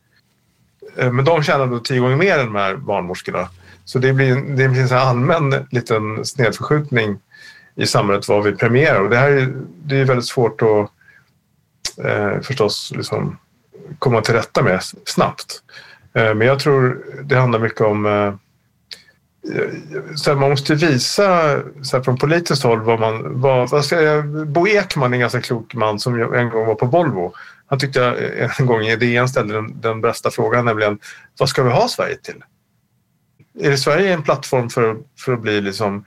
Eh, 0.96 1.12
men 1.12 1.24
de 1.24 1.42
tjänar 1.42 1.66
då 1.66 1.78
tio 1.78 2.00
gånger 2.00 2.16
mer 2.16 2.38
än 2.38 2.46
de 2.46 2.54
här 2.54 2.76
barnmorskorna. 2.76 3.48
Så 3.84 3.98
det 3.98 4.12
blir, 4.12 4.56
det 4.56 4.68
blir 4.68 4.92
en 4.92 4.98
allmän 4.98 5.66
liten 5.70 6.24
snedförskjutning 6.24 7.18
i 7.76 7.86
samhället 7.86 8.28
vad 8.28 8.44
vi 8.44 8.52
premierar. 8.52 9.00
Och 9.00 9.10
det 9.10 9.16
här 9.16 9.30
är, 9.30 9.52
det 9.84 9.96
är 9.96 10.04
väldigt 10.04 10.26
svårt 10.26 10.62
att 10.62 10.90
eh, 12.04 12.40
förstås 12.40 12.92
liksom 12.96 13.38
komma 13.98 14.20
till 14.20 14.34
rätta 14.34 14.62
med 14.62 14.80
snabbt. 15.04 15.62
Eh, 16.14 16.34
men 16.34 16.46
jag 16.46 16.60
tror 16.60 17.04
det 17.22 17.36
handlar 17.36 17.58
mycket 17.58 17.80
om 17.80 18.06
eh, 18.06 18.34
så 20.16 20.30
här, 20.30 20.38
man 20.38 20.50
måste 20.50 20.74
visa 20.74 21.60
så 21.82 21.96
här, 21.96 22.04
från 22.04 22.18
politiskt 22.18 22.62
håll 22.62 22.80
vad 22.80 23.00
man... 23.00 23.40
Vad, 23.40 23.70
vad 23.70 23.84
ska 23.84 24.02
jag, 24.02 24.48
Bo 24.48 24.68
Ekman 24.68 25.12
är 25.12 25.16
en 25.16 25.20
ganska 25.20 25.40
klok 25.40 25.74
man 25.74 26.00
som 26.00 26.34
en 26.34 26.50
gång 26.50 26.66
var 26.66 26.74
på 26.74 26.86
Volvo. 26.86 27.32
Han 27.66 27.78
tyckte 27.78 28.00
jag 28.00 28.40
eh, 28.40 28.60
en 28.60 28.66
gång 28.66 28.82
i 28.82 28.96
DN 28.96 29.28
ställde 29.28 29.54
den, 29.54 29.80
den 29.80 30.00
bästa 30.00 30.30
frågan, 30.30 30.64
nämligen 30.64 30.98
vad 31.38 31.48
ska 31.48 31.62
vi 31.62 31.70
ha 31.70 31.88
Sverige 31.88 32.16
till? 32.16 32.44
Är 33.60 33.70
det 33.70 33.78
Sverige 33.78 34.12
en 34.12 34.22
plattform 34.22 34.70
för, 34.70 34.96
för 35.18 35.32
att 35.32 35.42
bli 35.42 35.60
liksom 35.60 36.04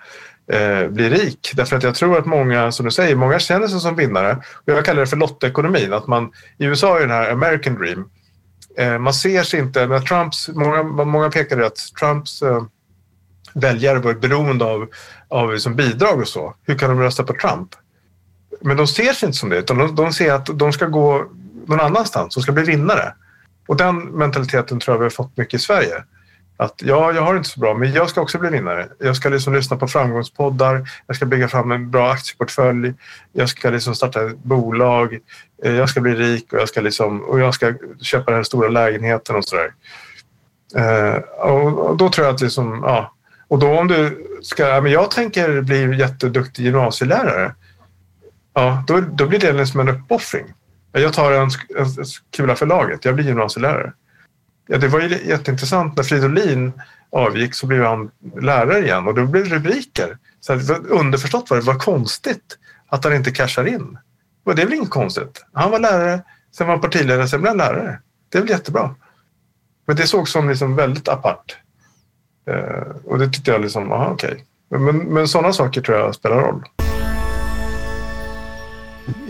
eh, 0.54 0.88
bli 0.88 1.10
rik. 1.10 1.52
Därför 1.56 1.78
att 1.78 1.84
jag 1.84 1.96
tror 1.96 2.18
att 2.18 2.26
många, 2.26 2.72
som 2.72 2.86
du 2.86 2.92
säger, 2.92 3.16
många 3.16 3.40
känner 3.40 3.68
sig 3.68 3.80
som 3.80 3.96
vinnare. 3.96 4.38
Och 4.54 4.74
jag 4.74 4.86
kallar 4.86 5.02
det 5.02 5.08
för 5.08 5.18
lottekonomin. 5.18 5.94
Att 5.94 6.08
man, 6.08 6.32
I 6.58 6.66
USA 6.66 6.98
är 6.98 7.00
den 7.00 7.10
här 7.10 7.32
American 7.32 7.76
dream. 7.76 8.10
Eh, 8.78 9.00
man 9.00 9.14
ser 9.14 9.44
sig 9.44 9.60
inte, 9.60 9.88
men 9.88 10.06
Trumps, 10.06 10.50
många, 10.50 10.84
många 10.84 11.30
pekade 11.30 11.66
att 11.66 11.78
Trumps 12.00 12.42
eh, 12.42 12.64
väljare 13.54 14.00
var 14.00 14.14
beroende 14.14 14.66
av, 14.66 14.90
av 15.28 15.54
liksom 15.54 15.76
bidrag 15.76 16.20
och 16.20 16.28
så. 16.28 16.56
Hur 16.64 16.78
kan 16.78 16.90
de 16.90 17.00
rösta 17.00 17.24
på 17.24 17.34
Trump? 17.34 17.70
Men 18.62 18.78
de 18.78 18.88
ser 18.88 19.14
sig 19.14 19.28
inte 19.28 19.38
som 19.38 19.50
det, 19.50 19.58
utan 19.58 19.78
de, 19.78 19.96
de 19.96 20.14
ser 20.14 20.34
att 20.34 20.50
de 20.54 20.74
ska 20.74 20.86
gå 20.86 21.26
någon 21.66 21.80
annanstans, 21.80 22.36
de 22.36 22.44
ska 22.44 22.52
bli 22.52 22.64
vinnare. 22.64 23.14
Och 23.68 23.78
den 23.78 23.98
mentaliteten 24.00 24.80
tror 24.80 24.96
jag 24.96 25.00
vi 25.00 25.06
har 25.06 25.10
fått 25.10 25.38
mycket 25.38 25.54
i 25.54 25.64
Sverige 25.64 26.04
att 26.60 26.82
ja, 26.82 27.12
jag 27.14 27.22
har 27.22 27.34
det 27.34 27.38
inte 27.38 27.50
så 27.50 27.60
bra, 27.60 27.74
men 27.74 27.94
jag 27.94 28.10
ska 28.10 28.22
också 28.22 28.40
bli 28.40 28.50
vinnare. 28.50 28.88
Jag 29.00 29.16
ska 29.16 29.30
liksom 29.30 29.54
lyssna 29.54 29.78
på 29.78 29.88
framgångspoddar, 29.88 30.90
jag 31.08 31.16
ska 31.16 31.26
bygga 31.26 31.48
fram 31.48 31.72
en 31.72 31.92
bra 31.92 32.12
aktieportfölj, 32.12 32.94
jag 33.34 33.50
ska 33.50 33.70
liksom 33.70 33.96
starta 33.96 34.26
ett 34.26 34.38
bolag, 34.38 35.20
eh, 35.64 35.74
jag 35.74 35.90
ska 35.90 36.02
bli 36.02 36.16
rik 36.16 36.54
och 36.54 36.60
jag 36.60 36.70
ska, 36.70 36.82
liksom, 36.82 37.22
och 37.22 37.40
jag 37.40 37.54
ska 37.54 37.74
köpa 38.02 38.26
den 38.26 38.36
här 38.36 38.44
stora 38.44 38.70
lägenheten 38.70 39.36
och 39.36 39.46
sådär. 39.46 39.74
Eh, 40.76 40.82
där. 40.82 41.42
och 41.42 41.98
då 41.98 42.10
tror 42.10 42.28
jag 42.28 42.36
att 42.36 42.42
liksom, 42.42 42.84
ja, 42.86 43.14
och 43.48 43.60
då 43.60 43.80
om 43.80 43.88
du 43.88 44.26
ska, 44.42 44.82
men 44.82 44.92
jag 44.92 45.12
tänker 45.12 45.62
bli 45.62 45.98
jätteduktig 45.98 46.64
gymnasielärare, 46.64 47.56
ja, 48.54 48.84
då, 48.88 49.00
då 49.00 49.28
blir 49.28 49.40
det 49.40 49.52
liksom 49.52 49.80
en 49.80 49.90
uppoffring. 49.90 50.46
Jag 50.92 51.14
tar 51.14 51.32
en, 51.32 51.42
en, 51.42 51.50
en 51.78 52.06
kula 52.32 52.56
för 52.56 52.66
laget. 52.66 53.06
Jag 53.06 53.16
blir 53.16 53.26
gymnasielärare. 53.26 53.94
Ja, 54.72 54.78
det 54.78 54.88
var 54.88 55.00
ju 55.00 55.28
jätteintressant. 55.28 55.98
När 55.98 56.04
Fridolin 56.04 56.74
avgick 57.12 57.56
så 57.56 57.68
blev 57.68 57.84
han 57.84 58.12
lärare 58.42 58.80
igen 58.86 59.08
och 59.08 59.16
då 59.16 59.26
blev 59.26 59.50
det 59.50 59.56
rubriker. 59.56 60.18
Så 60.40 60.56
det 60.56 60.74
underförstått 60.74 61.50
var 61.50 61.58
det 61.58 61.64
var 61.64 61.80
konstigt 61.80 62.58
att 62.88 63.04
han 63.04 63.16
inte 63.16 63.32
cashar 63.32 63.68
in. 63.68 63.98
Och 64.44 64.56
det 64.56 64.62
är 64.62 64.66
väl 64.66 64.74
inget 64.76 64.90
konstigt. 64.90 65.46
Han 65.54 65.72
var 65.72 65.80
lärare, 65.80 66.22
sen 66.58 66.68
var 66.68 66.74
han 66.74 66.82
partiledare, 66.82 67.28
sen 67.28 67.42
blev 67.42 67.50
han 67.50 67.58
lärare. 67.58 68.00
Det 68.30 68.38
är 68.38 68.42
väl 68.42 68.50
jättebra. 68.50 68.96
Men 69.88 69.96
det 69.96 70.08
sågs 70.08 70.32
som 70.32 70.50
liksom 70.50 70.76
väldigt 70.76 71.08
apart. 71.08 71.58
Eh, 72.50 72.96
och 73.06 73.20
det 73.20 73.30
tyckte 73.30 73.52
jag 73.52 73.62
liksom, 73.62 73.92
aha 73.92 74.08
okej. 74.08 74.46
Okay. 74.70 74.80
Men, 74.80 74.98
men 74.98 75.28
sådana 75.28 75.54
saker 75.54 75.82
tror 75.82 75.98
jag 75.98 76.16
spelar 76.16 76.42
roll. 76.42 76.64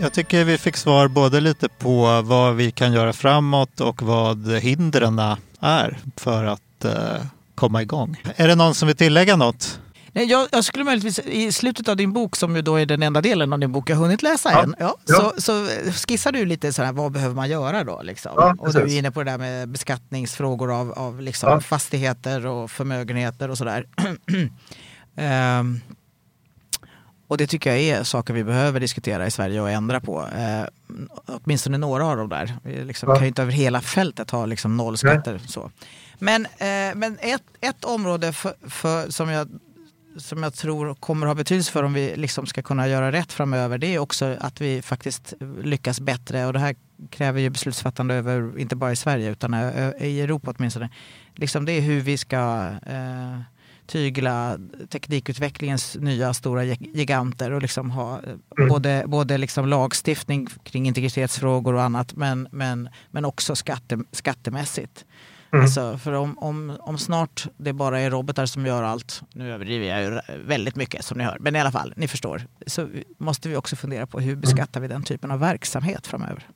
Jag 0.00 0.12
tycker 0.12 0.44
vi 0.44 0.58
fick 0.58 0.76
svar 0.76 1.08
både 1.08 1.40
lite 1.40 1.68
på 1.68 2.22
vad 2.22 2.54
vi 2.54 2.70
kan 2.70 2.92
göra 2.92 3.12
framåt 3.12 3.80
och 3.80 4.02
vad 4.02 4.52
hindren 4.52 5.18
är 5.60 5.98
för 6.16 6.44
att 6.44 6.84
eh, 6.84 7.26
komma 7.54 7.82
igång. 7.82 8.16
Är 8.36 8.48
det 8.48 8.54
någon 8.54 8.74
som 8.74 8.86
vill 8.88 8.96
tillägga 8.96 9.36
något? 9.36 9.80
Nej, 10.12 10.24
jag, 10.24 10.48
jag, 10.52 10.64
skulle 10.64 10.84
möjligtvis, 10.84 11.18
i 11.18 11.52
slutet 11.52 11.88
av 11.88 11.96
din 11.96 12.12
bok, 12.12 12.36
som 12.36 12.56
ju 12.56 12.62
då 12.62 12.80
är 12.80 12.86
den 12.86 13.02
enda 13.02 13.20
delen 13.20 13.52
av 13.52 13.58
din 13.58 13.72
bok 13.72 13.90
jag 13.90 13.96
hunnit 13.96 14.22
läsa 14.22 14.52
ja. 14.52 14.62
än, 14.62 14.74
ja, 14.78 14.96
ja. 15.06 15.14
Så, 15.14 15.40
så 15.42 15.68
skissar 15.92 16.32
du 16.32 16.44
lite 16.44 16.72
så 16.72 16.82
här, 16.82 16.92
vad 16.92 17.12
behöver 17.12 17.34
man 17.34 17.48
göra 17.48 17.84
då? 17.84 18.02
Liksom? 18.02 18.32
Ja, 18.36 18.54
och 18.58 18.72
du 18.72 18.80
är 18.80 18.98
inne 18.98 19.10
på 19.10 19.22
det 19.22 19.30
där 19.30 19.38
med 19.38 19.68
beskattningsfrågor 19.68 20.72
av, 20.80 20.92
av 20.92 21.20
liksom 21.20 21.62
fastigheter 21.62 22.46
och 22.46 22.70
förmögenheter 22.70 23.50
och 23.50 23.58
sådär. 23.58 23.86
um, 25.60 25.80
och 27.30 27.36
det 27.36 27.46
tycker 27.46 27.70
jag 27.70 27.80
är 27.80 28.04
saker 28.04 28.34
vi 28.34 28.44
behöver 28.44 28.80
diskutera 28.80 29.26
i 29.26 29.30
Sverige 29.30 29.60
och 29.60 29.70
ändra 29.70 30.00
på. 30.00 30.26
Eh, 30.26 30.64
åtminstone 31.26 31.78
några 31.78 32.06
av 32.06 32.16
dem 32.16 32.28
där. 32.28 32.56
Vi 32.62 32.84
liksom 32.84 33.08
ja. 33.08 33.14
kan 33.14 33.24
ju 33.24 33.28
inte 33.28 33.42
över 33.42 33.52
hela 33.52 33.80
fältet 33.80 34.30
ha 34.30 34.46
liksom 34.46 34.76
nollskatter. 34.76 35.40
Så. 35.46 35.70
Men, 36.18 36.46
eh, 36.46 36.94
men 36.94 37.18
ett, 37.20 37.42
ett 37.60 37.84
område 37.84 38.32
för, 38.32 38.54
för, 38.68 39.10
som, 39.10 39.28
jag, 39.28 39.48
som 40.16 40.42
jag 40.42 40.54
tror 40.54 40.94
kommer 40.94 41.26
ha 41.26 41.34
betydelse 41.34 41.72
för 41.72 41.82
om 41.82 41.92
vi 41.92 42.16
liksom 42.16 42.46
ska 42.46 42.62
kunna 42.62 42.88
göra 42.88 43.12
rätt 43.12 43.32
framöver 43.32 43.78
det 43.78 43.94
är 43.94 43.98
också 43.98 44.36
att 44.40 44.60
vi 44.60 44.82
faktiskt 44.82 45.32
lyckas 45.62 46.00
bättre. 46.00 46.46
Och 46.46 46.52
det 46.52 46.58
här 46.58 46.74
kräver 47.10 47.40
ju 47.40 47.50
beslutsfattande 47.50 48.14
över, 48.14 48.58
inte 48.58 48.76
bara 48.76 48.92
i 48.92 48.96
Sverige 48.96 49.30
utan 49.30 49.54
i 50.00 50.20
Europa 50.20 50.54
åtminstone. 50.56 50.90
Liksom 51.34 51.64
det 51.64 51.72
är 51.72 51.80
hur 51.80 52.00
vi 52.00 52.18
ska 52.18 52.68
eh, 52.86 53.40
tygla 53.90 54.58
teknikutvecklingens 54.88 55.96
nya 56.00 56.34
stora 56.34 56.64
giganter 56.64 57.50
och 57.50 57.62
liksom 57.62 57.90
ha 57.90 58.22
eh, 58.22 58.28
mm. 58.58 58.68
både, 58.68 59.04
både 59.06 59.38
liksom 59.38 59.68
lagstiftning 59.68 60.46
kring 60.62 60.86
integritetsfrågor 60.86 61.74
och 61.74 61.82
annat 61.82 62.16
men, 62.16 62.48
men, 62.50 62.88
men 63.10 63.24
också 63.24 63.56
skatte, 63.56 63.98
skattemässigt. 64.12 65.04
Mm. 65.52 65.62
Alltså, 65.62 65.98
för 65.98 66.12
om, 66.12 66.38
om, 66.38 66.76
om 66.80 66.98
snart 66.98 67.46
det 67.56 67.72
bara 67.72 68.00
är 68.00 68.10
robotar 68.10 68.46
som 68.46 68.66
gör 68.66 68.82
allt, 68.82 69.22
nu 69.32 69.52
överdriver 69.52 69.86
jag 69.86 70.02
ju 70.02 70.20
väldigt 70.46 70.76
mycket 70.76 71.04
som 71.04 71.18
ni 71.18 71.24
hör, 71.24 71.36
men 71.40 71.56
i 71.56 71.60
alla 71.60 71.72
fall, 71.72 71.92
ni 71.96 72.08
förstår, 72.08 72.42
så 72.66 72.88
måste 73.18 73.48
vi 73.48 73.56
också 73.56 73.76
fundera 73.76 74.06
på 74.06 74.20
hur 74.20 74.36
beskattar 74.36 74.80
vi 74.80 74.88
den 74.88 75.02
typen 75.02 75.30
av 75.30 75.40
verksamhet 75.40 76.06
framöver. 76.06 76.48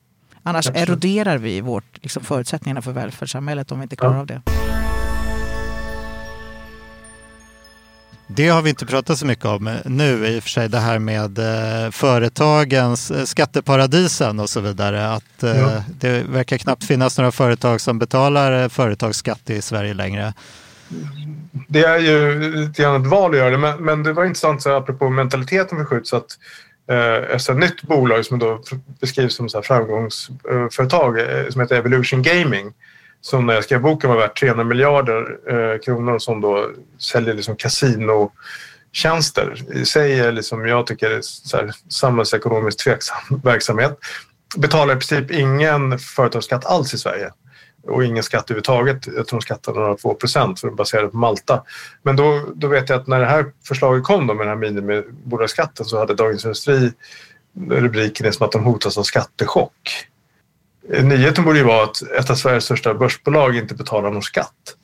Annars 0.43 0.68
Absolut. 0.68 0.89
eroderar 0.89 1.39
vi 1.39 1.61
vårt, 1.61 1.99
liksom, 2.03 2.24
förutsättningarna 2.24 2.82
för 2.82 2.93
välfärdssamhället 2.93 3.72
om 3.72 3.78
vi 3.78 3.82
inte 3.82 3.97
klarar 3.97 4.14
ja. 4.14 4.20
av 4.20 4.26
det. 4.26 4.43
Det 8.27 8.49
har 8.49 8.62
vi 8.62 8.70
inte 8.70 8.87
pratat 8.87 9.18
så 9.18 9.27
mycket 9.27 9.45
om 9.45 9.79
nu 9.85 10.27
i 10.27 10.39
och 10.39 10.43
för 10.43 10.51
sig, 10.51 10.68
det 10.68 10.79
här 10.79 10.99
med 10.99 11.39
eh, 11.39 11.91
företagens 11.91 13.11
eh, 13.11 13.25
skatteparadisen 13.25 14.41
och 14.41 14.51
så 14.51 14.61
vidare. 14.61 15.09
Att 15.09 15.43
eh, 15.43 15.59
ja. 15.59 15.83
det 16.01 16.22
verkar 16.29 16.59
knappt 16.59 16.85
finnas 16.85 17.18
några 17.18 17.33
företag 17.33 17.81
som 17.81 17.99
betalar 17.99 18.68
företagsskatt 18.68 19.51
i 19.51 19.62
Sverige 19.62 19.95
längre. 19.95 20.35
Det 21.68 21.85
är 21.85 21.99
ju 21.99 22.41
lite 22.51 22.83
grann 22.83 23.03
ett 23.03 23.11
val 23.11 23.31
att 23.31 23.37
göra 23.37 23.51
det, 23.51 23.59
men, 23.59 23.85
men 23.85 24.03
det 24.03 24.12
var 24.12 24.25
intressant 24.25 24.62
så 24.62 24.77
apropå 24.77 25.11
mentaliteten 25.11 25.79
förskjuts 25.79 26.12
att 26.12 26.27
eh, 26.91 27.37
ett 27.37 27.57
nytt 27.57 27.83
bolag 27.83 28.25
som 28.25 28.39
då 28.39 28.62
beskrivs 29.01 29.35
som 29.35 29.49
så 29.49 29.62
framgångsföretag 29.62 31.16
som 31.51 31.61
heter 31.61 31.77
Evolution 31.77 32.22
Gaming 32.22 32.72
som 33.25 33.47
när 33.47 33.55
jag 33.55 33.64
skrev 33.64 33.81
boken 33.81 34.11
var 34.11 34.16
värt 34.16 34.41
300 34.41 34.64
miljarder 34.64 35.39
eh, 35.49 35.79
kronor 35.79 36.18
som 36.18 36.41
då 36.41 36.70
säljer 36.99 37.35
liksom 37.35 37.57
kasinotjänster. 37.57 39.62
I 39.72 39.85
sig 39.85 40.20
är 40.20 40.33
liksom, 40.33 40.66
jag 40.66 40.87
tycker 40.87 41.11
det 41.11 41.16
är 41.16 41.22
så 41.22 41.57
här, 41.57 41.72
samhällsekonomiskt 41.89 42.81
tveksam 42.81 43.16
verksamhet. 43.45 43.99
Betalar 44.57 44.95
i 44.95 44.97
princip 44.97 45.31
ingen 45.31 45.99
företagsskatt 45.99 46.66
alls 46.66 46.95
i 46.95 46.99
Sverige 46.99 47.31
och 47.87 48.05
ingen 48.05 48.22
skatt 48.22 48.51
överhuvudtaget. 48.51 49.07
Jag 49.07 49.27
tror 49.27 49.39
de 49.39 49.43
skattar 49.43 49.72
några 49.72 49.97
få 49.97 50.14
procent 50.14 50.61
för 50.61 50.68
att 50.68 50.77
baserade 50.77 51.09
på 51.09 51.16
Malta. 51.16 51.62
Men 52.03 52.16
då, 52.16 52.41
då 52.55 52.68
vet 52.68 52.89
jag 52.89 53.01
att 53.01 53.07
när 53.07 53.20
det 53.20 53.27
här 53.27 53.47
förslaget 53.68 54.05
kom 54.05 54.27
då 54.27 54.35
med 54.35 54.47
den 54.47 54.59
här 54.59 54.70
minimibolagsskatten 54.70 55.87
så 55.87 55.99
hade 55.99 56.14
Dagens 56.14 56.45
Industri 56.45 56.93
rubriken 57.70 58.27
är 58.27 58.31
som 58.31 58.47
att 58.47 58.53
de 58.53 58.64
hotas 58.64 58.99
av 58.99 59.03
skattechock. 59.03 60.09
Nyheten 60.89 61.45
borde 61.45 61.59
ju 61.59 61.64
vara 61.64 61.85
att 61.85 62.03
ett 62.03 62.30
av 62.30 62.35
Sveriges 62.35 62.64
största 62.64 62.95
börsbolag 62.95 63.57
inte 63.57 63.74
betalar 63.74 64.11
någon 64.11 64.22
skatt. 64.22 64.76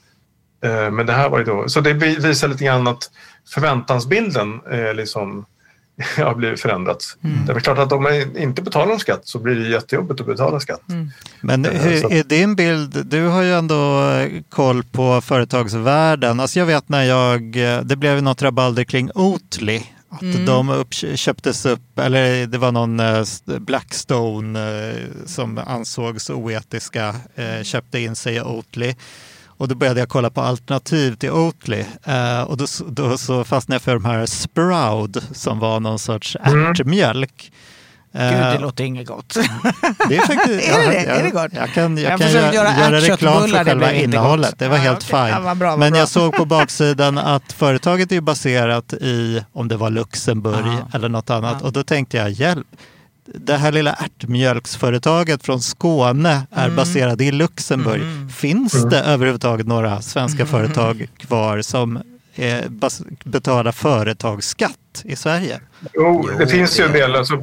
Eh, 0.65 0.91
men 0.91 1.07
det 1.07 1.13
här 1.13 1.29
var 1.29 1.39
ju 1.39 1.45
då, 1.45 1.69
så 1.69 1.81
det 1.81 1.93
visar 1.93 2.49
lite 2.49 2.65
grann 2.65 2.87
att 2.87 3.11
förväntansbilden 3.55 4.61
eh, 4.73 4.95
liksom 4.95 5.47
har 6.17 6.35
blivit 6.35 6.61
förändrats. 6.61 7.17
Mm. 7.25 7.47
Det 7.47 7.53
är 7.53 7.61
klart 7.61 7.79
att 7.79 7.93
om 7.93 8.03
man 8.03 8.37
inte 8.37 8.63
betalar 8.63 8.87
någon 8.87 9.01
skatt 9.01 9.21
så 9.25 9.39
blir 9.39 9.55
det 9.55 9.69
jättejobbigt 9.69 10.21
att 10.21 10.27
betala 10.27 10.61
skatt. 10.61 10.89
Mm. 10.89 11.11
Men 11.41 11.65
eh, 11.65 11.73
hur 11.73 12.13
är 12.13 12.25
din 12.25 12.55
bild, 12.57 13.07
du 13.07 13.27
har 13.27 13.43
ju 13.43 13.55
ändå 13.55 14.03
koll 14.49 14.83
på 14.83 15.21
företagsvärlden. 15.21 16.41
Alltså 16.41 16.59
jag 16.59 16.67
vet 16.67 16.89
när 16.89 17.03
jag, 17.03 17.43
det 17.87 17.97
blev 17.97 18.23
något 18.23 18.43
rabalder 18.43 18.85
kring 18.85 19.11
Oatly 19.15 19.83
att 20.11 20.23
mm. 20.23 20.47
de 20.47 20.69
uppköptes 20.69 21.67
upp, 21.67 21.99
eller 21.99 22.47
det 22.47 22.59
var 22.59 22.73
någon 22.73 23.01
eh, 23.01 23.25
Blackstone 23.59 24.91
eh, 24.91 25.27
som 25.27 25.59
ansågs 25.59 26.31
oetiska, 26.31 27.15
eh, 27.35 27.63
köpte 27.63 27.99
in 27.99 28.17
sig 28.17 28.37
i 28.37 28.41
Oatly. 28.41 28.95
Och 29.47 29.69
då 29.69 29.75
började 29.75 30.01
jag 30.01 30.09
kolla 30.09 30.31
på 30.31 30.41
alternativ 30.41 31.15
till 31.15 31.31
Oatly 31.31 31.85
och 32.47 32.57
då, 32.57 32.67
då 32.87 33.19
så 33.19 33.45
fastnade 33.45 33.75
jag 33.75 33.83
för 33.83 33.95
de 33.95 34.05
här 34.05 34.27
Sproud 34.27 35.23
som 35.33 35.59
var 35.59 35.81
någon 35.81 35.99
sorts 35.99 36.37
mm. 36.45 36.75
Gud, 38.13 38.23
det 38.23 38.55
uh, 38.55 38.61
låter 38.61 38.85
inget 38.85 39.07
gott. 39.07 39.35
Det 40.09 40.17
är, 40.17 40.27
faktiskt, 40.27 40.69
är, 40.69 40.91
det, 40.91 41.03
jag, 41.03 41.17
är 41.19 41.23
det 41.23 41.31
gott? 41.31 41.53
Jag 41.53 41.69
kan, 41.69 41.97
jag, 41.99 42.13
jag 42.13 42.21
kan 42.21 42.33
göra, 42.33 42.55
göra, 42.55 42.79
göra 42.79 43.01
reklam 43.01 43.49
för 43.49 43.65
själva 43.65 43.93
innehållet. 43.93 44.59
Det 44.59 44.69
var 44.69 44.77
ja, 44.77 44.83
helt 44.83 45.05
okay. 45.05 45.33
fine. 45.33 45.45
Ja, 45.45 45.77
Men 45.77 45.93
bra. 45.93 45.99
jag 45.99 46.09
såg 46.09 46.37
på 46.37 46.45
baksidan 46.57 47.19
att 47.19 47.53
företaget 47.53 48.13
är 48.13 48.21
baserat 48.21 48.93
i, 48.93 49.45
om 49.53 49.69
det 49.69 49.77
var 49.77 49.91
Luxemburg 49.91 50.67
Aha. 50.67 50.89
eller 50.95 51.09
något 51.09 51.31
annat. 51.31 51.57
Ja. 51.61 51.67
Och 51.67 51.73
då 51.73 51.83
tänkte 51.83 52.17
jag, 52.17 52.31
hjälp. 52.31 52.67
Det 53.35 53.57
här 53.57 53.73
lilla 53.73 53.93
ärtmjölksföretaget 53.93 55.45
från 55.45 55.61
Skåne 55.61 56.47
är 56.51 56.65
mm. 56.65 56.77
baserat 56.77 57.21
i 57.21 57.33
Luxemburg. 57.33 58.03
Mm. 58.03 58.29
Finns 58.29 58.73
det 58.73 58.99
mm. 58.99 59.11
överhuvudtaget 59.11 59.67
några 59.67 60.03
svenska 60.03 60.43
mm. 60.43 60.47
företag 60.47 61.09
kvar 61.17 61.63
som 61.63 62.03
eh, 62.35 62.65
betala 63.25 63.73
företagsskatt 63.73 64.80
i 65.05 65.17
Sverige? 65.17 65.61
Jo, 65.95 66.27
det 66.27 66.37
jo, 66.41 66.47
finns 66.47 66.81
ju 66.81 66.85
en 66.85 66.93
del. 66.93 67.17
Alltså, 67.17 67.37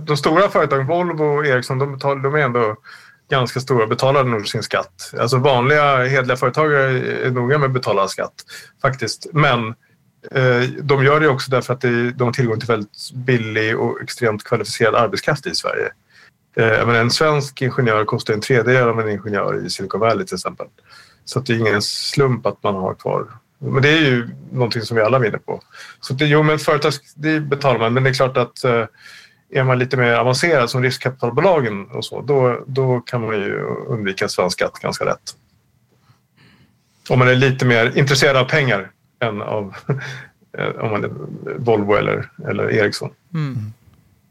de 0.00 0.16
stora 0.16 0.48
företagen, 0.48 0.86
Volvo 0.86 1.24
och 1.24 1.46
Ericsson, 1.46 1.78
de, 1.78 1.92
betalar, 1.92 2.22
de 2.22 2.34
är 2.34 2.38
ändå 2.38 2.76
ganska 3.30 3.60
stora 3.60 3.86
betalar 3.86 4.24
nog 4.24 4.48
sin 4.48 4.62
skatt. 4.62 5.14
Alltså 5.18 5.38
vanliga 5.38 6.04
hedliga 6.04 6.36
företagare 6.36 6.98
är 7.26 7.30
noga 7.30 7.58
med 7.58 7.66
att 7.66 7.72
betala 7.72 8.08
skatt 8.08 8.34
faktiskt. 8.82 9.26
Men 9.32 9.68
eh, 10.30 10.62
de 10.82 11.04
gör 11.04 11.20
det 11.20 11.28
också 11.28 11.50
därför 11.50 11.74
att 11.74 11.80
det, 11.80 12.10
de 12.10 12.24
har 12.24 12.32
tillgång 12.32 12.60
till 12.60 12.68
väldigt 12.68 13.10
billig 13.14 13.78
och 13.78 14.02
extremt 14.02 14.44
kvalificerad 14.44 14.94
arbetskraft 14.94 15.46
i 15.46 15.54
Sverige. 15.54 15.90
Eh, 16.56 16.86
men 16.86 16.94
en 16.94 17.10
svensk 17.10 17.62
ingenjör 17.62 18.04
kostar 18.04 18.34
en 18.34 18.40
tredjedel 18.40 18.88
av 18.88 19.00
en 19.00 19.08
ingenjör 19.08 19.66
i 19.66 19.70
Silicon 19.70 20.00
Valley 20.00 20.26
till 20.26 20.34
exempel. 20.34 20.66
Så 21.24 21.40
det 21.40 21.52
är 21.52 21.58
ingen 21.58 21.82
slump 21.82 22.46
att 22.46 22.62
man 22.62 22.74
har 22.74 22.94
kvar 22.94 23.26
men 23.72 23.82
det 23.82 23.88
är 23.88 24.00
ju 24.00 24.28
någonting 24.52 24.82
som 24.82 24.96
vi 24.96 25.02
alla 25.02 25.18
vinner 25.18 25.38
på. 25.38 25.60
Så 26.00 26.14
det, 26.14 26.26
jo, 26.26 26.42
men 26.42 26.58
företags, 26.58 27.14
det 27.14 27.40
betalar 27.40 27.78
man, 27.78 27.94
men 27.94 28.02
det 28.02 28.10
är 28.10 28.14
klart 28.14 28.36
att 28.36 28.64
eh, 28.64 28.84
är 29.50 29.64
man 29.64 29.78
lite 29.78 29.96
mer 29.96 30.12
avancerad 30.12 30.70
som 30.70 30.82
riskkapitalbolagen 30.82 31.86
och 31.86 32.04
så, 32.04 32.22
då, 32.22 32.64
då 32.66 33.00
kan 33.00 33.20
man 33.20 33.34
ju 33.34 33.54
undvika 33.88 34.28
svensk 34.28 34.58
skatt 34.58 34.78
ganska 34.82 35.04
lätt. 35.04 35.36
Om 37.08 37.18
man 37.18 37.28
är 37.28 37.34
lite 37.34 37.64
mer 37.64 37.98
intresserad 37.98 38.36
av 38.36 38.44
pengar 38.44 38.90
än 39.20 39.42
av 39.42 39.74
om 40.80 40.90
man 40.90 41.04
är 41.04 41.10
Volvo 41.58 41.94
eller, 41.94 42.30
eller 42.48 42.70
Ericsson. 42.70 43.10
Mm. 43.34 43.72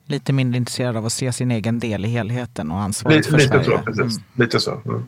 Lite 0.06 0.34
mindre 0.34 0.58
intresserad 0.58 0.98
av 0.98 1.06
att 1.06 1.14
se 1.14 1.34
sin 1.34 1.52
egen 1.52 1.80
del 1.80 2.06
i 2.06 2.08
helheten 2.08 2.72
och 2.72 2.78
ansvaret 2.78 3.18
lite, 3.18 3.30
för 3.30 3.38
lite 3.38 3.50
Sverige. 3.50 3.66
Så, 3.66 3.78
precis. 3.78 4.18
Mm. 4.18 4.24
Lite 4.34 4.60
så. 4.60 4.82
Mm. 4.86 5.06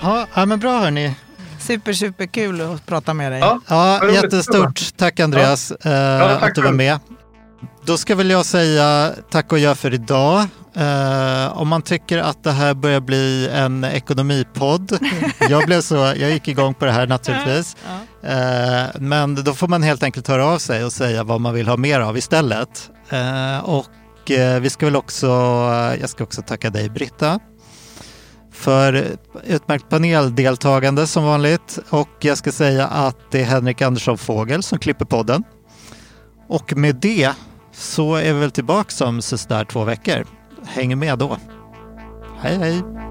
Ja, 0.00 0.46
men 0.46 0.58
bra 0.60 0.78
hörni. 0.78 1.14
Super, 1.70 1.92
super 1.92 2.26
kul 2.26 2.60
att 2.60 2.86
prata 2.86 3.14
med 3.14 3.32
dig. 3.32 3.40
Ja, 3.40 3.60
ja 3.68 4.10
jättestort. 4.10 4.96
Tack 4.96 5.20
Andreas 5.20 5.72
ja. 5.82 5.90
ja, 5.90 6.38
tack 6.40 6.48
att 6.48 6.54
du 6.54 6.62
var 6.62 6.72
med. 6.72 6.98
Då 7.84 7.96
ska 7.96 8.14
väl 8.14 8.30
jag 8.30 8.46
säga 8.46 9.12
tack 9.30 9.52
och 9.52 9.58
gör 9.58 9.74
för 9.74 9.94
idag. 9.94 10.46
Eh, 10.74 11.58
om 11.58 11.68
man 11.68 11.82
tycker 11.82 12.18
att 12.18 12.44
det 12.44 12.52
här 12.52 12.74
börjar 12.74 13.00
bli 13.00 13.48
en 13.52 13.84
ekonomipodd. 13.84 14.98
jag, 15.48 15.66
blev 15.66 15.80
så, 15.80 15.94
jag 15.94 16.30
gick 16.30 16.48
igång 16.48 16.74
på 16.74 16.84
det 16.84 16.92
här 16.92 17.06
naturligtvis. 17.06 17.76
Eh, 18.22 19.00
men 19.00 19.44
då 19.44 19.54
får 19.54 19.68
man 19.68 19.82
helt 19.82 20.02
enkelt 20.02 20.28
höra 20.28 20.46
av 20.46 20.58
sig 20.58 20.84
och 20.84 20.92
säga 20.92 21.24
vad 21.24 21.40
man 21.40 21.54
vill 21.54 21.68
ha 21.68 21.76
mer 21.76 22.00
av 22.00 22.18
istället. 22.18 22.90
Eh, 23.08 23.58
och 23.58 24.30
eh, 24.30 24.60
vi 24.60 24.70
ska 24.70 24.86
väl 24.86 24.96
också, 24.96 25.26
jag 26.00 26.10
ska 26.10 26.24
också 26.24 26.42
tacka 26.42 26.70
dig 26.70 26.88
Britta 26.88 27.40
för 28.52 29.06
utmärkt 29.44 29.88
paneldeltagande 29.88 31.06
som 31.06 31.24
vanligt. 31.24 31.78
Och 31.90 32.08
jag 32.20 32.38
ska 32.38 32.52
säga 32.52 32.86
att 32.86 33.16
det 33.30 33.40
är 33.40 33.44
Henrik 33.44 33.82
Andersson 33.82 34.18
Fågel 34.18 34.62
som 34.62 34.78
klipper 34.78 35.04
podden. 35.04 35.44
Och 36.48 36.76
med 36.76 36.96
det 36.96 37.32
så 37.72 38.14
är 38.14 38.32
vi 38.32 38.40
väl 38.40 38.50
tillbaka 38.50 39.04
om 39.04 39.22
sådär 39.22 39.64
två 39.64 39.84
veckor. 39.84 40.26
Häng 40.66 40.98
med 40.98 41.18
då. 41.18 41.36
Hej 42.40 42.58
hej! 42.58 43.09